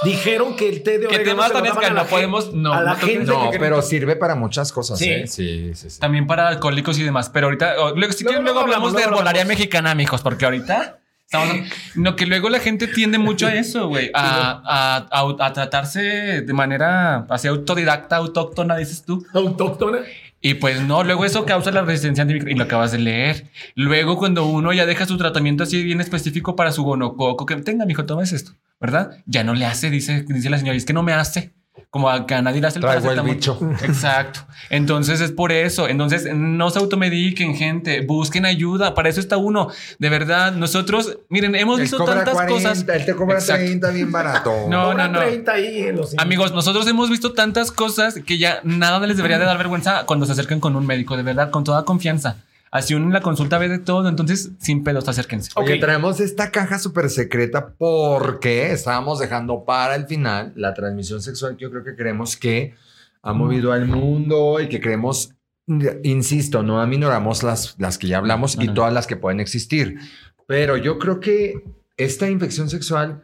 [0.03, 2.03] Dijeron que el té de Que orégano temas se lo tan daban a esca- la
[2.03, 4.99] no podemos- no, a la no gente No, que- pero sirve para muchas cosas.
[4.99, 5.09] Sí.
[5.09, 5.27] ¿eh?
[5.27, 5.99] Sí, sí, sí.
[5.99, 7.29] También para alcohólicos y demás.
[7.29, 9.47] Pero ahorita, o- luego, si Luego, quieren, luego luego hablamos hablamos, de herbolaria hablamos.
[9.59, 11.55] mexicana, mijos, porque ahorita estamos.
[11.95, 14.11] No, que luego la gente tiende mucho a eso, güey.
[14.13, 16.01] A, a- a- a tratarse
[16.41, 19.25] de manera así autodidacta, autóctona, dices tú.
[19.33, 19.99] autóctona.
[20.45, 23.47] Y pues no, luego eso causa la resistencia antimicro y lo acabas de leer.
[23.75, 27.85] Luego, cuando uno ya deja su tratamiento así bien específico para su gonococo, que tenga,
[27.85, 28.51] mijo, tomes esto,
[28.83, 29.17] ¿verdad?
[29.25, 31.53] Ya no le hace, dice, dice la señora, y es que no me hace.
[31.89, 33.57] Como a que a nadie le hace el Traigo el bicho.
[33.81, 34.41] Exacto.
[34.69, 35.87] Entonces es por eso.
[35.87, 38.01] Entonces no se automediquen, gente.
[38.01, 38.93] Busquen ayuda.
[38.93, 39.69] Para eso está uno.
[39.99, 42.85] De verdad, nosotros, miren, hemos Él visto cobra tantas 40, cosas.
[42.87, 43.63] Él te cobra Exacto.
[43.63, 44.51] 30 bien barato.
[44.69, 45.25] No, Cobran no, no.
[45.25, 49.39] 30 ahí en los Amigos, nosotros hemos visto tantas cosas que ya nada les debería
[49.39, 52.37] de dar vergüenza cuando se acercan con un médico, de verdad, con toda confianza.
[52.73, 55.51] Así uno en la consulta ve de todo, entonces sin pedos, acérquense.
[55.55, 55.79] Oye, Ok.
[55.79, 61.63] traemos esta caja súper secreta porque estábamos dejando para el final la transmisión sexual que
[61.65, 62.73] yo creo que creemos que
[63.21, 65.35] ha movido al mundo y que creemos,
[66.03, 68.73] insisto, no aminoramos las, las que ya hablamos y Ajá.
[68.73, 69.99] todas las que pueden existir.
[70.47, 71.63] Pero yo creo que
[71.95, 73.21] esta infección sexual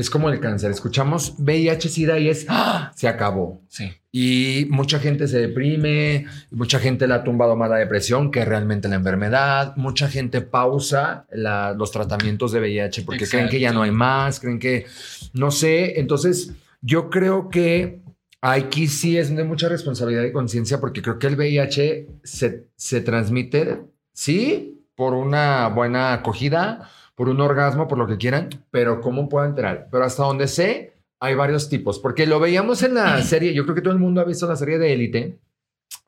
[0.00, 0.70] es como el cáncer.
[0.70, 2.92] Escuchamos VIH, SIDA y es, ¡ah!
[2.96, 3.62] se acabó.
[3.68, 3.92] Sí.
[4.12, 8.88] Y mucha gente se deprime, mucha gente la ha tumbado más la depresión que realmente
[8.88, 13.82] la enfermedad, mucha gente pausa la- los tratamientos de VIH porque creen que ya no
[13.82, 14.86] hay más, creen que,
[15.32, 18.00] no sé, entonces yo creo que
[18.40, 23.00] aquí sí es de mucha responsabilidad y conciencia porque creo que el VIH se, se
[23.02, 23.82] transmite,
[24.12, 26.90] sí, por una buena acogida,
[27.20, 29.88] por un orgasmo, por lo que quieran, pero ¿cómo puedo entrar?
[29.90, 33.74] Pero hasta donde sé, hay varios tipos, porque lo veíamos en la serie, yo creo
[33.74, 35.38] que todo el mundo ha visto la serie de Élite,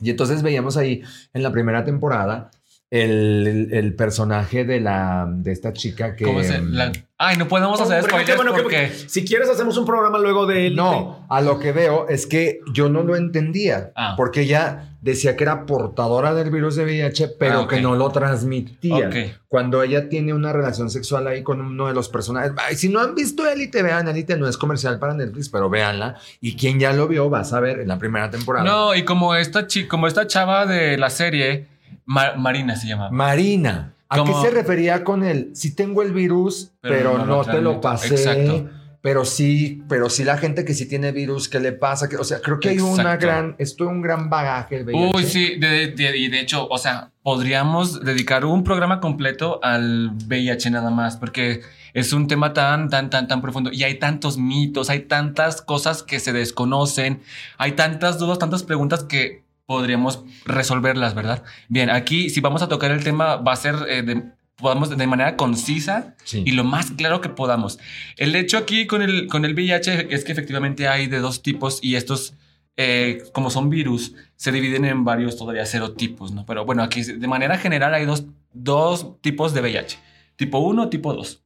[0.01, 1.03] y entonces veíamos ahí
[1.35, 2.51] en la primera temporada
[2.93, 6.25] el, el- el personaje de, la, de esta chica que...
[6.25, 8.91] ¿Cómo se- la- Ay, no podemos hacer Hombre, spoilers bueno, porque...
[9.07, 10.77] Si quieres, hacemos un programa luego de él.
[10.77, 14.15] No, a lo que veo es que yo no lo entendía, Ah.
[14.17, 18.11] porque ella decía que era portadora del virus de VIH, pero Ah, que no lo
[18.11, 19.07] transmitía.
[19.09, 19.15] Ok.
[19.49, 22.53] Cuando ella tiene una relación sexual ahí con uno de los personajes.
[22.57, 26.17] Ay, si no han visto Élite, vean, Élite no es comercial para Netflix, pero véanla.
[26.41, 28.65] Y quien ya lo vio va a saber en la primera temporada.
[28.65, 31.67] No, y como esta, chi- como esta chava de la serie,
[32.05, 33.11] Ma- Marina se llama.
[33.11, 33.95] Marina.
[34.09, 37.61] ¿A Como- qué se refería con el si tengo el virus, pero, Pero no te
[37.63, 38.09] lo pasé?
[38.15, 38.69] Exacto.
[39.01, 42.09] pero sí, pero sí la gente que sí tiene virus, ¿qué le pasa?
[42.09, 44.77] Que, o sea, creo que hay una gran, esto es un gran bagaje.
[44.77, 45.13] el VIH.
[45.17, 50.13] Uy, sí, de, de- y de hecho, o sea, podríamos dedicar un programa completo al
[50.29, 51.63] VIH nada más, porque
[51.95, 56.03] es un tema tan, tan, tan, tan profundo y hay tantos mitos, hay tantas cosas
[56.05, 57.23] que se desconocen,
[57.59, 59.43] hay tantas dudas, tantas preguntas que
[59.73, 61.43] podríamos resolverlas, ¿verdad?
[61.69, 64.23] Bien, aquí si vamos a tocar el tema va a ser eh, de,
[64.57, 66.43] podamos de manera concisa Sí.
[66.45, 67.79] y lo más claro que podamos.
[68.19, 71.79] El hecho aquí con el, con el VIH es que efectivamente hay de dos tipos
[71.83, 72.35] y estos,
[72.77, 76.45] eh, como son virus, se dividen en varios todavía serotipos, ¿no?
[76.45, 79.99] Pero bueno, aquí de manera general hay dos, dos tipos de VIH,
[80.37, 81.43] tipo 1, tipo 2.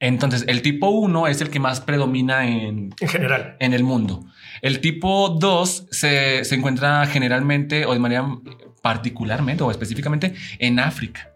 [0.00, 3.56] Entonces, el tipo 1 es el que más predomina en, En general.
[3.60, 4.24] en el mundo.
[4.62, 8.26] El tipo 2 se, se encuentra generalmente o de manera
[8.82, 11.32] particularmente o específicamente en África.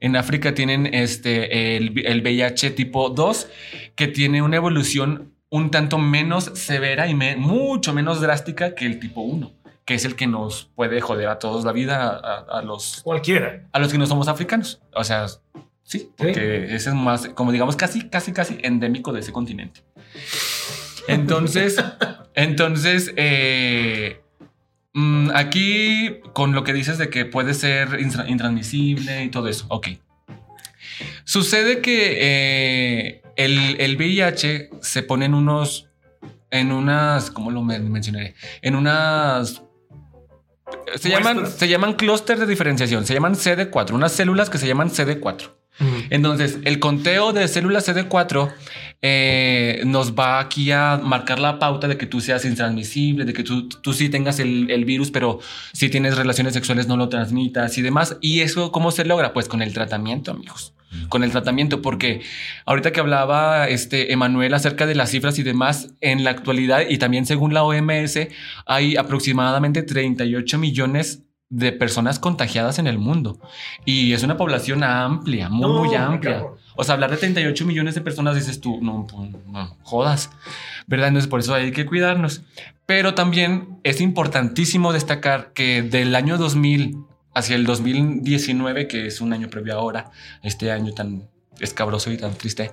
[0.00, 3.48] En África tienen este, el, el VIH tipo 2
[3.96, 9.00] que tiene una evolución un tanto menos severa y me- mucho menos drástica que el
[9.00, 9.50] tipo 1,
[9.86, 13.62] que es el que nos puede joder a todos la vida, a, a los, Cualquiera.
[13.72, 14.80] a los que no somos africanos.
[14.94, 15.26] O sea,
[15.88, 19.80] sí, porque ese es más, como digamos, casi, casi, casi endémico de ese continente.
[21.08, 21.76] Entonces,
[22.34, 24.20] entonces, eh,
[24.92, 29.64] mm, aquí con lo que dices de que puede ser intra- intransmisible y todo eso,
[29.68, 29.88] ok.
[31.24, 35.88] Sucede que eh, el, el VIH se pone en unos,
[36.50, 38.34] en unas, ¿cómo lo men- mencionaré?
[38.62, 39.62] En unas...
[40.96, 44.90] Se llaman, se llaman clúster de diferenciación, se llaman CD4, unas células que se llaman
[44.90, 45.54] CD4.
[46.10, 48.52] Entonces, el conteo de células CD4
[49.00, 53.44] eh, nos va aquí a marcar la pauta de que tú seas intransmisible, de que
[53.44, 55.38] tú, tú sí tengas el, el virus, pero
[55.72, 58.16] si tienes relaciones sexuales no lo transmitas y demás.
[58.20, 59.32] ¿Y eso cómo se logra?
[59.32, 60.74] Pues con el tratamiento, amigos.
[61.10, 62.22] Con el tratamiento, porque
[62.64, 66.96] ahorita que hablaba este Emanuel acerca de las cifras y demás, en la actualidad y
[66.96, 68.18] también según la OMS,
[68.64, 73.40] hay aproximadamente 38 millones de personas contagiadas en el mundo.
[73.84, 76.44] Y es una población amplia, muy, No, muy amplia.
[76.76, 80.30] O sea, hablar de 38 millones de personas, dices tú, no, pues, no jodas,
[80.86, 81.08] ¿verdad?
[81.08, 82.42] Entonces, por eso hay que cuidarnos.
[82.86, 86.98] Pero también es importantísimo destacar que del año 2000
[87.34, 90.10] hacia el 2019, que es un año previo ahora,
[90.42, 91.28] este año tan
[91.60, 92.70] escabroso y tan triste,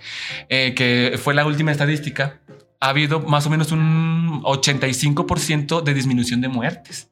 [0.49, 2.39] eh, que fue la última estadística,
[2.79, 7.09] ha habido más o menos un 85% de disminución de muertes.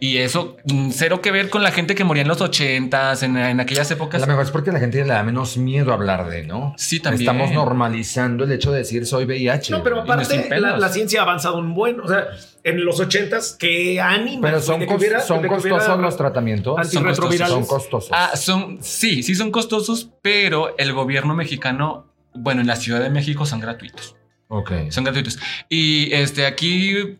[0.00, 3.36] Y eso, mm, cero que ver con la gente que moría en los 80s, en,
[3.36, 4.20] en aquellas A épocas.
[4.22, 6.74] lo mejor es porque la gente le da menos miedo hablar de, ¿no?
[6.78, 7.20] Sí, también.
[7.28, 9.70] Estamos normalizando el hecho de decir soy VIH.
[9.72, 10.70] No, pero no aparte, pelos.
[10.72, 12.00] la, la ciencia ha avanzado un buen.
[12.00, 12.28] O sea,
[12.64, 14.40] en los ochentas, qué ánimo.
[14.42, 16.78] Pero son, de hubiera- son de costosos los tratamientos.
[16.78, 17.52] antirretrovirales.
[17.52, 18.10] Son costosos.
[18.12, 23.10] Ah, son, sí, sí son costosos, pero el gobierno mexicano, bueno, en la Ciudad de
[23.10, 24.16] México son gratuitos.
[24.58, 24.72] Ok.
[24.90, 25.38] Son gratuitos.
[25.68, 27.18] Y este aquí,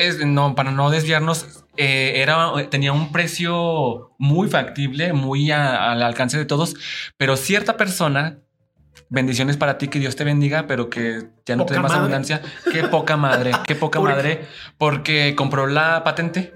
[0.00, 6.02] es, no, para no desviarnos, eh, era, tenía un precio muy factible, muy a- al
[6.02, 6.74] alcance de todos,
[7.16, 8.38] pero cierta persona,
[9.10, 11.90] bendiciones para ti, que Dios te bendiga, pero que ya no te dé Poca más
[11.92, 11.98] madre.
[12.00, 12.42] abundancia.
[12.72, 16.52] Qué poca madre, qué poca ¿Por madre, porque compró la patente.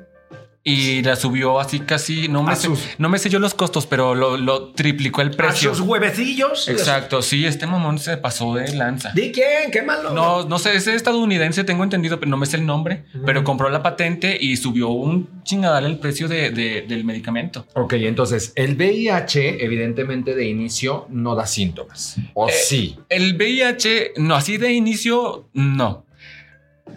[0.64, 3.84] Y la subió así casi, no me, A sé, no me sé yo los costos,
[3.86, 5.74] pero lo, lo triplicó el A precio.
[5.74, 6.68] sus huevecillos.
[6.68, 9.10] Exacto, sí, este mamón se pasó de lanza.
[9.12, 9.72] ¿De quién?
[9.72, 10.12] ¿Qué malo?
[10.12, 13.04] No, no sé, es estadounidense, tengo entendido, pero no me sé el nombre.
[13.26, 17.66] Pero compró la patente y subió un chingadal el precio de- de- del medicamento.
[17.74, 22.16] Ok, entonces el VIH evidentemente de inicio no da síntomas.
[22.34, 22.96] ¿O Eh, sí?
[23.08, 26.04] El VIH, no, así de inicio, no.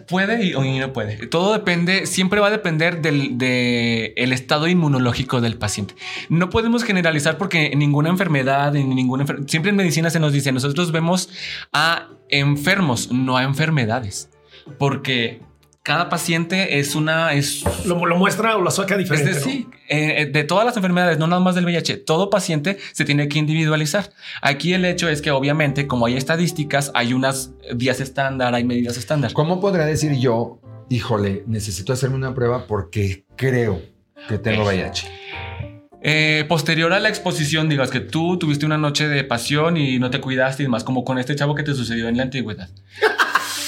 [0.08, 1.26] Puede y, no puede.
[1.26, 5.94] Todo depende, siempre va a depender del de el estado inmunológico del paciente.
[6.28, 10.52] No podemos generalizar porque ninguna enfermedad, en ninguna enfer- siempre en medicina se nos dice,
[10.52, 11.28] nosotros vemos
[11.72, 14.30] a enfermos, no a enfermedades,
[14.78, 15.40] porque
[15.86, 19.34] cada paciente es una, es Lo, lo muestra o lo saca es diferente.
[19.34, 23.28] decir, eh, de todas las enfermedades, no nada más del VIH, todo paciente se tiene
[23.28, 24.10] que individualizar.
[24.42, 28.96] Aquí el hecho es que obviamente, como hay estadísticas, hay unas vías estándar, hay medidas
[28.96, 29.32] estándar.
[29.32, 30.58] ¿Cómo podría decir yo,
[30.88, 33.80] híjole, necesito hacerme una prueba porque creo
[34.28, 35.08] que tengo VIH?
[36.02, 40.10] Eh, posterior a la exposición, digas que tú tuviste una noche de pasión y no
[40.10, 42.70] te cuidaste y demás, como con este chavo que te sucedió en la antigüedad.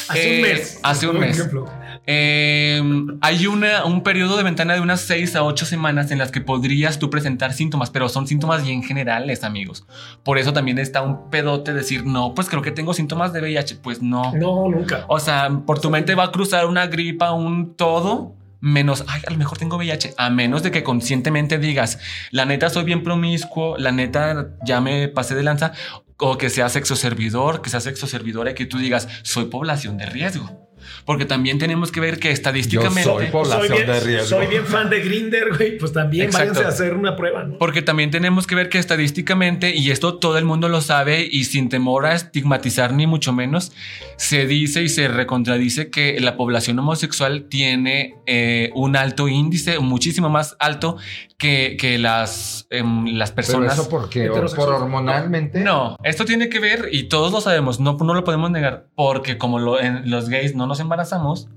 [0.09, 0.81] Hace un Eh, mes.
[0.83, 1.37] hace un por mes.
[1.39, 1.67] ejemplo.
[2.11, 2.81] Eh,
[3.21, 6.41] hay una, un periodo de ventana de unas 6 a 8 semanas en las que
[6.41, 9.85] podrías tú presentar síntomas, pero son síntomas bien generales, amigos.
[10.23, 13.77] Por eso también está un pedote decir, no, pues creo que tengo síntomas de VIH.
[13.83, 14.33] Pues no.
[14.35, 15.05] No, nunca.
[15.09, 19.31] O sea, por tu mente va a cruzar una gripa, un todo, menos, ay, a
[19.31, 21.99] lo mejor tengo VIH, a menos de que conscientemente digas,
[22.31, 25.73] la neta soy bien promiscuo, la neta ya me pasé de lanza.
[26.19, 29.97] O que sea sexo servidor, que sea sexo servidora y que tú digas, soy población
[29.97, 30.68] de riesgo.
[31.05, 33.03] Porque también tenemos que ver que estadísticamente...
[33.05, 34.27] Yo soy población soy bien, de riesgo.
[34.27, 35.79] Soy bien fan de Grinder, güey.
[35.79, 36.49] Pues también Exacto.
[36.51, 37.59] váyanse a hacer una prueba, ¿no?
[37.59, 41.45] Porque también tenemos que ver que estadísticamente, y esto todo el mundo lo sabe y
[41.45, 43.73] sin temor a estigmatizar ni mucho menos,
[44.17, 50.29] se dice y se recontradice que la población homosexual tiene eh, un alto índice, muchísimo
[50.29, 50.97] más alto
[51.39, 53.75] que, que las, em, las Pero personas.
[53.75, 54.67] eso porque heterosexual.
[54.67, 55.61] por hormonalmente.
[55.61, 59.39] No, esto tiene que ver, y todos lo sabemos, no, no lo podemos negar, porque
[59.39, 61.49] como lo- en los gays no nos embarazamos,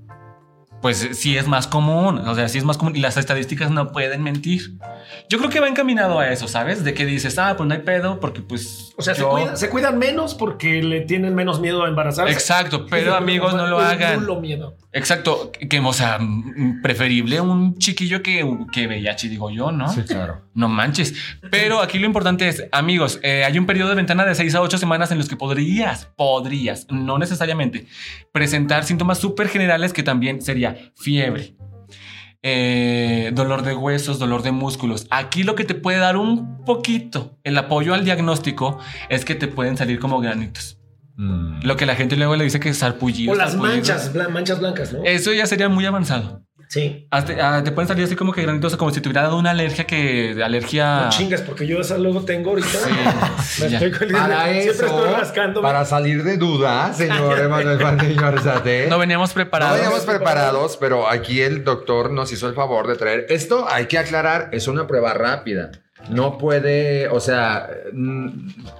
[0.82, 3.92] pues sí es más común, o sea, sí es más común y las estadísticas no
[3.92, 4.74] pueden mentir.
[5.28, 6.82] Yo creo que va encaminado a eso, ¿sabes?
[6.82, 8.92] De que dices, ah, pues no hay pedo, porque pues...
[8.96, 12.32] O sea, se, cuidan, se cuidan menos porque le tienen menos miedo a embarazarse.
[12.32, 14.20] Exacto, pero amigos, no lo hagan.
[14.20, 14.76] nulo miedo.
[14.92, 16.18] Exacto, que, o sea,
[16.82, 19.88] preferible un chiquillo que, que VIH, digo yo, ¿no?
[19.88, 20.42] Sí, claro.
[20.52, 21.14] No manches.
[21.50, 24.60] Pero aquí lo importante es, amigos, eh, hay un periodo de ventana de 6 a
[24.60, 27.86] 8 semanas en los que podrías, podrías, no necesariamente,
[28.32, 31.54] presentar síntomas súper generales que también sería fiebre,
[32.42, 35.06] eh, dolor de huesos, dolor de músculos.
[35.10, 39.46] Aquí lo que te puede dar un poquito el apoyo al diagnóstico es que te
[39.48, 40.78] pueden salir como granitos.
[41.16, 41.60] Mm.
[41.64, 43.32] Lo que la gente luego le dice que es sarpullido.
[43.32, 43.76] O las sarpullido.
[43.76, 45.04] manchas, blan- manchas blancas, ¿no?
[45.04, 46.42] Eso ya sería muy avanzado.
[46.72, 47.06] Sí.
[47.10, 49.50] Hasta- ah, te pueden salir así como que granitos, como si te hubiera dado una
[49.50, 51.02] alergia que alergia.
[51.04, 52.68] No chingas, porque yo esa luego tengo ahorita.
[52.68, 53.78] Sí, Me ya.
[53.78, 55.66] estoy con- Para siempre eso, estoy rascándome.
[55.66, 58.86] para salir de dudas, señor Emanuel Valdeño Arzate.
[58.88, 59.76] No veníamos preparados.
[59.76, 63.26] No veníamos preparados, pero aquí el doctor nos hizo el favor de traer.
[63.28, 65.70] Esto hay que aclarar, es una prueba rápida.
[66.10, 68.28] No puede, o sea, mm,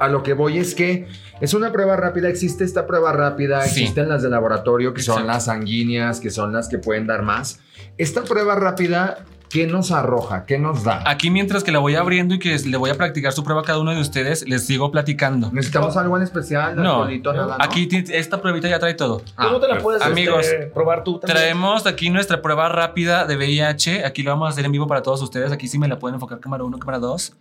[0.00, 1.06] a lo que voy es que
[1.40, 2.28] es una prueba rápida.
[2.28, 3.82] Existe esta prueba rápida, Sí.
[3.82, 7.60] existen las de laboratorio, que son las sanguíneas, que son las que pueden dar más.
[7.98, 9.18] Esta prueba rápida,
[9.50, 10.44] ¿qué nos arroja?
[10.46, 11.02] ¿Qué nos da?
[11.06, 13.64] Aquí mientras que la voy abriendo y que le voy a practicar su prueba a
[13.64, 15.50] cada uno de ustedes, les sigo platicando.
[15.52, 16.74] ¿Necesitamos algo en especial?
[16.76, 17.64] No, alcoholito, nada, no?
[17.64, 19.22] aquí esta pruebita ya trae todo.
[19.36, 21.36] ¿Cómo te la Ah, puedes Amigos, este, probar tú también?
[21.36, 24.04] Traemos aquí nuestra prueba rápida de VIH.
[24.06, 25.52] Aquí lo vamos a hacer en vivo para todos ustedes.
[25.52, 27.36] Aquí sí me la pueden enfocar cámara 1, cámara 2.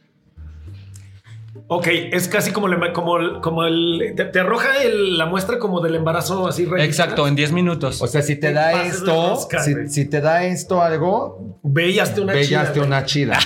[1.67, 4.13] Ok, es casi como, el, como, el, como el.
[4.15, 6.83] Te, te arroja el- la muestra como del embarazo así rayita.
[6.85, 8.01] Exacto, en 10 minutos.
[8.01, 12.21] O sea, si te Te da esto, rosca, si, si te da esto algo, Veíaste
[12.21, 13.39] una chida, una chida.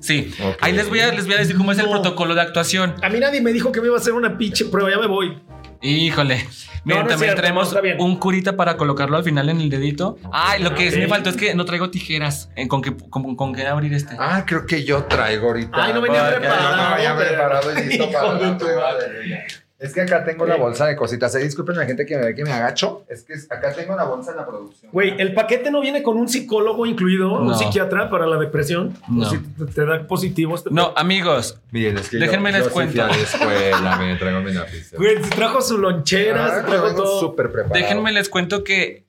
[0.00, 0.32] sí.
[0.60, 2.94] Ahí les voy, a, les voy a decir cómo es el protocolo de actuación.
[3.02, 5.06] A mí nadie me dijo que me iba a hacer una pinche prueba, ya me
[5.06, 5.38] voy.
[5.82, 6.46] Híjole.
[6.84, 10.18] Miren, no también cierto, tenemos un curita para colocarlo al final en el dedito.
[10.32, 12.50] Ay, lo que me faltó es que no traigo tijeras.
[12.56, 14.16] Eh, ¿Con qué, con, con qué abrir este?
[14.18, 15.70] Ah, creo que yo traigo ahorita.
[15.72, 18.58] Ay, no venía preparado, No, venía preparado y listo para
[19.82, 21.34] Es que acá tengo la bolsa de cositas.
[21.34, 23.04] Eh, disculpen a la gente que me ve que me agacho.
[23.08, 24.92] Es que acá tengo la bolsa de la producción.
[24.92, 27.54] Güey, el paquete no viene con un psicólogo incluido, un No.
[27.54, 28.96] psiquiatra para la depresión.
[29.08, 29.28] No.
[29.28, 32.68] Si te, te da positivo este No, amigos, Miren, es que Déjenme yo, les yo
[32.70, 33.06] sí cuento.
[33.06, 34.92] la escuela, me traigo mi lápiz.
[34.96, 37.20] Güey, se trajo su lonchera, Ah, se trajo todo.
[37.20, 37.74] súper preparado.
[37.74, 39.02] déjenme les cuento que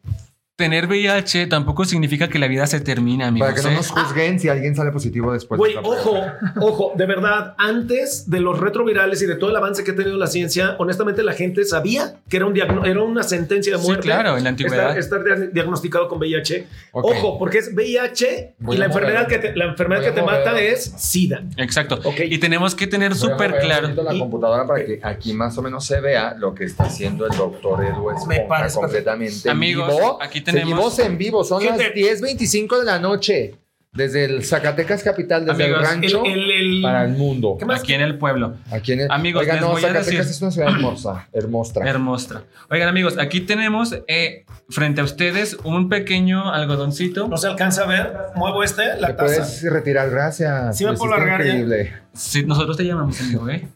[0.64, 3.50] tener VIH tampoco significa que la vida se termine, amigos.
[3.50, 3.76] Para que no ¿eh?
[3.76, 6.40] nos juzguen si alguien sale positivo después Güey, de ojo, prueba.
[6.62, 10.18] ojo, de verdad, antes de los retrovirales y de todo el avance que ha tenido
[10.18, 14.04] la ciencia, honestamente la gente sabía que era, un era una sentencia de Sí, muerte.
[14.04, 14.98] claro, en la antigüedad.
[14.98, 16.68] Estar, estar dia- diagnosticado con VIH.
[16.92, 17.06] Ok.
[17.12, 19.04] Ojo, porque es VIH Voy y la mover.
[19.04, 21.44] enfermedad, que te, la enfermedad Voy que te mata es SIDA.
[21.58, 22.00] Exacto.
[22.04, 22.22] Ok.
[22.30, 23.90] Y tenemos que tener súper claro.
[23.90, 27.26] la Y- computadora para que aquí más o menos se vea lo que está haciendo
[27.28, 30.20] el doctor Edu Esponja parece completamente Amigos, vivo.
[30.22, 32.00] aquí tenemos- Seguimos en vivo, son las Gente.
[32.00, 33.56] 10.25 de la noche.
[33.92, 37.58] Desde el Zacatecas Capital, desde Amigos, el rancho El, el- el- para el mundo.
[37.60, 37.82] ¿Qué más?
[37.82, 38.56] Aquí en el pueblo.
[38.72, 41.28] Aquí en el, Amigos, Oigan, les no, voy a Zacatecas decir- es una ciudad hermosa,
[41.32, 41.80] hermosa.
[41.88, 42.44] Hermosa.
[42.72, 47.28] Oigan, amigos, aquí tenemos eh, frente a ustedes un pequeño algodoncito.
[47.28, 48.14] No se alcanza a ver.
[48.36, 49.26] Muevo este, la Te taza.
[49.26, 50.76] puedes retirar, gracias.
[50.76, 51.50] Sí me puedo largar ya.
[51.50, 51.94] increíble.
[52.14, 53.68] Sí, nosotros te llamamos, amigo, ¿eh?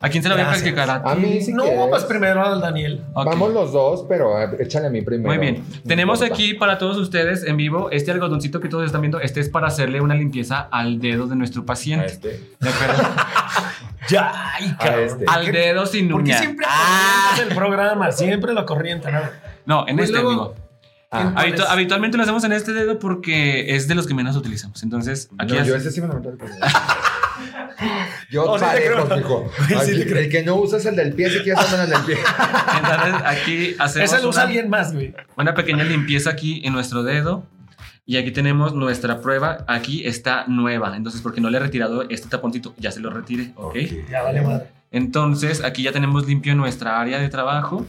[0.00, 0.90] ¿A quién se lo voy a practicar?
[0.90, 1.90] A A mí si no, quieres.
[1.90, 3.02] vas primero al Daniel.
[3.14, 5.28] Vamos los dos, pero échale a mí primero.
[5.28, 5.64] Muy bien.
[5.68, 6.34] No Tenemos importa.
[6.34, 9.20] aquí para todos ustedes en vivo este algodoncito que todos están viendo.
[9.20, 12.06] Este es para hacerle una limpieza al dedo de nuestro A paciente.
[12.06, 12.40] este.
[12.60, 13.02] De acuerdo.
[14.08, 15.04] Ya, ay, cabrón.
[15.04, 15.24] este.
[15.26, 16.38] al dedo sin ¿Por qué uña.
[16.38, 18.12] siempre Ah, el programa?
[18.12, 19.18] Siempre la corriente, ¿no?
[19.64, 20.54] no, en Pues este luego- amigo.
[21.10, 21.68] Ah, ¿Cuál Habitu- es?
[21.68, 24.80] habitualmente lo hacemos en este dedo porque es de los que menos utilizamos.
[24.84, 26.30] Entonces, aquí no, es- yo ese sí me lo meto.
[28.30, 29.16] Yo No, sí te parejo, creo.
[29.16, 29.50] mijo.
[29.68, 30.18] Sí te Aquí, creo.
[30.18, 32.16] el que no usa es el del pie, si quieres andar en el del pie.
[32.76, 35.14] entonces aquí hacemos Ese lo usa una- alguien más, güey.
[35.36, 37.44] una pequeña limpieza aquí en nuestro dedo.
[38.08, 39.64] Y aquí tenemos nuestra prueba.
[39.66, 40.96] Aquí está nueva.
[40.96, 43.50] Entonces, porque no le he retirado este taponcito, ya se lo retire.
[43.56, 43.76] ¿ok?
[44.08, 44.66] Ya vale madre.
[44.92, 47.84] Entonces, aquí ya tenemos limpio nuestra área de trabajo.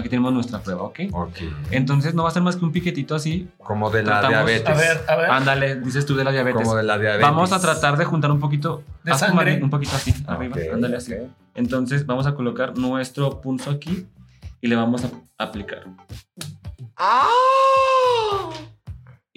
[0.00, 1.00] Aquí tenemos nuestra prueba, ¿ok?
[1.12, 1.36] Ok.
[1.70, 3.48] Entonces, no va a ser más que un piquetito así.
[3.58, 4.68] Como de la Tratamos- diabetes.
[4.68, 5.30] A ver, a ver.
[5.30, 6.62] Ándale, dices tú de la diabetes.
[6.62, 7.22] Como de la diabetes.
[7.22, 9.62] Vamos a tratar de juntar un poquito De haz sangre.
[9.62, 10.56] Un poquito así, Ah, arriba.
[10.56, 11.12] ok, Ándale así.
[11.14, 11.30] ok.
[11.54, 14.06] Entonces vamos a colocar nuestro pulso aquí
[14.60, 15.10] y le vamos a
[15.44, 15.84] aplicar.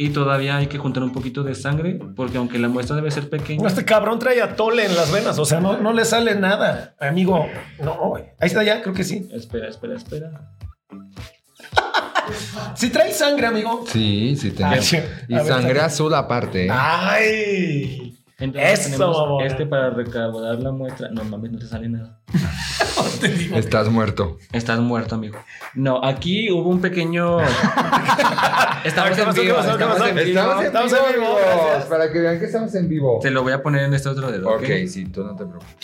[0.03, 3.29] Y todavía hay que juntar un poquito de sangre porque aunque la muestra debe ser
[3.29, 3.65] pequeña.
[3.67, 7.47] Este cabrón trae atole en las venas, o sea, no, no le sale nada, amigo.
[7.81, 8.23] No, güey.
[8.39, 9.29] ahí está ya, creo que sí.
[9.31, 10.51] Espera, espera, espera.
[12.75, 13.83] Si trae sangre, amigo.
[13.87, 14.71] Sí, sí, tengo.
[14.71, 14.97] Ay, sí.
[15.27, 15.79] Y A ver, sangre sangre.
[15.81, 16.65] azul aparte.
[16.65, 16.69] ¿eh?
[16.71, 18.12] Ay.
[18.43, 21.09] Entonces Eso, este para recaudar la muestra.
[21.11, 22.19] No mames, no te sale nada.
[23.21, 23.55] Te digo.
[23.55, 24.37] Estás muerto.
[24.51, 25.37] Estás muerto, amigo.
[25.75, 27.39] No, aquí hubo un pequeño.
[28.83, 29.57] estamos ¿Qué en vivo.
[29.59, 30.61] Estamos en vivo.
[30.61, 31.85] Estamos en vivo, gracias.
[31.85, 33.19] Para que vean que estamos en vivo.
[33.21, 34.49] Te lo voy a poner en este otro dedo.
[34.49, 34.87] Ok, Ok.
[34.87, 35.75] sí, tú no te preocupes.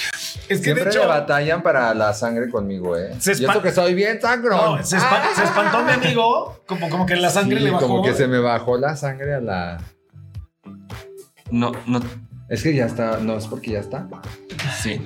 [0.50, 1.00] Es que de Siempre hecho.
[1.00, 3.16] le batallan para la sangre conmigo, ¿eh?
[3.20, 4.78] Se y eso que soy bien sangrón.
[4.80, 7.88] No, se, espa- se espantó mi amigo, como, como que la sangre Sí, le bajó.
[7.88, 9.78] Como que se me bajó la sangre a la.
[11.52, 12.02] No, no.
[12.50, 14.08] Es que ya está, no es porque ya está.
[14.82, 15.02] Sí.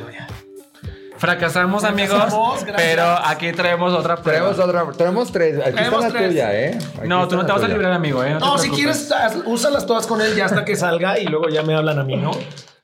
[1.18, 2.18] Fracasamos, amigos.
[2.18, 2.82] Fracasamos, gracias.
[2.90, 4.54] Pero aquí traemos otra prueba.
[4.54, 5.60] Traemos otra, traemos tres.
[5.60, 6.30] Aquí Traemos está la tres.
[6.32, 6.78] tuya, ¿eh?
[7.00, 8.34] Aquí No, tú no te vas a librar, amigo, ¿eh?
[8.34, 9.10] te No, si quieres,
[9.46, 12.16] úsalas todas con él ya hasta que salga y luego ya me hablan a mí,
[12.18, 12.32] ¿no?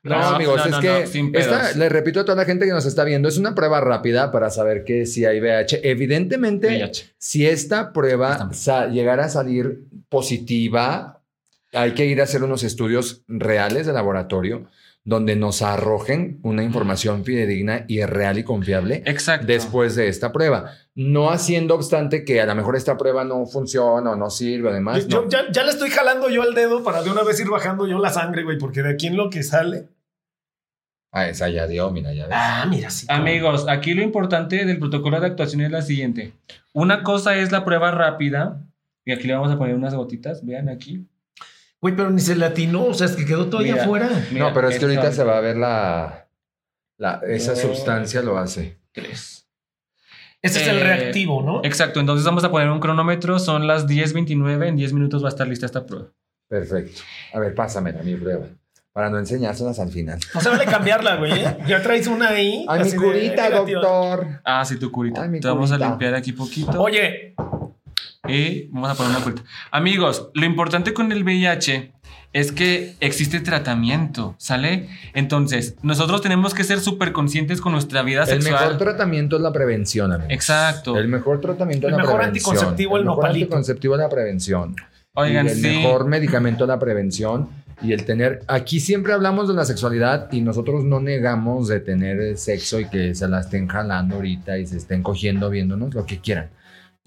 [0.01, 2.65] No, No, amigos, no, es no, que no, esta, le repito a toda la gente
[2.65, 5.81] que nos está viendo, es una prueba rápida para saber que si hay VIH.
[5.89, 7.13] Evidentemente, VIH.
[7.17, 8.49] si esta prueba
[8.89, 11.18] llegara a salir positiva,
[11.73, 14.67] hay que ir a hacer unos estudios reales de laboratorio
[15.05, 19.47] donde nos arrojen una información fidedigna y real y confiable Exacto.
[19.47, 20.71] después de esta prueba.
[20.93, 25.07] No haciendo obstante que a lo mejor esta prueba no funciona o no sirve, además.
[25.07, 25.29] Yo, no.
[25.29, 27.97] ya, ya le estoy jalando yo al dedo para de una vez ir bajando yo
[27.97, 29.87] la sangre, güey, porque de aquí en lo que sale.
[31.11, 32.35] Ah, esa ya dio, mira, ya ves.
[32.37, 33.07] Ah, mira, sí.
[33.09, 36.33] Amigos, aquí lo importante del protocolo de actuación es la siguiente.
[36.71, 38.63] Una cosa es la prueba rápida.
[39.05, 40.45] Y aquí le vamos a poner unas gotitas.
[40.45, 41.07] Vean aquí.
[41.81, 43.83] Güey, pero ni se latinó, o sea, es que quedó todavía Mira.
[43.85, 44.09] afuera.
[44.31, 46.27] Mira, no, pero es que ahorita se va a ver la.
[46.97, 47.57] la esa No.
[47.57, 48.77] sustancia lo hace.
[48.91, 49.47] Tres.
[50.41, 51.61] Ese es el Eh, reactivo, ¿no?
[51.63, 53.39] Exacto, entonces vamos a poner un cronómetro.
[53.39, 54.67] Son las 10.29.
[54.67, 56.07] En 10 minutos va a estar lista esta prueba.
[56.49, 57.01] Perfecto.
[57.33, 58.45] A ver, pásamela, mi prueba.
[58.91, 60.19] Para no enseñárselas al final.
[60.33, 61.31] No se vale cambiarla, güey.
[61.43, 61.57] ¿eh?
[61.67, 62.65] Ya traes una ahí.
[62.67, 64.27] Ay, mi curita, doctor.
[64.43, 65.21] Ah, sí, tu curita.
[65.23, 65.89] Ay, mi Te vamos a curita.
[65.89, 66.81] limpiar aquí poquito.
[66.81, 67.35] Oye,
[68.27, 69.43] Y vamos a poner una curita.
[69.71, 71.93] Amigos, lo importante con el VIH
[72.33, 74.89] es que existe tratamiento, ¿sale?
[75.13, 78.53] Entonces, nosotros tenemos que ser súper conscientes con nuestra vida El sexual.
[78.53, 80.33] mejor tratamiento es la prevención, amigos.
[80.33, 80.97] Exacto.
[80.97, 82.51] El mejor tratamiento es El la mejor prevención.
[82.55, 83.45] anticonceptivo, el mejor nopalito.
[83.45, 84.75] anticonceptivo es la prevención.
[85.13, 85.61] Oigan, y el sí.
[85.61, 87.49] mejor medicamento es la prevención
[87.81, 92.37] y el tener aquí siempre hablamos de la sexualidad y nosotros no negamos de tener
[92.37, 96.19] sexo y que se la estén jalando ahorita y se estén cogiendo viéndonos lo que
[96.19, 96.49] quieran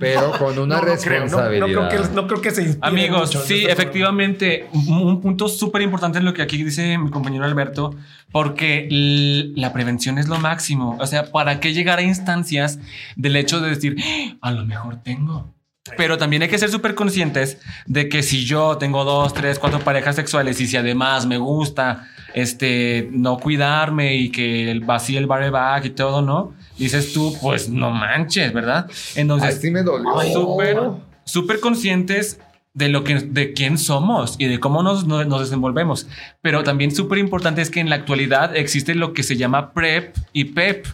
[0.03, 2.63] pero con una no, no creo, no- responsabilidad No, creo que, no creo que se
[2.63, 6.99] inspire Amigos, mucho sí, efectivamente, un un punto súper importante en lo que aquí dice
[6.99, 7.95] mi compañero Alberto,
[8.31, 10.97] porque la prevención es lo máximo.
[11.01, 12.79] O sea, ¿para qué llegar a instancias
[13.17, 13.97] del hecho de decir,
[14.41, 15.53] "Ah, a lo mejor tengo?
[15.97, 19.81] Pero también hay que ser súper conscientes de que si yo tengo dos, tres, cuatro
[19.81, 25.27] parejas sexuales y si además me gusta este, no cuidarme y que el vacíe el
[25.27, 26.55] bareback y todo, ¿no?
[26.79, 28.91] Dices tú, pues no manches, ¿verdad?
[29.15, 30.81] Entonces, me dolió súper,
[31.25, 32.41] súper conscientes
[32.75, 36.07] de lo que, de quién somos y de cómo nos, nos, nos desenvolvemos.
[36.41, 40.17] Pero también súper importante es que en la actualidad existe lo que se llama PrEP
[40.33, 40.87] y PEP.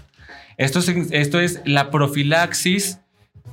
[0.57, 2.99] Esto es, esto es la profilaxis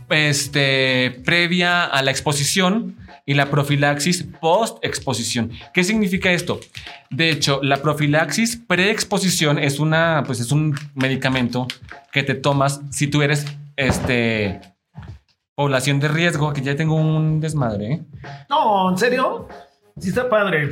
[0.10, 2.96] este, previa a la exposición
[3.26, 5.52] y la profilaxis post-exposición.
[5.74, 6.60] ¿Qué significa esto?
[7.10, 11.68] De hecho, la profilaxis pre-exposición es, una, pues es un medicamento
[12.12, 13.46] que te tomas si tú eres
[13.76, 14.62] este,
[15.56, 17.94] población de riesgo, que ya tengo un desmadre.
[17.94, 18.02] ¿eh?
[18.50, 19.48] No, ¿en serio?
[19.98, 20.70] Sí está padre.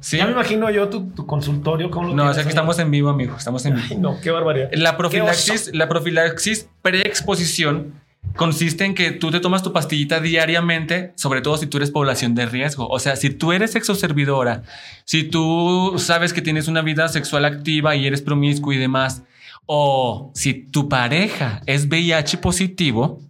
[0.00, 0.18] Sí.
[0.18, 1.90] Ya me imagino yo tu, tu consultorio.
[1.90, 2.50] ¿cómo lo No, o sea que ahí?
[2.50, 3.34] estamos en vivo, amigo.
[3.36, 3.86] Estamos en vivo.
[3.90, 4.70] Ay, no, qué barbaridad.
[4.72, 7.94] La profilaxis, la profilaxis pre-exposición
[8.36, 12.34] consiste en que tú te tomas tu pastillita diariamente, sobre todo si tú eres población
[12.34, 12.88] de riesgo.
[12.88, 14.62] O sea, si tú eres sexoservidora,
[15.04, 19.22] si tú sabes que tienes una vida sexual activa y eres promiscuo y demás,
[19.66, 23.20] o si tu pareja es VIH positivo,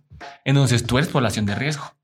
[0.44, 1.97] entonces tú eres población de riesgo.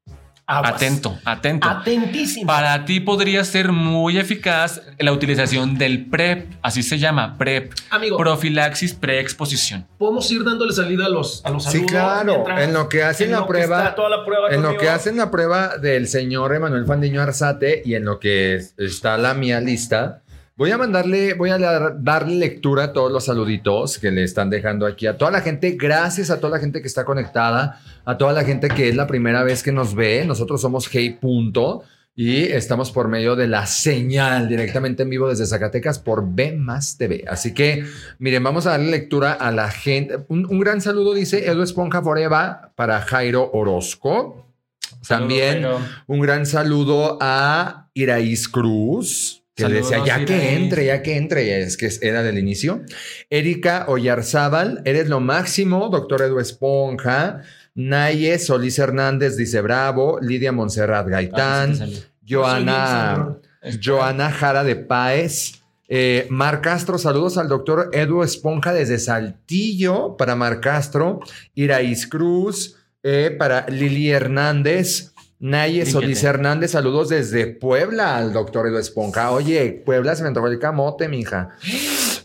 [0.46, 0.74] Aguas.
[0.74, 1.66] Atento, atento.
[1.66, 2.46] Atentísimo.
[2.46, 8.18] Para ti podría ser muy eficaz la utilización del PrEP, así se llama, PrEP, Amigo,
[8.18, 9.86] profilaxis preexposición.
[9.96, 12.32] podemos ir dándole salida a los, a los Sí, claro.
[12.34, 14.62] mientras- En lo que hacen en la lo que prueba- está toda la prueba En
[14.62, 18.74] lo que hacen la prueba del señor Emanuel Fandiño Arzate y en lo que es-
[18.76, 20.20] está la mía lista,
[20.56, 24.50] voy a mandarle, voy a dar- darle lectura a todos los saluditos que le están
[24.50, 25.72] dejando aquí a toda la gente.
[25.72, 29.06] Gracias a toda la gente que está conectada, a toda la gente que es la
[29.06, 30.24] primera vez que nos ve.
[30.26, 31.82] Nosotros somos Hey Punto.
[32.16, 36.96] Y estamos por medio de la señal directamente en vivo desde Zacatecas por B más
[36.96, 37.24] TV.
[37.26, 37.84] Así que,
[38.20, 40.18] miren, vamos a darle lectura a la gente.
[40.28, 44.46] Un, un gran saludo, dice Edu Esponja Foreva para Jairo Orozco.
[45.08, 49.42] También Saludos, un gran saludo a Iraís Cruz.
[49.54, 52.82] Que le decía, ya que entre, ya que entre, es que era del inicio.
[53.30, 57.42] Erika Oyarzábal, eres lo máximo, doctor Edu Esponja.
[57.76, 60.18] Naye Solís Hernández dice bravo.
[60.20, 61.78] Lidia Montserrat Gaitán.
[61.80, 61.86] Ah.
[62.28, 63.38] Joana,
[63.82, 65.60] Joana Jara de Páez.
[65.86, 71.20] Eh, Mar Castro, saludos al doctor Edu Esponja desde Saltillo para Mar Castro.
[71.54, 75.13] Iraís Cruz, eh, para Lili Hernández.
[75.44, 75.90] Naye Límpiate.
[75.90, 79.30] Solís Hernández, saludos desde Puebla al doctor Edu Esponja.
[79.30, 81.50] Oye, Puebla se me antojó el camote, mija.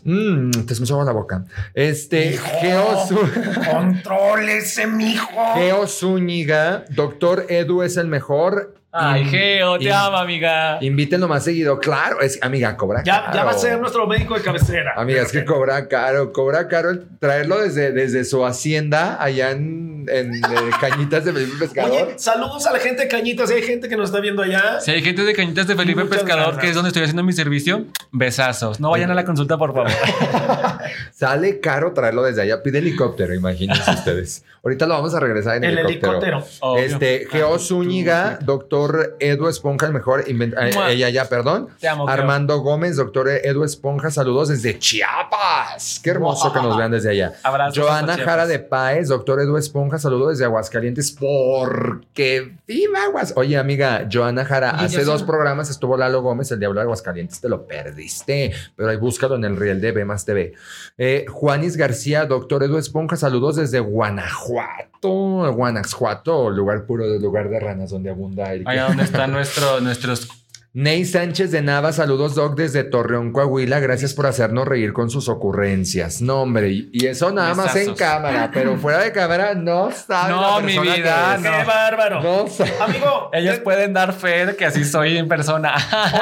[0.04, 1.44] Mmm, te agua la boca.
[1.74, 5.28] Este, Geo, Zú- Contrólese, mijo.
[5.54, 8.79] Geo Zúñiga, doctor Edu es el mejor.
[8.92, 10.78] Ay, Geo, te amo, amiga.
[10.80, 11.78] Invítenlo más seguido.
[11.78, 13.34] Claro, es amiga, cobra Ya, caro.
[13.36, 14.94] ya va a ser nuestro médico de cabecera.
[14.96, 20.06] Amiga, es que cobra caro, cobra caro el traerlo desde, desde su hacienda allá en,
[20.08, 20.40] en, eh,
[20.80, 21.92] Cañitas de Felipe Pescador.
[22.08, 23.48] Oye, saludos a la gente de Cañitas.
[23.48, 24.80] Si hay gente que nos está viendo allá.
[24.80, 26.58] Si hay gente de Cañitas de Felipe Muchas Pescador, ganas.
[26.60, 28.80] que es donde estoy haciendo mi servicio, besazos.
[28.80, 29.90] No vayan a la consulta, por favor.
[31.12, 32.60] Sale caro traerlo desde allá.
[32.62, 34.44] Pide helicóptero, imagínense ustedes.
[34.64, 36.38] Ahorita lo vamos a regresar en El helicóptero.
[36.38, 36.44] helicóptero.
[36.60, 36.84] Obvio.
[36.84, 38.79] Este, Geo Zúñiga, doctor
[39.20, 41.68] Edu Esponja, el mejor invent- eh, ella ya, perdón.
[41.80, 42.08] Te amo.
[42.08, 46.00] Armando Gómez, doctor Edu Esponja, saludos desde Chiapas.
[46.02, 47.32] Qué hermoso que nos vean desde allá.
[47.42, 53.32] Abrazos Joana Jara de Páez, doctor Edu Esponja, saludos desde Aguascalientes porque viva Aguas.
[53.36, 56.84] Oye, amiga, Joana Jara, Oye, hace dos sí- programas estuvo Lalo Gómez, el Diablo de
[56.84, 60.54] Aguascalientes, te lo perdiste, pero ahí búscalo en el Riel de B más TV.
[60.98, 67.58] Eh, Juanis García, doctor Edu Esponja, saludos desde Guanajuato, Guanajuato, lugar puro de lugar de
[67.60, 70.28] ranas donde abunda el Allá donde están nuestro, nuestros.
[70.72, 73.80] Ney Sánchez de Nava, saludos Doc desde Torreón, Coahuila.
[73.80, 76.22] Gracias por hacernos reír con sus ocurrencias.
[76.22, 80.32] No, hombre, y, eso nada más en cámara, pero fuera de cámara no sabe.
[80.32, 82.22] No, la mi vida, que ¡Qué bárbaro!
[82.22, 82.72] No sabe.
[82.80, 85.74] Amigo, Ellos de- pueden dar fe de que así soy en persona.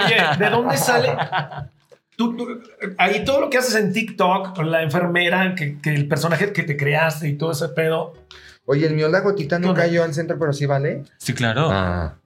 [0.06, 1.14] oye, ¿de dónde sale?
[2.16, 2.48] Tú, tú-
[2.96, 6.62] ahí todo lo que haces en TikTok, con la enfermera, que, que el personaje que
[6.62, 8.14] te creaste y todo ese pedo,
[8.64, 9.82] Oye, el mío la gotita no ¿Qué onda?
[9.82, 11.02] cayó al centro, pero sí vale.
[11.18, 11.68] Sí, claro.
[11.70, 12.16] Ah,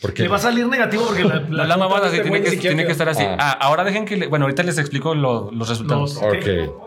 [0.00, 1.76] porque le va a salir negativo porque la, No la
[2.06, 3.24] así, de tiene que, tiene que estar así.
[3.24, 3.36] Ah.
[3.38, 4.16] Ah, ahora dejen que.
[4.16, 6.14] le- bueno, ahorita les explico lo- los resultados.
[6.14, 6.84] Los- Ok.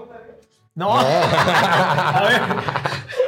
[0.75, 0.97] No.
[0.99, 2.41] A ver.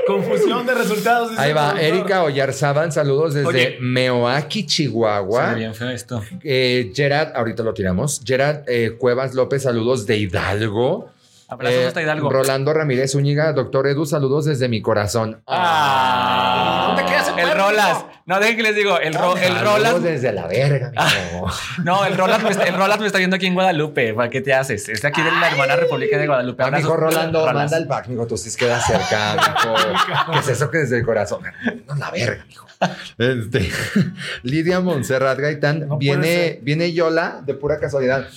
[0.08, 1.32] Confusión de resultados.
[1.32, 1.76] dice Ahí va.
[1.80, 3.78] Erika Oyarzaban, saludos desde Oye.
[3.82, 5.50] Meoaki, Chihuahua.
[5.50, 6.22] ve bien feo esto.
[6.44, 8.22] Eh, Gerard, ahorita lo tiramos.
[8.26, 11.10] Gerard eh, Cuevas López, saludos de Hidalgo.
[11.50, 12.30] Abrazos Eh, hasta Hidalgo.
[12.30, 15.42] Rolando Ramírez Úñiga, doctor Edu, saludos desde mi corazón.
[15.48, 16.86] Ah.
[16.96, 17.58] ¿Dónde queda ese El?
[17.58, 18.06] Rolas.
[18.32, 18.98] No, dejen que les digo.
[19.00, 20.02] El, ro- el Rolas.
[20.02, 20.92] desde la verga.
[21.84, 24.14] No, el Rolas, me está, el Rolas me está viendo aquí en Guadalupe.
[24.14, 24.88] ¿Para qué te haces?
[24.90, 26.64] Es de aquí de la hermana República de Guadalupe.
[26.64, 27.56] Ah, Abrazos, mijo, Rolando, Rolas.
[27.56, 30.32] manda el pack, mijo, tú sí quedas cerca, mijo.
[30.34, 31.42] ¿Qué es eso que desde el corazón?
[31.88, 32.68] No, la verga, mijo.
[33.18, 33.70] Este,
[34.44, 38.28] Lidia Montserrat Gaitán, No viene, viene Yola de pura casualidad.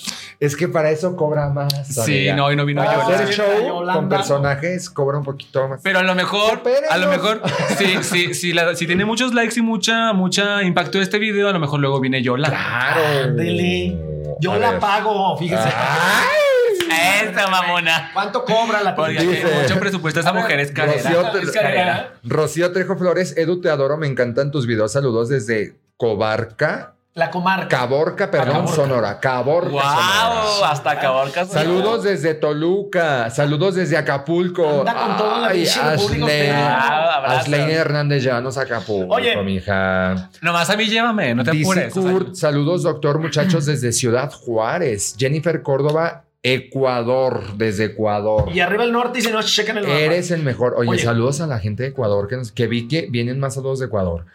[0.40, 1.72] Es que para eso cobra más.
[1.86, 2.36] Sí, amiga.
[2.36, 3.14] no, y no vino Para Yola.
[3.16, 5.80] hacer show con personajes cobra un poquito más.
[5.82, 6.90] Pero a lo mejor, Coopérenos.
[6.90, 7.40] a lo mejor,
[7.78, 9.62] sí, sí, sí, la- si tiene muchos likes y
[9.92, 12.48] mucha, mucha impacto este video, a lo mejor luego viene Yola.
[12.48, 13.02] Claro.
[13.24, 13.98] Ándele.
[14.40, 14.80] Yo A la ver.
[14.80, 15.62] pago, fíjese.
[15.68, 17.26] Ay.
[17.26, 18.10] Esta mamona.
[18.12, 21.02] ¿Cuánto cobra la Porque Dice- mucho presupuesto esa mujer, es carrera.
[21.10, 22.12] Rocío, Es carrera.
[22.22, 24.92] Rocío Trejo Flores, Edu, te adoro, me encantan tus videos.
[24.92, 27.68] Saludos desde Cobarca, La comarca.
[27.68, 28.74] Caborca, perdón, Caborca.
[28.74, 29.20] Sonora.
[29.20, 30.70] Caborca, Wow, Sonora.
[30.72, 31.44] hasta Caborca.
[31.44, 34.80] Saludos desde Toluca, saludos desde Acapulco.
[34.80, 36.50] Anda con todo la República Ashley, usted.
[36.52, 37.40] Ah, abrazos.
[37.42, 39.40] Ashley Hernández, llévanos a Acapulco, Oye.
[39.44, 40.28] mija.
[40.42, 41.94] Nomás a mí llévame, no te DC apures.
[41.94, 45.14] Kurt, saludos, doctor, muchachos, desde Ciudad Juárez.
[45.16, 48.50] Jennifer Córdoba, Ecuador, desde Ecuador.
[48.52, 50.00] Y arriba el norte y si no, chequen el mapa.
[50.00, 50.74] Eres el mejor.
[50.76, 51.02] Oye, Oye.
[51.04, 53.86] saludos a la gente de Ecuador que, nos- que vi que vienen más saludos de
[53.86, 54.26] Ecuador.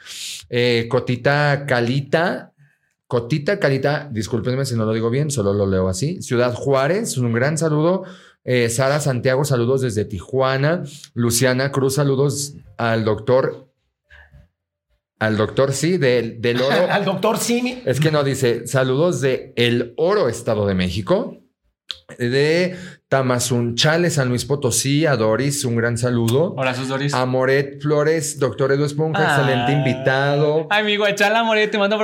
[0.49, 2.51] Eh, Cotita Calita.
[3.09, 6.21] Cotita Calita, discúlpenme si no lo digo bien, solo lo leo así.
[6.21, 8.03] Ciudad Juárez, un gran saludo.
[8.43, 10.83] Eh, Sara Santiago, saludos desde Tijuana.
[11.15, 13.67] Luciana Cruz, saludos al doctor.
[15.17, 16.87] Al doctor, sí, del, del oro.
[16.87, 17.81] Al doctor Simi.
[17.83, 21.35] Es que no dice saludos de El Oro, Estado de México.
[22.19, 22.75] De
[23.07, 26.53] Tamazunchale, San Luis Potosí, a Doris, un gran saludo.
[26.55, 27.15] Hola, sus Doris.
[27.15, 29.39] A Moret Flores, doctor Edu Esponja, Ah.
[29.41, 30.67] excelente invitado.
[30.69, 31.97] Ay, mi guachala, morir, te mando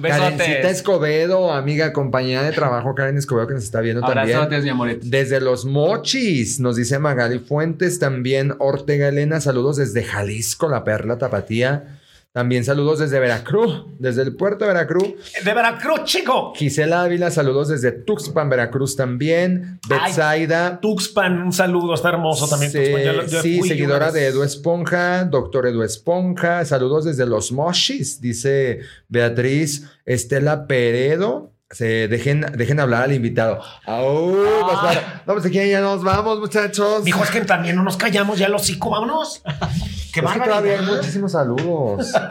[0.00, 0.76] bra- Karencita besotes.
[0.78, 4.36] Escobedo, amiga, compañera de trabajo, Karen Escobedo, que nos está viendo también.
[4.36, 5.00] Abrazotes, mi amoret.
[5.02, 11.18] Desde los mochis, nos dice Magali Fuentes, también Ortega Elena, saludos desde Jalisco, la perla
[11.18, 11.98] tapatía.
[12.32, 15.14] También saludos desde Veracruz, desde el puerto de Veracruz.
[15.42, 16.52] De Veracruz, chico.
[16.54, 19.80] Gisela Ávila, saludos desde Tuxpan, Veracruz también.
[19.88, 20.78] Betsaida.
[20.80, 22.70] Tuxpan, un saludo, está hermoso también.
[22.70, 24.26] Tuxpan, sí, seguidora de.
[24.28, 26.64] Edu Esponja, doctor Edu Esponja.
[26.64, 31.52] Saludos desde Los Mochis, dice Beatriz Estela Peredo.
[31.70, 33.60] Se dejen, dejen hablar al invitado.
[33.84, 34.30] ¡Au!
[34.32, 37.04] bueno, no, pues aquí ya nos vamos, muchachos.
[37.04, 39.42] Dijo, es que también no nos callamos ya los hocico, vámonos.
[39.44, 40.46] Qué Es que barbaridad.
[40.46, 42.12] todavía hay muchísimos saludos.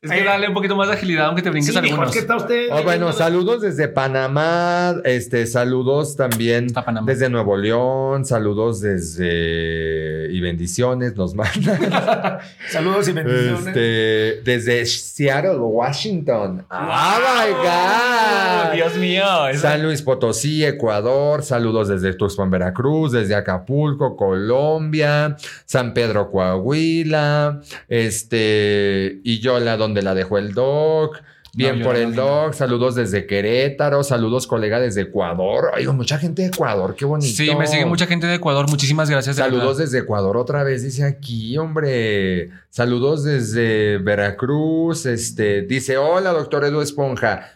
[0.00, 2.12] Es que dale un poquito más de agilidad, aunque te brinques Sí, algunos.
[2.12, 2.68] que está usted.
[2.70, 6.68] Oh, bueno, saludos desde Panamá, este, saludos también
[7.04, 11.80] desde Nuevo León, saludos desde y bendiciones nos mandan.
[12.70, 13.66] Saludos y bendiciones.
[13.66, 16.64] Este, desde Seattle, Washington.
[16.70, 18.74] ¡Oh my God!
[18.74, 19.48] Dios mío.
[19.48, 27.60] esa- San Luis Potosí, Ecuador, saludos desde Tuxpan, Veracruz, desde Acapulco, Colombia, San Pedro, Coahuila,
[27.88, 31.20] este, y Yola, donde la dejó el doc.
[31.54, 35.70] Bien No, por el doc, saludos desde Querétaro, saludos colega desde Ecuador.
[35.74, 37.34] Ay, mucha gente de Ecuador, qué bonito.
[37.34, 38.68] Sí, me sigue mucha gente de Ecuador.
[38.68, 39.36] Muchísimas gracias.
[39.36, 42.50] Saludos desde Ecuador otra vez, dice aquí, hombre.
[42.68, 47.50] Saludos desde Veracruz, este, dice, hola, doctor Edu Esponja.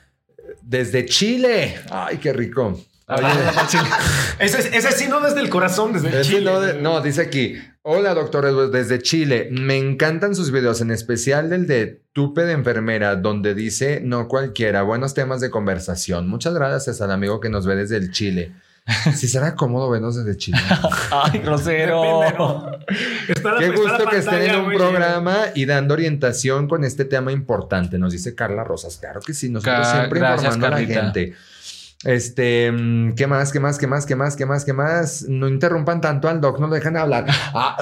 [0.62, 1.76] Desde Chile.
[1.90, 2.80] Ay, qué rico.
[3.16, 3.26] Oye,
[4.38, 6.50] Ese, ese sí no desde el corazón, desde ese Chile.
[6.50, 7.56] no, de- no, dice aquí.
[7.82, 9.48] Hola, doctor desde Chile.
[9.50, 14.82] Me encantan sus videos, en especial el de Tupe de Enfermera, donde dice no cualquiera.
[14.82, 16.28] Buenos temas de conversación.
[16.28, 18.52] Muchas gracias al amigo que nos ve desde el Chile.
[19.14, 20.58] Si será cómodo vernos desde Chile.
[21.12, 22.20] Ay, grosero.
[23.28, 24.76] Qué está la gusto que estén en un güey.
[24.76, 28.96] programa y dando orientación con este tema importante, nos dice Carla Rosas.
[29.00, 31.34] Claro que sí, nosotros Ca- siempre gracias, informando a la gente.
[32.04, 33.52] Este, mm, ¿qué más?
[33.52, 33.78] ¿Qué más?
[33.78, 34.06] ¿Qué más?
[34.06, 34.36] ¿Qué más?
[34.36, 34.64] ¿Qué más?
[34.64, 35.22] ¿Qué más?
[35.28, 37.26] No interrumpan tanto al doc, no lo dejan hablar.
[37.54, 37.76] Ah,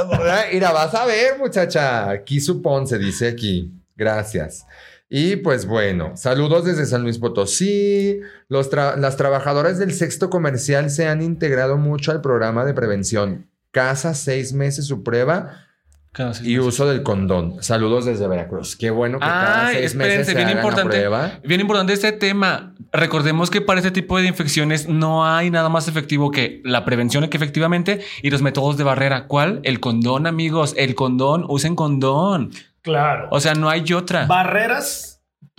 [0.53, 2.23] mira, vas a ver, muchacha.
[2.25, 3.73] Kisu Ponce dice aquí.
[3.97, 4.67] Gracias.
[5.09, 8.21] Y pues bueno, saludos desde San Luis Potosí.
[8.49, 13.47] Los tra- las trabajadoras del sexto comercial se han integrado mucho al programa de prevención.
[13.73, 15.67] Casa seis meses su prueba
[16.13, 16.67] Cada seis y meses.
[16.67, 17.63] uso del condón.
[17.63, 18.75] Saludos desde Veracruz.
[18.77, 20.97] Qué bueno que cada Ay, seis espérense, meses se bien hagan la importante.
[20.97, 21.33] prueba.
[21.45, 22.75] Bien importante este tema.
[22.93, 27.29] Recordemos que para este tipo de infecciones no hay nada más efectivo que la prevención
[27.29, 29.27] que efectivamente y los métodos de barrera.
[29.29, 29.61] ¿Cuál?
[29.63, 30.75] El condón, amigos.
[30.77, 31.45] El condón.
[31.49, 32.51] Usen condón.
[32.83, 33.29] Claro.
[33.31, 34.27] O sea, no hay otra.
[34.27, 35.10] Barreras,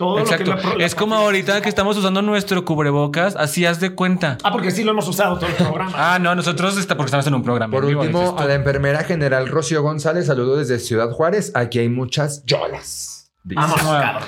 [0.02, 0.50] todo Exacto.
[0.52, 3.36] lo que la- la- es como ahorita que estamos usando nuestro cubrebocas.
[3.36, 4.38] Así haz de cuenta.
[4.42, 5.92] Ah, porque sí lo hemos usado todo el programa.
[5.94, 7.72] Ah, no, nosotros está porque estamos en un programa.
[7.72, 8.42] Por vivo, último, tú.
[8.42, 11.52] a la enfermera general Rocío González, saludos desde Ciudad Juárez.
[11.54, 13.30] Aquí hay muchas yolas.
[13.44, 13.80] Vamos.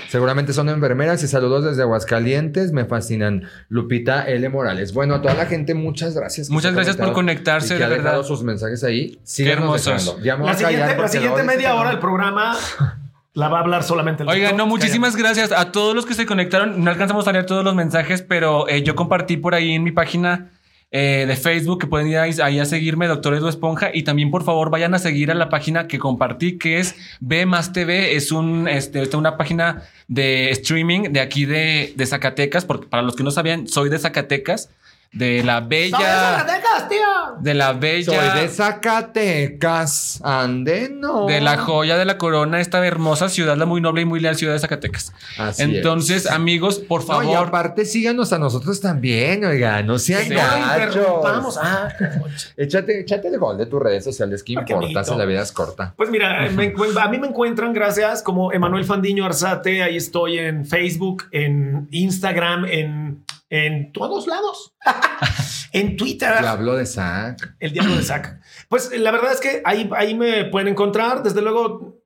[0.09, 2.72] Seguramente son enfermeras y saludos desde Aguascalientes.
[2.72, 3.45] Me fascinan.
[3.68, 4.49] Lupita L.
[4.49, 4.93] Morales.
[4.93, 6.51] Bueno, a toda la gente, muchas gracias.
[6.51, 8.22] Muchas gracias por conectarse, y que de ha dejado verdad.
[8.27, 9.20] sus mensajes ahí.
[9.22, 10.20] Síganos hermosos.
[10.22, 12.57] Ya La siguiente, la siguiente media hora del programa
[13.35, 14.55] la va a hablar solamente el doctor.
[14.55, 16.82] no, muchísimas gracias a todos los que se conectaron.
[16.82, 19.91] No alcanzamos a leer todos los mensajes, pero eh, yo compartí por ahí en mi
[19.91, 20.53] página
[20.93, 23.91] eh, de Facebook que pueden ir ahí, ahí a seguirme, Doctor Edu Esponja.
[23.93, 27.45] Y también, por favor, vayan a seguir a la página que compartí, que es B
[27.45, 28.14] más TV.
[28.14, 32.64] Es un, este, una página de streaming de aquí de, de Zacatecas.
[32.64, 34.70] Porque para los que no sabían, soy de Zacatecas,
[35.12, 35.98] de la bella.
[35.98, 36.98] Zacatecas, tío!
[37.40, 38.34] De la Soy bella.
[38.34, 40.20] de Zacatecas.
[40.24, 41.26] Ande, no.
[41.26, 44.36] de la joya de la corona, esta hermosa ciudad, la muy noble y muy leal
[44.36, 45.12] ciudad de Zacatecas.
[45.38, 46.30] Así Entonces, es.
[46.30, 50.34] amigos, por No, y favor, aparte síganos a nosotros también, oiga, no sean Sí.
[50.34, 50.96] Gachos.
[50.96, 51.59] interrumpamos.
[51.62, 51.88] Ah,
[52.57, 55.52] Échate, échate el gol de tus redes sociales, ¿qué Ah, importa si la vida es
[55.52, 55.94] corta?
[55.96, 59.82] Pues mira, me encuent- a mí me encuentran gracias como Emanuel Fandiño Arzate.
[59.82, 63.24] Ahí estoy en Facebook, en Instagram, en,
[63.55, 64.74] en todos lados.
[65.72, 66.40] en Twitter.
[66.40, 67.57] Diablo de Zac.
[67.61, 68.40] El diablo de Zac.
[68.68, 71.22] Pues la verdad es que ahí, ahí me pueden encontrar.
[71.22, 72.02] Desde luego,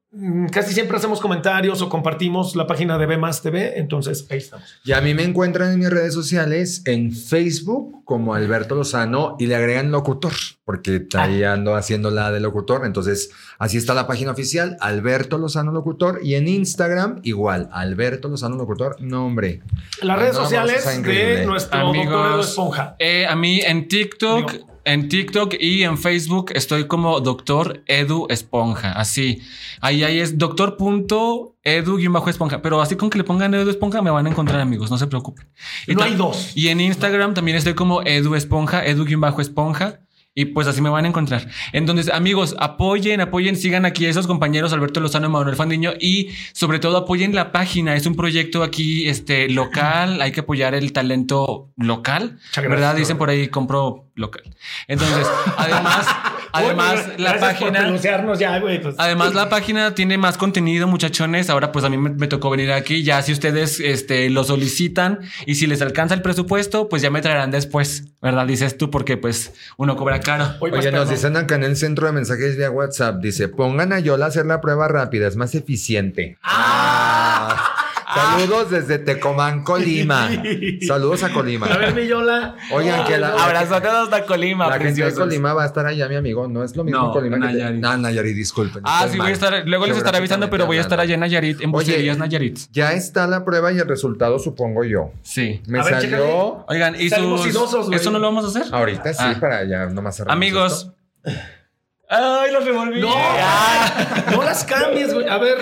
[0.50, 3.78] casi siempre hacemos comentarios o compartimos la página de B más TV.
[3.78, 4.80] Entonces ahí estamos.
[4.84, 9.46] Y a mí me encuentran en mis redes sociales, en Facebook como Alberto Lozano y
[9.46, 10.32] le agregan locutor,
[10.64, 12.86] porque ahí ando haciendo la de locutor.
[12.86, 16.20] Entonces, así está la página oficial, Alberto Lozano Locutor.
[16.22, 19.60] Y en Instagram, igual, Alberto Lozano Locutor, nombre.
[20.02, 22.96] Las redes sociales de nuestro doctor amigos, Esponja.
[22.98, 24.77] eh, a mí en TikTok.
[24.88, 29.42] En TikTok y en Facebook estoy como Doctor Edu Esponja, así.
[29.82, 34.30] Ahí, ahí es doctor.edu-esponja, pero así con que le pongan Edu Esponja me van a
[34.30, 35.46] encontrar amigos, no se preocupen.
[35.86, 36.52] Y No hay dos.
[36.54, 40.00] Y en Instagram también estoy como Edu Esponja, Edu-esponja.
[40.00, 40.06] Y
[40.46, 41.48] pues así me van a encontrar.
[41.72, 46.30] Entonces, amigos, apoyen, apoyen, sigan aquí a esos compañeros, Alberto Lozano y Manuel Fandiño, y
[46.52, 47.96] sobre todo apoyen la página.
[47.96, 52.32] Es un proyecto aquí este, local, hay que apoyar el talento local.
[52.32, 52.94] Muchas gracias, ¿Verdad?
[52.96, 54.42] Dicen por ahí, compro local.
[54.86, 56.06] Entonces, además,
[56.52, 58.80] Además, la página- pronunciarnos ya, güey.
[58.82, 58.94] pues.
[58.98, 61.50] Además, la página tiene más contenido, muchachones.
[61.50, 63.02] Ahora, pues a mí me, me tocó venir aquí.
[63.02, 67.20] Ya si ustedes este, lo solicitan y si les alcanza el presupuesto, pues ya me
[67.22, 68.46] traerán después, ¿verdad?
[68.46, 70.54] Dices tú, porque pues uno cobra caro.
[70.60, 74.26] Oye, nos dicen acá en el centro de mensajes vía WhatsApp, dice, pongan a Yola
[74.26, 76.38] a hacer la prueba rápida, es más eficiente.
[76.42, 77.74] Ah.
[78.14, 80.30] Saludos desde Tecomán, Colima.
[80.86, 81.66] Saludos a Colima.
[81.66, 82.56] A ver, mi Yola.
[82.70, 85.12] Oigan, que la, Abrazote hasta Colima, la gente de.
[85.14, 86.48] Colima va a estar allá, mi amigo.
[86.48, 87.84] No es lo mismo No, Colima que te- Nayarit.
[87.84, 88.82] Ah, Nayarit, disculpen.
[88.84, 89.62] Ah, sí, voy a estar.
[89.66, 92.58] Luego les estaré avisando, pero voy a estar allá en Nayarit, en Bucerías Nayarit.
[92.72, 95.10] Ya está la prueba y el resultado, supongo yo.
[95.22, 95.60] Sí.
[95.66, 97.46] Me A ver, salió Oigan, y sus...
[97.46, 97.98] idosos, güey.
[97.98, 98.74] ¿Eso no lo vamos a hacer?
[98.74, 99.36] ahorita sí, Ah.
[99.40, 100.32] para ya nomás cerrar.
[100.32, 100.92] Amigos.
[102.10, 103.00] Ay, los revolví.
[103.00, 104.24] No, Ah.
[104.32, 105.28] no las cambies, güey.
[105.28, 105.58] A ver.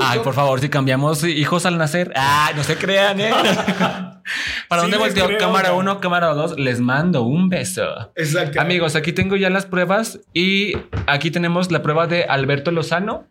[0.00, 2.12] Ay, por favor, si cambiamos hijos al nacer.
[2.14, 3.30] Ay, no se crean, ¿eh?
[4.68, 5.26] ¿Para Sí dónde les volteó?
[5.26, 5.80] creo, cámara güey.
[5.80, 6.58] 1, cámara 2.
[6.60, 8.12] Les mando un beso.
[8.14, 8.60] Exacto.
[8.60, 10.74] Amigos, aquí tengo ya las pruebas y
[11.08, 13.26] aquí tenemos la prueba de Alberto Lozano.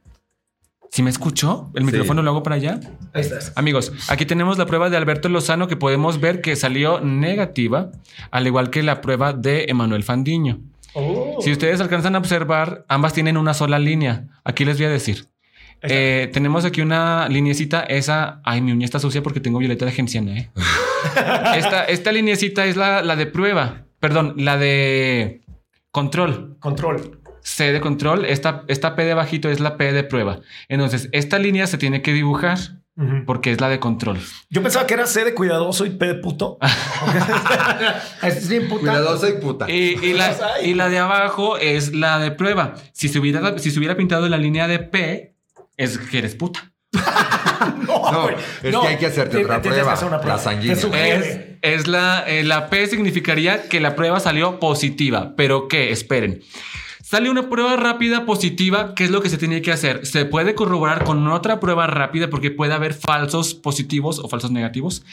[0.92, 1.70] ¿Sí me escuchó?
[1.76, 1.92] ¿El Sí.
[1.92, 2.80] micrófono lo hago para allá?
[3.14, 3.54] Ahí estás.
[3.56, 7.92] Amigos, aquí tenemos la prueba de Alberto Lozano que podemos ver que salió negativa,
[8.32, 10.60] al igual que la prueba de Emanuel Fandiño.
[10.94, 11.38] Oh.
[11.42, 14.28] Si ustedes alcanzan a observar, ambas tienen una sola línea.
[14.44, 15.28] Aquí les voy a decir.
[15.82, 18.42] Eh, tenemos aquí una lineecita, esa...
[18.44, 20.50] Ay, mi uña está sucia porque tengo violeta de genciana, ¿eh?
[21.56, 23.86] esta, esta lineecita es la, la de prueba.
[24.00, 25.42] Perdón, la de
[25.92, 26.58] control.
[26.60, 27.22] Control.
[27.42, 28.26] C de control.
[28.26, 30.42] Esta, esta P de bajito es la P de prueba.
[30.68, 32.79] Entonces, esta línea se tiene que dibujar
[33.26, 34.20] Porque es la de control.
[34.50, 36.58] Yo pensaba que era C de cuidadoso y P de puto.
[38.24, 38.82] es bien puta.
[38.82, 39.70] Cuidadoso y puta.
[39.70, 42.74] Y, y la, y la de abajo es la de prueba.
[42.92, 45.36] Si se hubiera, si se hubiera pintado la línea de P,
[45.78, 46.74] es que eres puta.
[47.86, 50.38] No, No, es que hay que hacerte otra que prueba, hacer una prueba.
[50.38, 50.76] la sanguínea.
[50.76, 55.34] Es, es la, eh, la P significaría que la prueba salió positiva.
[55.36, 55.92] Pero ¿qué?
[55.92, 56.42] Esperen.
[57.10, 58.94] Sale una prueba rápida positiva.
[58.94, 60.06] ¿Qué es lo que se tiene que hacer?
[60.06, 65.04] Se puede corroborar con otra prueba rápida porque puede haber falsos positivos o falsos negativos.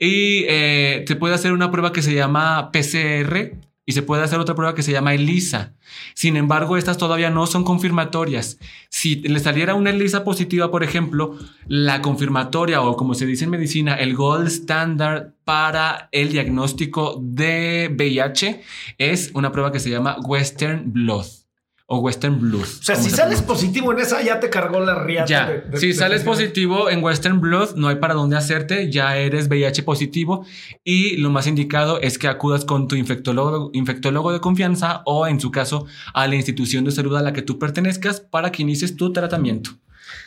[0.00, 3.52] Y eh, se puede hacer una prueba que se llama PCR
[3.88, 5.72] y se puede hacer otra prueba que se llama ELISA.
[6.12, 8.58] Sin embargo, estas todavía no son confirmatorias.
[8.90, 11.38] Si le saliera una ELISA positiva, por ejemplo,
[11.68, 17.88] la confirmatoria o como se dice en medicina, el gold standard para el diagnóstico de
[17.96, 18.60] VIH
[18.98, 21.47] es una prueba que se llama Western Blot
[21.90, 22.60] o Western Blue.
[22.60, 25.26] O sea, si sales positivo en esa, ya te cargó la riata.
[25.26, 28.90] Ya, de- de- si de- sales positivo en Western Blood, no hay para dónde hacerte,
[28.92, 30.44] ya eres VIH positivo
[30.84, 35.40] y lo más indicado es que acudas con tu infectólogo, infectólogo de confianza o en
[35.40, 38.94] su caso a la institución de salud a la que tú pertenezcas para que inicies
[38.94, 39.70] tu tratamiento.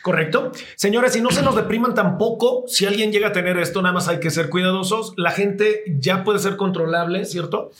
[0.02, 0.50] Correcto.
[0.74, 2.64] Señores, y no se nos depriman tampoco.
[2.66, 5.12] Si alguien llega a tener esto, nada más hay que ser cuidadosos.
[5.16, 7.70] La gente ya puede ser controlable, ¿cierto?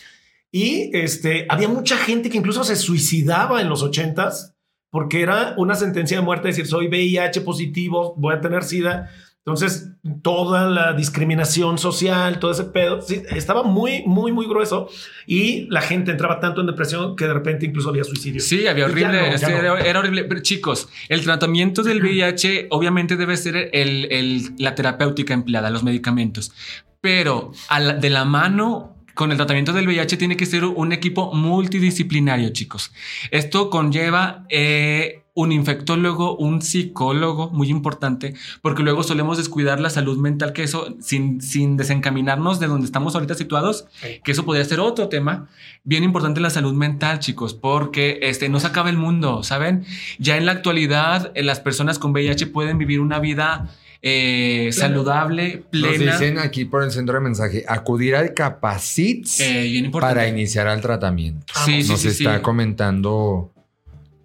[0.53, 4.55] Y este, había mucha gente que incluso se suicidaba en los ochentas
[4.91, 9.11] porque era una sentencia de muerte decir soy VIH positivo, voy a tener SIDA.
[9.45, 9.89] Entonces,
[10.23, 14.89] toda la discriminación social, todo ese pedo, sí, estaba muy, muy, muy grueso
[15.27, 18.41] y la gente entraba tanto en depresión que de repente incluso había suicidio.
[18.41, 19.57] Sí, había horrible, no, sí, no.
[19.57, 20.25] era, era horrible.
[20.25, 25.83] Pero chicos, el tratamiento del VIH obviamente debe ser el, el- la terapéutica empleada, los
[25.83, 26.53] medicamentos.
[27.01, 31.33] Pero la- de la mano con el tratamiento del VIH tiene que ser un equipo
[31.35, 32.93] multidisciplinario, chicos.
[33.31, 40.19] Esto conlleva eh, un infectólogo, un psicólogo, muy importante, porque luego solemos descuidar la salud
[40.19, 43.87] mental, que eso, sin, sin desencaminarnos de donde estamos ahorita situados,
[44.25, 45.49] que eso podría ser otro tema
[45.85, 49.85] bien importante la salud mental, chicos, porque este no se acaba el mundo, ¿saben?
[50.19, 53.71] Ya en la actualidad, eh, las personas con VIH pueden vivir una vida
[54.05, 56.13] eh, saludable, Nos plena.
[56.19, 61.53] dicen aquí por el centro de mensaje, acudir al Capacits eh, para iniciar el tratamiento.
[61.65, 62.43] Sí, sí, Nos sí, está sí.
[62.43, 63.53] comentando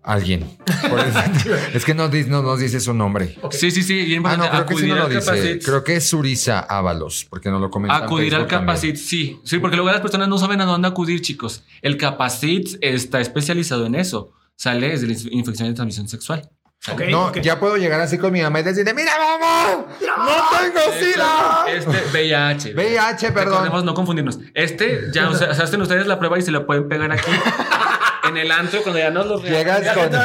[0.02, 0.46] alguien.
[0.90, 1.20] Por eso-
[1.74, 3.36] es que no, nos dice su nombre.
[3.52, 5.26] Sí, sí, sí, bien Ah, no, creo que sí no lo al dice.
[5.26, 5.64] Capacit.
[5.64, 7.98] Creo que es Surisa Ábalos, porque no lo comenta.
[7.98, 8.62] en Acudir al también.
[8.68, 9.38] Capacit, sí.
[9.44, 11.64] Sí, porque luego las personas no saben a dónde acudir, chicos.
[11.82, 14.32] El Capacit está especializado en eso.
[14.56, 16.50] Sale desde la infección de transmisión sexual.
[16.92, 20.94] Ok, No, ya puedo llegar así con mi mamá y decirle, mira, mamá, no tengo
[20.98, 21.66] SIDA.
[21.70, 22.74] Este VIH.
[22.74, 23.54] VIH, perdón.
[23.54, 24.40] Recordemos no confundirnos.
[24.54, 27.30] Este, ya o sea, hacen ustedes la prueba y se lo pueden pegar aquí
[28.30, 30.24] en el antro cuando ya nos lo Llegas Ya con, va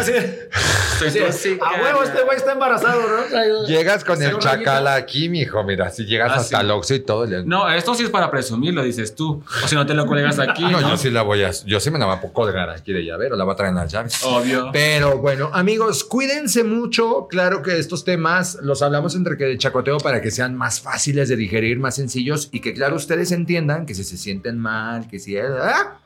[1.67, 3.67] a huevo, este güey está embarazado, ¿no?
[3.67, 5.63] llegas con el chacal aquí, mijo.
[5.65, 6.65] Mira, si llegas Ah, hasta sí.
[6.65, 7.27] el Oxxo y todo.
[7.45, 9.43] No, esto sí es para presumir, lo dices tú.
[9.65, 10.63] O si no te lo cuelgas aquí.
[10.63, 10.91] No, ¿no?
[10.91, 13.37] yo sí la voy a, yo sí me la voy a colgar aquí de llavero,
[13.37, 14.23] la voy a traer en las llaves.
[14.23, 14.71] Obvio.
[14.73, 17.27] Pero bueno, amigos, cuídense mucho.
[17.29, 21.29] Claro que estos temas los hablamos entre que de chacoteo para que sean más fáciles
[21.29, 25.19] de digerir, más sencillos y que, claro, ustedes entiendan que si se sienten mal, que
[25.19, 25.37] si.
[25.37, 25.99] ¿ah?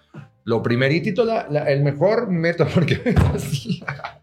[0.47, 3.83] Lo primeritito, la- la- el mejor método, porque así.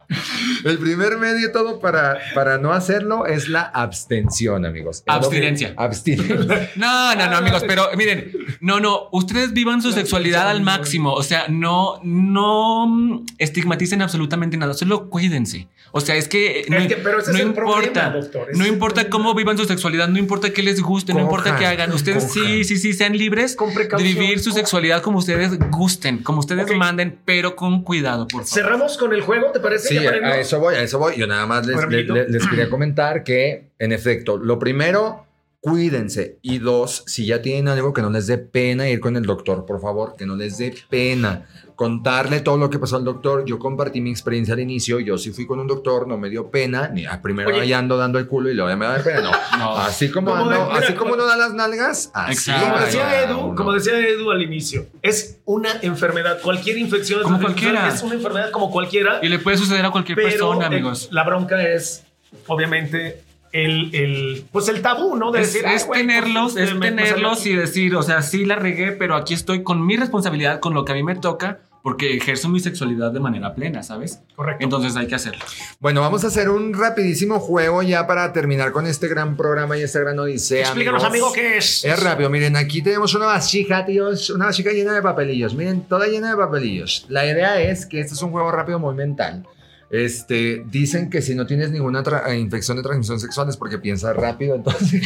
[0.65, 5.03] el primer método para, para no hacerlo es la abstención, amigos.
[5.07, 5.73] Abstinencia.
[5.77, 6.71] Abstinencia.
[6.75, 11.23] No, no, no, amigos, pero miren, no, no, ustedes vivan su sexualidad al máximo, o
[11.23, 15.67] sea, no, no mm, estigmaticen absolutamente nada, solo cuídense.
[15.91, 17.71] O sea, es que no, Es que- pero ese no es importa,
[18.01, 21.21] problema, doctor, ese no importa cómo vivan su sexualidad, no importa qué les guste, no
[21.21, 22.63] importa qué hagan, ustedes sí, cojan.
[22.63, 23.55] sí, sí, sean libres
[23.97, 26.75] de vivir su sexualidad como ustedes gusten, como ustedes Ok.
[26.75, 28.47] manden, pero con cuidado, por favor.
[28.47, 29.89] Cerramos con el juego, ¿te parece?
[29.89, 31.15] Sí, A eso voy, a eso voy.
[31.17, 32.13] Yo nada más les, Rapidito.
[32.13, 35.25] les- les quería comentar que, en efecto, lo primero,
[35.59, 36.37] cuídense.
[36.41, 39.65] Y dos, si ya tienen algo que no les dé pena ir con el doctor,
[39.65, 43.45] por favor, que no les dé pena contarle todo lo que pasó al doctor.
[43.45, 44.99] Yo compartí mi experiencia al inicio.
[44.99, 46.87] Yo sí fui con un doctor, no me dio pena.
[46.89, 47.61] Ni a primero Oye.
[47.61, 49.21] ahí ando dando el culo y luego ya me da pena.
[49.21, 49.31] No.
[49.63, 49.77] No.
[49.77, 52.51] Así como Como ando, mira, así como como- uno da las nalgas, así.
[52.51, 53.55] Como vaya decía Edu, uno.
[53.55, 56.39] como decía Edu al inicio, es una enfermedad.
[56.41, 57.87] Cualquier infección de Como cualquiera.
[57.87, 59.19] es una enfermedad como cualquiera.
[59.21, 61.07] Y le puede suceder a cualquier pero persona, amigos.
[61.11, 62.03] la bronca es,
[62.47, 63.23] obviamente,
[63.53, 65.31] el, el, pues el tabú, ¿no?
[65.31, 67.53] De Es, decir, es "Ay, güey, tenerlos, pues, es me- me tenerlos salió".
[67.53, 70.83] y decir, o sea, sí la regué, pero aquí estoy con mi responsabilidad, con lo
[70.83, 74.21] que a mí me toca, porque ejerzo mi sexualidad de manera plena, ¿sabes?
[74.37, 74.63] Correcto.
[74.63, 75.43] Entonces hay que hacerlo.
[75.81, 79.81] Bueno, vamos a hacer un rapidísimo juego ya para terminar con este gran programa y
[79.81, 80.61] esta gran odisea.
[80.61, 81.33] Explícanos, amigos.
[81.33, 81.83] amigo, qué es.
[81.83, 86.07] Es rápido, miren, aquí tenemos una vasija, tíos, una vasija llena de papelillos, miren, toda
[86.07, 87.05] llena de papelillos.
[87.09, 89.45] La idea es que este es un juego rápido muy mental.
[89.93, 94.15] Este, dicen que si no tienes ninguna eh, infección de transmisión sexual es porque piensas
[94.15, 95.03] rápido, entonces...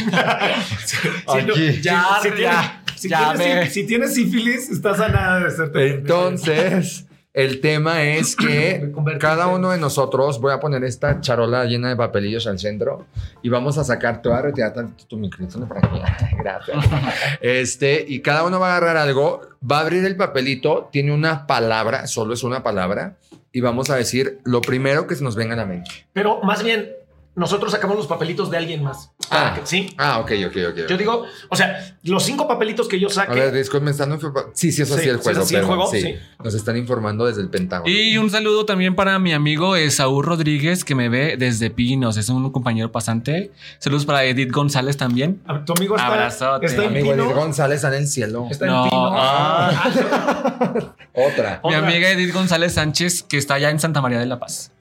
[1.82, 2.20] Ya,
[3.68, 5.88] si, tienes, sífilis, estás a nada de serte.
[5.90, 7.04] Entonces,
[7.38, 11.94] el tema es que cada uno de nosotros, voy a poner esta charola llena de
[11.94, 13.06] papelillos al centro
[13.42, 16.00] y vamos a sacar, te voy a retirar tantito tu micrófono para aquí.
[16.38, 16.84] Gracias.
[17.40, 21.46] Este, y cada uno va a agarrar algo, va a abrir el papelito, tiene una
[21.46, 23.18] palabra, solo es una palabra,
[23.52, 25.90] y vamos a decir lo primero que se nos venga a la mente.
[26.12, 26.90] Pero más bien,
[27.36, 29.12] nosotros sacamos los papelitos de alguien más.
[29.30, 29.54] Ah.
[29.54, 29.94] Que- sí.
[29.98, 30.88] Ah, ok, ok, ok.
[30.88, 33.34] Yo digo, o sea, los cinco papelitos que yo A saque.
[33.38, 34.18] ver, disculpe, me están...
[34.54, 35.38] Sí, sí, es así Sí, el sí, juego.
[35.40, 36.14] es así el juego, sí, sí.
[36.42, 37.90] Nos están informando desde el Pentágono.
[37.92, 42.28] Y un saludo también para mi amigo Saúl Rodríguez, que me ve desde Pinos, es
[42.28, 43.52] un compañero pasante.
[43.78, 45.40] Saludos para Edith González también.
[45.46, 46.66] A ver, Tu amigo está, Abrazote.
[46.66, 47.24] está en Amigo Pino.
[47.24, 48.46] Edith González está en el cielo.
[48.50, 49.10] Está No, en Pino.
[49.16, 49.92] ah.
[51.14, 51.60] Otra.
[51.64, 51.78] Mi Otra.
[51.78, 54.72] amiga Edith González Sánchez, que está allá en Santa María de la Paz.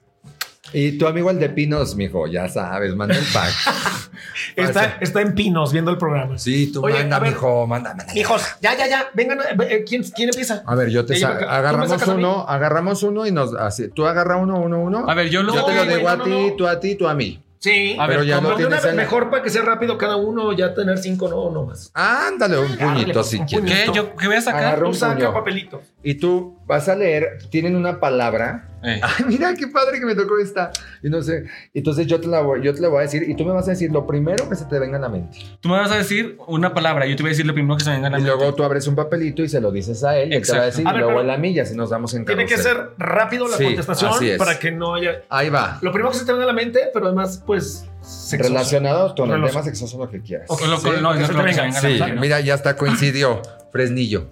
[0.74, 3.52] Y tu amigo el de Pinos, mijo, ya sabes, manda el pack.
[4.56, 6.38] Está, está en Pinos viendo el programa.
[6.38, 7.32] Sí, tú Oye, manda, ver.
[7.32, 8.14] mijo, manda, manda.
[8.18, 9.10] Hijos, ya, ya, ya.
[9.14, 9.40] Vengan.
[9.62, 10.64] eh, ¿Quién, quién empieza?
[10.66, 13.54] A ver, yo te Ya, sa- ya, ¿tú me agarramos uno, agarramos uno y nos
[13.54, 13.90] así.
[13.90, 15.06] Tú agarra uno, uno, uno.
[15.10, 17.14] A ver, yo lo yo te lo digo a ti, tú a ti, tú a
[17.14, 17.42] mí.
[17.60, 17.98] Sí.
[18.00, 20.54] A Pero ver, ya no una tienes el- mejor para que sea rápido cada uno,
[20.54, 21.90] ya tener cinco, no, no más.
[21.94, 23.72] Ándale, un puñito pues, si un quieres.
[23.86, 23.92] ¿Qué?
[23.94, 24.64] ¿Yo qué voy a sacar?
[24.64, 25.82] Agarra Tú un saca papelito.
[26.10, 28.70] Y tú vas a leer, tienen una palabra.
[28.82, 29.02] Eh.
[29.04, 30.72] Ay, mira qué padre que me tocó esta.
[31.04, 31.44] Y no sé.
[31.74, 33.68] Entonces yo te la voy, yo te la voy a decir y tú me vas
[33.68, 35.40] a decir lo primero que se te venga a la mente.
[35.60, 37.84] Tú me vas a decir una palabra, yo te voy a decir lo primero que
[37.84, 38.38] se venga a la Y mente.
[38.38, 40.28] luego tú abres un papelito y se lo dices a él.
[40.28, 40.66] Y te va a Exacto.
[40.68, 42.46] decir A y ver, luego pero- él a mí y así nos damos en Tiene
[42.46, 44.38] que ser rápido la Sí, contestación así es.
[44.38, 45.24] para que no haya.
[45.28, 45.78] Ahí va.
[45.82, 47.86] Lo primero que se te venga a la mente, pero además, pues.
[48.00, 48.54] sexoso.
[48.54, 50.48] Relacionado con el Relacion- tema sexoso, lo que quieras.
[50.48, 51.62] Con lo- Sí, no, que es se te que venga.
[51.64, 52.22] venga a la Sí, mente, ¿no?
[52.22, 53.42] mira, ya está coincidió.
[53.74, 54.28] Fresnillo,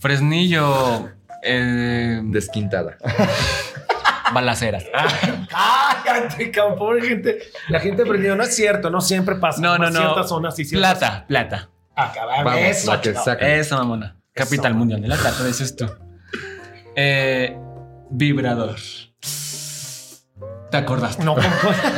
[0.00, 1.08] Fresnillo,
[1.42, 2.96] eh, desquintada.
[4.32, 4.84] balaceras.
[6.04, 7.38] Cállate, cabrón, pobre gente.
[7.68, 8.34] La gente aprendió.
[8.36, 9.60] No es cierto, no siempre pasa.
[9.60, 10.00] No, no, En no.
[10.00, 11.68] ciertas zonas y ciertas- Plata, plata.
[11.96, 12.44] Acabar.
[12.44, 13.14] Vamos, Eso, la que.
[13.60, 14.16] Eso, mamona.
[14.32, 15.86] Capital mundial de la plata, dices tú.
[16.96, 17.56] Eh,
[18.10, 18.76] vibrador.
[20.70, 21.24] ¿Te acordaste?
[21.24, 21.36] No,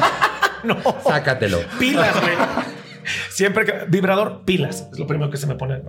[0.64, 0.76] no.
[1.06, 1.58] Sácatelo.
[1.78, 2.34] Pilas, güey.
[3.32, 3.72] Siempre que.
[3.88, 4.88] Vibrador, pilas.
[4.92, 5.82] Es lo primero que se me pone.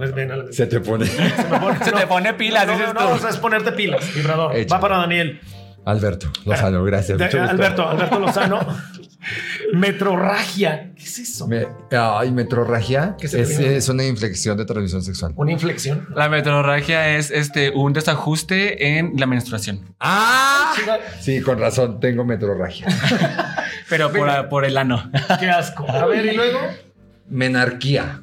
[0.51, 1.05] Se te pone.
[1.05, 4.03] Se, me pone- Se te pone pilas, no, no, no, o sea, es ponerte pilas.
[4.15, 4.53] Vibrador.
[4.71, 5.39] Va para Daniel.
[5.85, 7.17] Alberto Lozano, gracias.
[7.17, 7.25] De-.
[7.39, 8.59] Alberto, Alberto Lozano.
[9.73, 10.91] Metrorragia.
[10.95, 11.47] ¿Qué es eso?
[11.47, 15.33] Me- ay, metrorragia ¿Qué es, es una inflexión de transmisión sexual.
[15.35, 16.07] Una inflexión.
[16.15, 19.95] La metrorragia es este, un desajuste en la menstruación.
[19.99, 20.73] ¡Ah!
[21.19, 22.87] Sí, con razón, tengo metrorragia.
[23.89, 25.09] Pero por, por el ano.
[25.39, 25.85] Qué asco.
[25.89, 26.59] A ver, y luego.
[27.33, 28.21] Menarquía.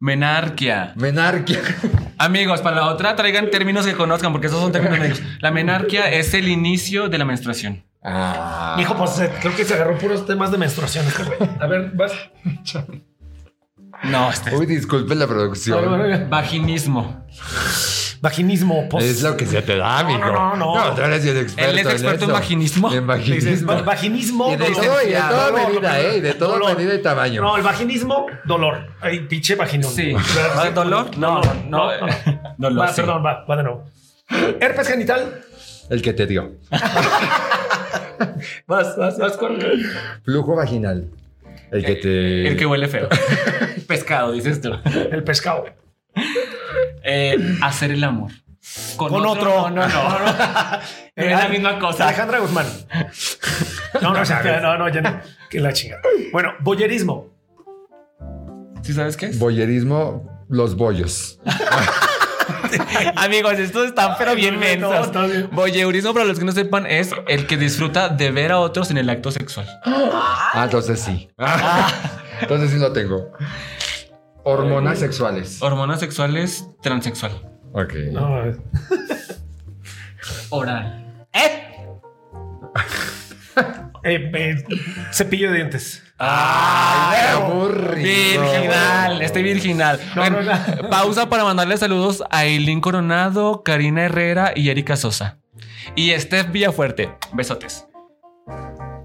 [0.00, 0.94] Menarquia.
[0.96, 1.60] Menarquia.
[2.18, 5.22] Amigos, para la otra traigan términos que conozcan, porque esos son términos médicos.
[5.40, 7.84] La menarquia es el inicio de la menstruación.
[8.02, 8.78] Ah.
[8.80, 11.38] Hijo, pues eh, creo que se agarró puros temas de menstruación este güey.
[11.60, 12.12] A ver, vas.
[14.04, 16.28] No, este Uy, disculpe la producción.
[16.30, 17.24] vaginismo.
[18.20, 18.88] Vaginismo.
[18.88, 20.18] Pues, Es lo que se te da, amigo.
[20.18, 20.74] no, no.
[20.74, 21.70] No, tú eres el experto.
[21.70, 22.92] Él es experto en vaginismo.
[22.92, 23.72] En vaginismo.
[23.72, 24.48] va- vaginismo.
[24.52, 24.84] Y de dolor.
[24.84, 26.12] todo, y de toda Dolor, medida, dolor.
[26.14, 26.16] ¿eh?
[26.16, 26.76] Y de toda Dolor.
[26.76, 27.42] medida y tamaño.
[27.42, 28.86] No, el vaginismo, dolor.
[29.00, 29.92] Ay, pinche vaginón.
[29.92, 30.14] Sí.
[30.14, 31.16] O sea, ¿Va dolor?
[31.18, 31.90] No, no, no.
[31.90, 32.06] no.
[32.56, 33.00] Dolor, Va, sí.
[33.02, 33.84] perdón, va, va de nuevo.
[34.60, 35.42] Herpes genital.
[35.90, 36.52] El que te dio.
[38.66, 39.58] Vas, vas, vas con.
[40.24, 41.10] Flujo vaginal.
[41.70, 42.48] El que te.
[42.48, 43.08] El que huele feo.
[43.86, 44.72] Pescado, dices tú.
[45.10, 45.66] El pescado.
[47.04, 48.32] Eh, hacer el amor.
[48.96, 49.70] Con otro.
[49.70, 50.18] No, no, no.
[51.16, 52.08] es la misma cosa.
[52.08, 52.66] Alejandra Guzmán.
[54.00, 54.22] No, no,
[54.62, 55.20] no, no, ya no.
[55.48, 56.00] Que la chinga.
[56.32, 57.34] Bueno, boyerismo.
[58.82, 59.38] ¿Sí sabes qué es?
[59.38, 61.40] Boyerismo, los bollos.
[63.16, 65.48] Amigos, estos están pero bien No, está bien.
[65.52, 68.98] Voyeurismo, para los que no sepan, es el que disfruta de ver a otros en
[68.98, 69.66] el acto sexual.
[69.84, 71.28] Ah, entonces sí.
[72.40, 73.32] entonces sí lo tengo.
[74.44, 75.60] Hormonas sexuales.
[75.60, 77.32] Hormonas sexuales, transexual.
[77.72, 77.94] Ok.
[78.12, 78.42] No,
[80.50, 81.26] Oral.
[81.32, 81.65] ¿Eh?
[84.06, 84.64] Eh, eh,
[85.12, 86.02] cepillo de dientes.
[86.18, 88.42] ¡Ay, qué aburrido.
[88.42, 90.00] Virginal, estoy virginal.
[90.14, 90.52] No, Bueno, no,
[90.82, 90.88] no.
[90.90, 95.38] Pausa para mandarle saludos a Eileen Coronado, Karina Herrera y Erika Sosa.
[95.94, 97.10] Y Steph Villafuerte.
[97.32, 97.86] Besotes.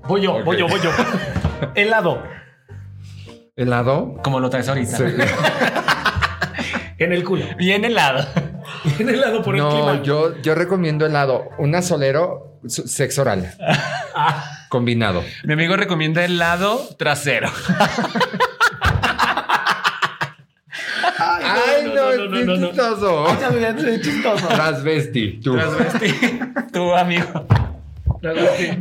[0.07, 0.89] Voy yo, voy yo, voy yo.
[1.75, 2.23] Helado.
[3.55, 4.15] ¿Helado?
[4.23, 4.97] Como lo traes ahorita.
[4.97, 5.03] Sí.
[6.97, 7.43] En el culo.
[7.57, 8.27] Bien helado.
[8.99, 10.03] En helado por el No, clima.
[10.03, 11.45] yo, yo recomiendo helado.
[11.57, 13.55] Un azolero, sexo oral.
[14.71, 15.21] Combinado.
[15.43, 17.51] Mi amigo recomienda helado trasero.
[21.19, 22.67] Ay, no, no, no, es no, no.
[22.69, 23.37] chistoso.
[24.01, 24.47] Chistoso.
[24.47, 25.41] Transvesti,
[26.71, 26.93] tú.
[26.93, 27.45] Amigo.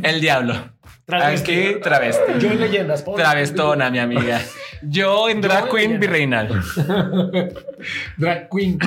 [0.01, 0.53] El diablo.
[1.19, 1.51] Travesti.
[1.51, 2.31] Aquí, travesti.
[2.39, 3.01] Yo en leyendas.
[3.03, 4.41] por- Travestona, mi amiga.
[4.83, 6.47] Yo en drag Yo queen en- virreinal.
[8.17, 8.77] Drag queen.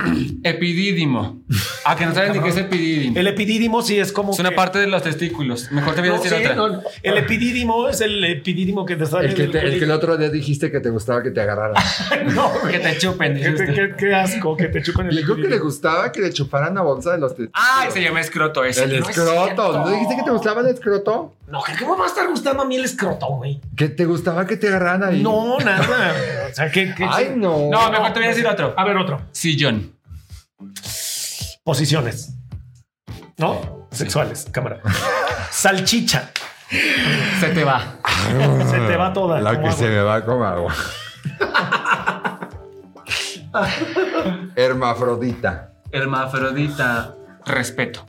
[0.43, 1.41] Epidídimo.
[1.85, 3.19] Ah, que no saben ni qué es epidídimo.
[3.19, 4.33] El epidídimo sí es como.
[4.33, 5.71] Es una que- parte de los testículos.
[5.73, 6.55] Mejor te voy a No, decir sí, otra.
[6.57, 9.29] no, el epidídimo es el epidídimo que te sale.
[9.29, 11.75] El que, te- el que el otro día dijiste que te gustaba que te agarraran.
[12.35, 12.51] No.
[12.71, 13.35] Que te chupen.
[13.35, 15.65] Qué, qué- qué asco que te chupen el dijo que le epidídimo.
[15.67, 18.85] gustaba que le chuparan la bolsa de los te- Ay, se llama escroto ese.
[18.85, 19.73] El no es escroto.
[19.73, 21.35] ¿No dijiste que te gustaba el escroto?
[21.49, 23.61] No, ¿cómo va a estar gustando a mí el escroto, güey?
[23.77, 25.23] Que te gustaba que te agarraran ahí.
[25.23, 26.15] No, nada.
[26.51, 26.95] O sea, que.
[26.95, 27.69] que- Ay, no.
[27.71, 28.75] No, mejor te voy a decir otro.
[28.77, 29.21] A ver, otro.
[29.33, 29.93] Sillón.
[31.65, 32.35] Posiciones.
[33.39, 33.87] ¿No?
[33.91, 34.81] Sexuales, cámara.
[35.51, 36.31] Salchicha.
[37.41, 37.97] Se te va.
[38.71, 39.41] Se te va toda.
[39.41, 39.73] La que agua.
[39.73, 40.75] se me va como agua.
[44.57, 45.73] Hermafrodita.
[45.93, 47.15] Hermafrodita.
[47.47, 48.05] Respeto.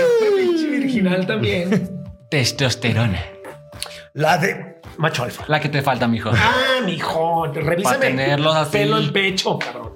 [0.00, 0.27] Este
[1.26, 2.04] también.
[2.30, 3.20] Testosterona.
[4.14, 5.44] La de macho alfa.
[5.48, 6.30] La que te falta, mijo.
[6.32, 7.82] Ah, mijo, revísame.
[7.96, 8.72] Pa' tenerlos así.
[8.72, 9.92] Pelo en pecho, cabrón.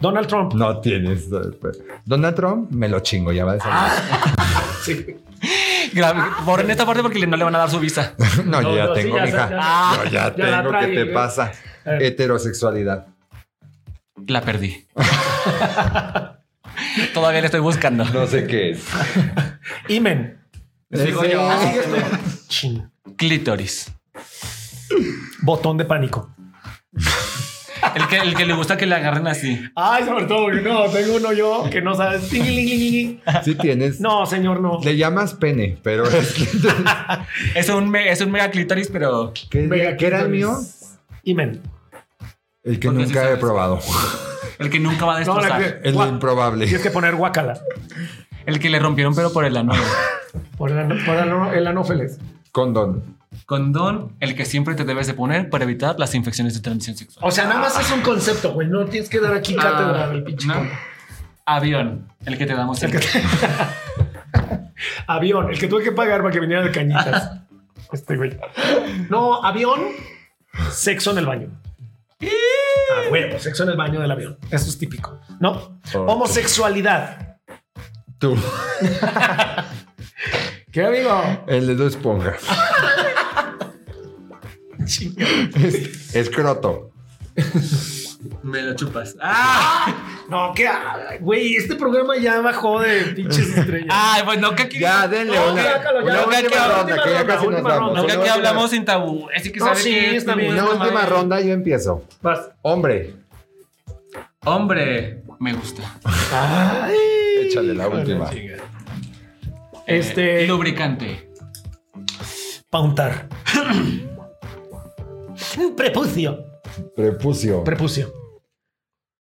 [0.00, 0.52] Donald Trump.
[0.54, 1.28] No tienes.
[2.04, 3.92] Donald Trump me lo chingo, ya va de salir.
[4.84, 5.06] Sí.
[5.94, 8.12] Gra- Borren esta parte porque no le van a dar su visa.
[8.44, 9.50] No, yo ya no, sí, tengo, ya sé, mija.
[9.50, 10.68] ya- Ah, Yo ya, tengo.
[10.68, 11.06] trae, ¿Qué te ¿eh?
[11.06, 11.52] pasa?
[11.86, 11.98] Eh.
[12.02, 13.06] Heterosexualidad.
[14.26, 14.86] La perdí.
[17.14, 18.04] Todavía la estoy buscando.
[18.04, 18.84] No sé qué es.
[19.88, 20.38] Imen.
[20.94, 21.50] Digo Ese- yo.
[21.50, 22.00] Así estoy.
[22.48, 22.90] Chin.
[23.16, 23.92] Clítoris.
[25.42, 26.30] Botón de pánico.
[27.94, 29.60] El que, el que le gusta que le agarren así.
[29.76, 30.62] Ay, sobre todo, güey.
[30.62, 32.22] no, tengo uno yo que no sabes.
[32.22, 34.00] Sí tienes.
[34.00, 34.80] No, señor, no.
[34.82, 36.04] Le llamas pene, pero
[37.54, 40.56] es un, me- es un mega clítoris, pero ¿Qué, Mega qué era el mío?
[41.24, 41.60] Imen.
[42.62, 43.38] El que Porque sí nunca he sabes.
[43.38, 43.80] probado.
[44.58, 45.82] el que nunca va a No, la destrozar.
[45.82, 46.64] que- El Gua- improbable.
[46.64, 47.60] Tienes que poner guacala.
[48.46, 49.72] El que le rompieron, pero por el ano.
[50.58, 52.18] Por el, ano- por el, ano- el anófeles.
[52.52, 53.02] Condón.
[53.46, 57.24] Condón, el que siempre te debes de poner para evitar las infecciones de transmisión sexual.
[57.26, 58.66] O sea, nada más es un concepto, güey.
[58.68, 60.46] No tienes que dar aquí cátedra Ah, del pinche.
[60.48, 60.54] no.
[61.46, 62.98] Avión, el que te damos El que.
[65.06, 67.40] Avión, el que tuve que pagar para que viniera de cañitas.
[67.92, 68.36] Este güey.
[69.08, 69.80] No, avión,
[70.72, 71.48] sexo en el baño.
[72.22, 74.36] Ah, huevo, sexo en el baño del avión.
[74.50, 75.20] Eso es típico.
[75.38, 75.78] ¿No?
[75.94, 77.33] Homosexualidad.
[78.24, 78.34] Tú.
[80.72, 81.44] ¿Qué amigo?
[81.46, 82.32] El de dos esponja.
[84.86, 85.26] Chinga.
[85.62, 86.90] Es- Escroto.
[88.42, 89.14] Me lo chupas.
[89.20, 89.94] ¡Ah!
[90.30, 90.70] No, ¿qué?
[91.20, 93.88] Güey, este programa ya bajó de pinches estrellas.
[93.90, 94.78] Ay, pues no que aquí.
[94.78, 95.62] Ya, denle No, una,
[96.26, 97.94] Última ronda, que ya casi nos vamos.
[97.94, 99.28] No que aquí hablamos sin tabú.
[99.36, 100.52] Así que No, sabe sí, que está tu bien.
[100.54, 101.10] Una última madre.
[101.10, 102.04] ronda, yo empiezo.
[102.22, 102.48] Vas.
[102.62, 103.16] Hombre,
[104.46, 105.82] Hombre, me gusta.
[106.32, 106.94] Ay.
[107.46, 108.30] Échale la última.
[109.86, 110.44] Este.
[110.44, 111.30] Eh, lubricante.
[112.70, 113.28] Pauntar.
[115.76, 116.38] Prepucio.
[116.96, 117.64] Prepucio.
[117.64, 118.12] Prepucio.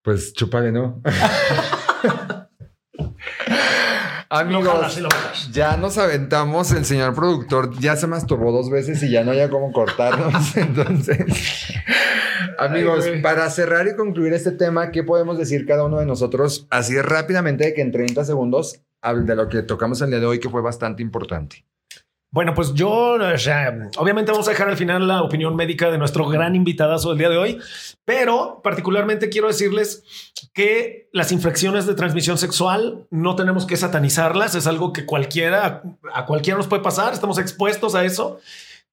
[0.02, 1.02] Pues chúpale, ¿no?
[4.36, 5.52] Amigos, Lo jalas y lo jalas.
[5.52, 6.72] ya nos aventamos.
[6.72, 10.34] El señor productor ya se masturbó dos veces y ya no había cómo cortarnos.
[10.58, 11.72] Entonces,
[12.58, 17.00] amigos, para cerrar y concluir este tema, ¿qué podemos decir cada uno de nosotros así
[17.00, 20.50] rápidamente de que en 30 segundos de lo que tocamos el día de hoy, que
[20.50, 21.66] fue bastante importante?
[22.34, 22.90] Bueno, pues yo,
[24.00, 27.30] obviamente vamos a dejar al final la opinión médica de nuestro gran invitadazo del día
[27.30, 27.60] de hoy,
[28.06, 30.04] pero particularmente quiero decirles
[30.52, 36.26] que las infecciones de transmisión sexual no tenemos que satanizarlas, es algo que cualquiera, a
[36.26, 38.40] cualquiera nos puede pasar, estamos expuestos a eso.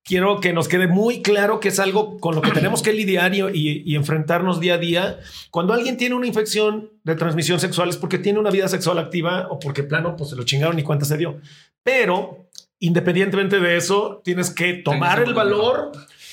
[0.03, 3.35] Quiero que nos quede muy claro que es algo con lo que tenemos que lidiar
[3.35, 5.19] y, y- y enfrentarnos día a día.
[5.51, 9.47] Cuando alguien tiene una infección de transmisión sexual es porque tiene una vida sexual activa
[9.51, 11.39] o porque plano pues se lo chingaron y cuánta se dio.
[11.83, 12.40] Pero
[12.81, 15.93] independientemente de eso, tienes que tomar el valor,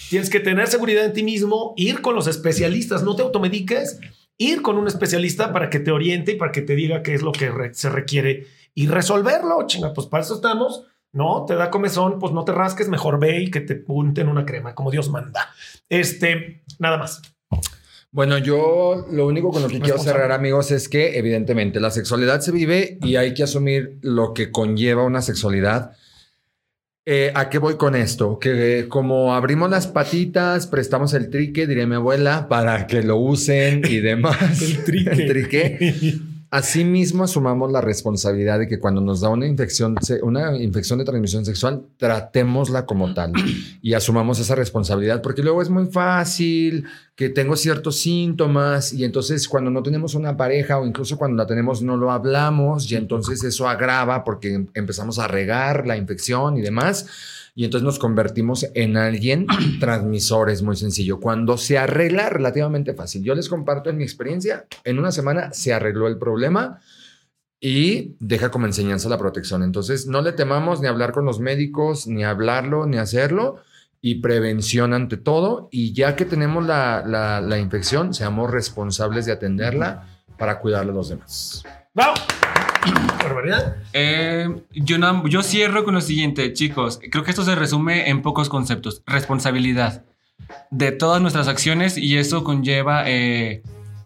[0.10, 4.00] tienes que tener seguridad en ti mismo, ir con los especialistas, no te automediques,
[4.38, 7.22] ir con un especialista para que te oriente y para que te diga qué es
[7.22, 9.66] lo que re- se requiere y resolverlo.
[9.68, 10.84] Chinga, pues para eso estamos.
[11.14, 14.46] No te da comezón, pues no te rasques, mejor ve y que te punten una
[14.46, 15.50] crema, como Dios manda.
[15.90, 17.22] Este, nada más.
[18.12, 22.42] Bueno, yo lo único con lo que quiero cerrar, amigos, es que evidentemente la sexualidad
[22.42, 25.92] se vive y hay que asumir lo que conlleva una sexualidad.
[27.10, 28.38] Eh, ¿A qué voy con esto?
[28.38, 33.16] Que eh, como abrimos las patitas, prestamos el trique, diría mi abuela, para que lo
[33.16, 34.62] usen y demás.
[34.62, 35.10] El trique.
[35.12, 36.16] El trique.
[36.50, 41.44] Asimismo, asumamos la responsabilidad de que cuando nos da una infección, una infección de transmisión
[41.44, 43.34] sexual, tratémosla como tal
[43.82, 49.48] y asumamos esa responsabilidad, porque luego es muy fácil que tengo ciertos síntomas y entonces
[49.50, 53.44] cuando no tenemos una pareja o incluso cuando la tenemos no lo hablamos y entonces
[53.44, 57.08] eso agrava porque em- empezamos a regar la infección y demás.
[57.60, 59.48] Y entonces nos convertimos en alguien
[59.80, 61.20] transmisor, es muy sencillo.
[61.20, 63.24] Cuando se arregla, relativamente fácil.
[63.24, 66.80] Yo les comparto en mi experiencia, en una semana se arregló el problema
[67.60, 69.64] y deja como enseñanza la protección.
[69.64, 73.58] Entonces, no le temamos ni hablar con los médicos, ni hablarlo, ni hacerlo.
[74.02, 75.68] Y prevención ante todo.
[75.72, 80.08] Y ya que tenemos la, la- la infección, seamos responsables de atenderla
[80.38, 81.64] para cuidar a los demás.
[81.96, 82.20] ¡Vamos!
[83.24, 83.78] Barbaridad.
[83.94, 87.00] Eh, yo, cierro con lo siguiente, chicos.
[87.12, 89.04] Creo que esto se resume en pocos conceptos.
[89.06, 90.04] Responsabilidad
[90.72, 93.64] de todas nuestras acciones y eso conlleva eh,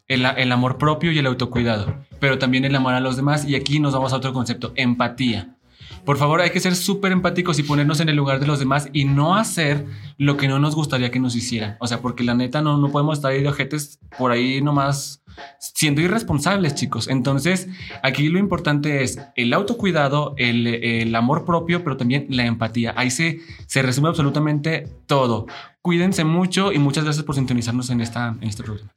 [0.08, 3.46] el, el amor propio y el autocuidado, pero también el amor a los demás.
[3.46, 5.56] Y aquí nos vamos a otro concepto, empatía.
[6.06, 8.90] Por favor, hay que ser súper empáticos y ponernos en el lugar de los demás
[8.92, 9.86] y no hacer
[10.18, 11.78] lo que no nos gustaría que nos hicieran.
[11.80, 15.21] O sea, porque la neta no, no podemos estar ahí de ojetes por ahí nomás
[15.60, 17.08] siendo irresponsables, chicos.
[17.08, 17.68] Entonces,
[18.04, 22.94] aquí lo importante es el autocuidado, el, el amor propio, pero también la empatía.
[22.96, 25.48] Ahí se, se resume absolutamente todo.
[25.82, 28.92] Cuídense mucho y muchas gracias por sintonizarnos en, esta, en este programa.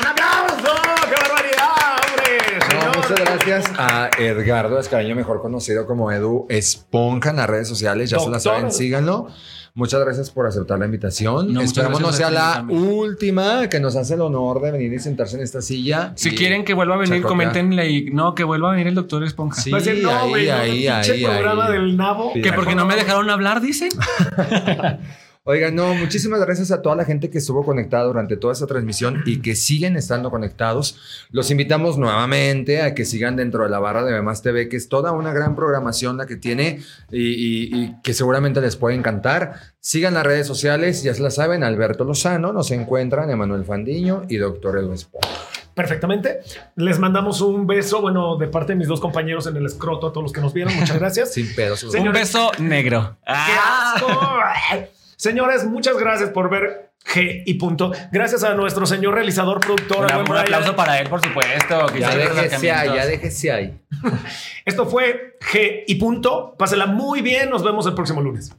[0.00, 0.72] ¡Un aplauso!
[1.08, 1.70] ¡Qué barbaridad,
[2.10, 2.84] hombre!
[2.86, 8.10] No, muchas gracias a Edgardo Escaraño, mejor conocido como Edu Esponja en las redes sociales.
[8.10, 8.54] Ya se la Doctor.
[8.54, 9.28] saben, síganlo.
[9.76, 11.52] Muchas gracias por aceptar la invitación.
[11.52, 15.36] No, Esperamos no sea la última que nos hace el honor de venir y sentarse
[15.36, 16.12] en esta silla.
[16.14, 19.24] Si quieren que vuelva a venir, coméntenle y no, que vuelva a venir el doctor
[19.24, 19.60] Esponja.
[19.60, 21.72] Sí, Va a decir, no, ahí, no, ahí, ahí, programa ahí.
[21.72, 22.30] del nabo.
[22.34, 22.42] Sí.
[22.42, 23.88] Que porque no me dejaron hablar, dicen.
[25.46, 29.22] Oigan, no, muchísimas gracias a toda la gente que estuvo conectada durante toda esta transmisión
[29.26, 31.26] y que siguen estando conectados.
[31.30, 34.88] Los invitamos nuevamente a que sigan dentro de la barra de Más TV, que es
[34.88, 36.80] toda una gran programación la que tiene
[37.10, 39.60] y, y- y que seguramente les puede encantar.
[39.80, 44.38] Sigan las redes sociales, ya se la saben, Alberto Lozano, nos encuentran Emanuel Fandiño y
[44.38, 45.28] Doctor Esponja.
[45.74, 46.38] Perfectamente.
[46.76, 50.10] Les mandamos un beso, bueno, de parte de mis dos compañeros en el escroto a
[50.12, 50.74] todos los que nos vieron.
[50.74, 51.34] Muchas gracias.
[51.34, 51.82] Sin pedos.
[51.84, 53.18] Un beso negro.
[53.26, 54.08] ¡Qué asco!
[55.16, 57.92] Señores, muchas gracias por ver G y punto.
[58.10, 61.86] Gracias a nuestro señor realizador, productor, Un, a buen un aplauso para él, por supuesto.
[61.92, 63.78] que Ya déjese ahí, ya déjese ahí.
[64.64, 66.54] Esto fue G y punto.
[66.58, 67.50] Pásela muy bien.
[67.50, 68.52] Nos vemos el próximo lunes.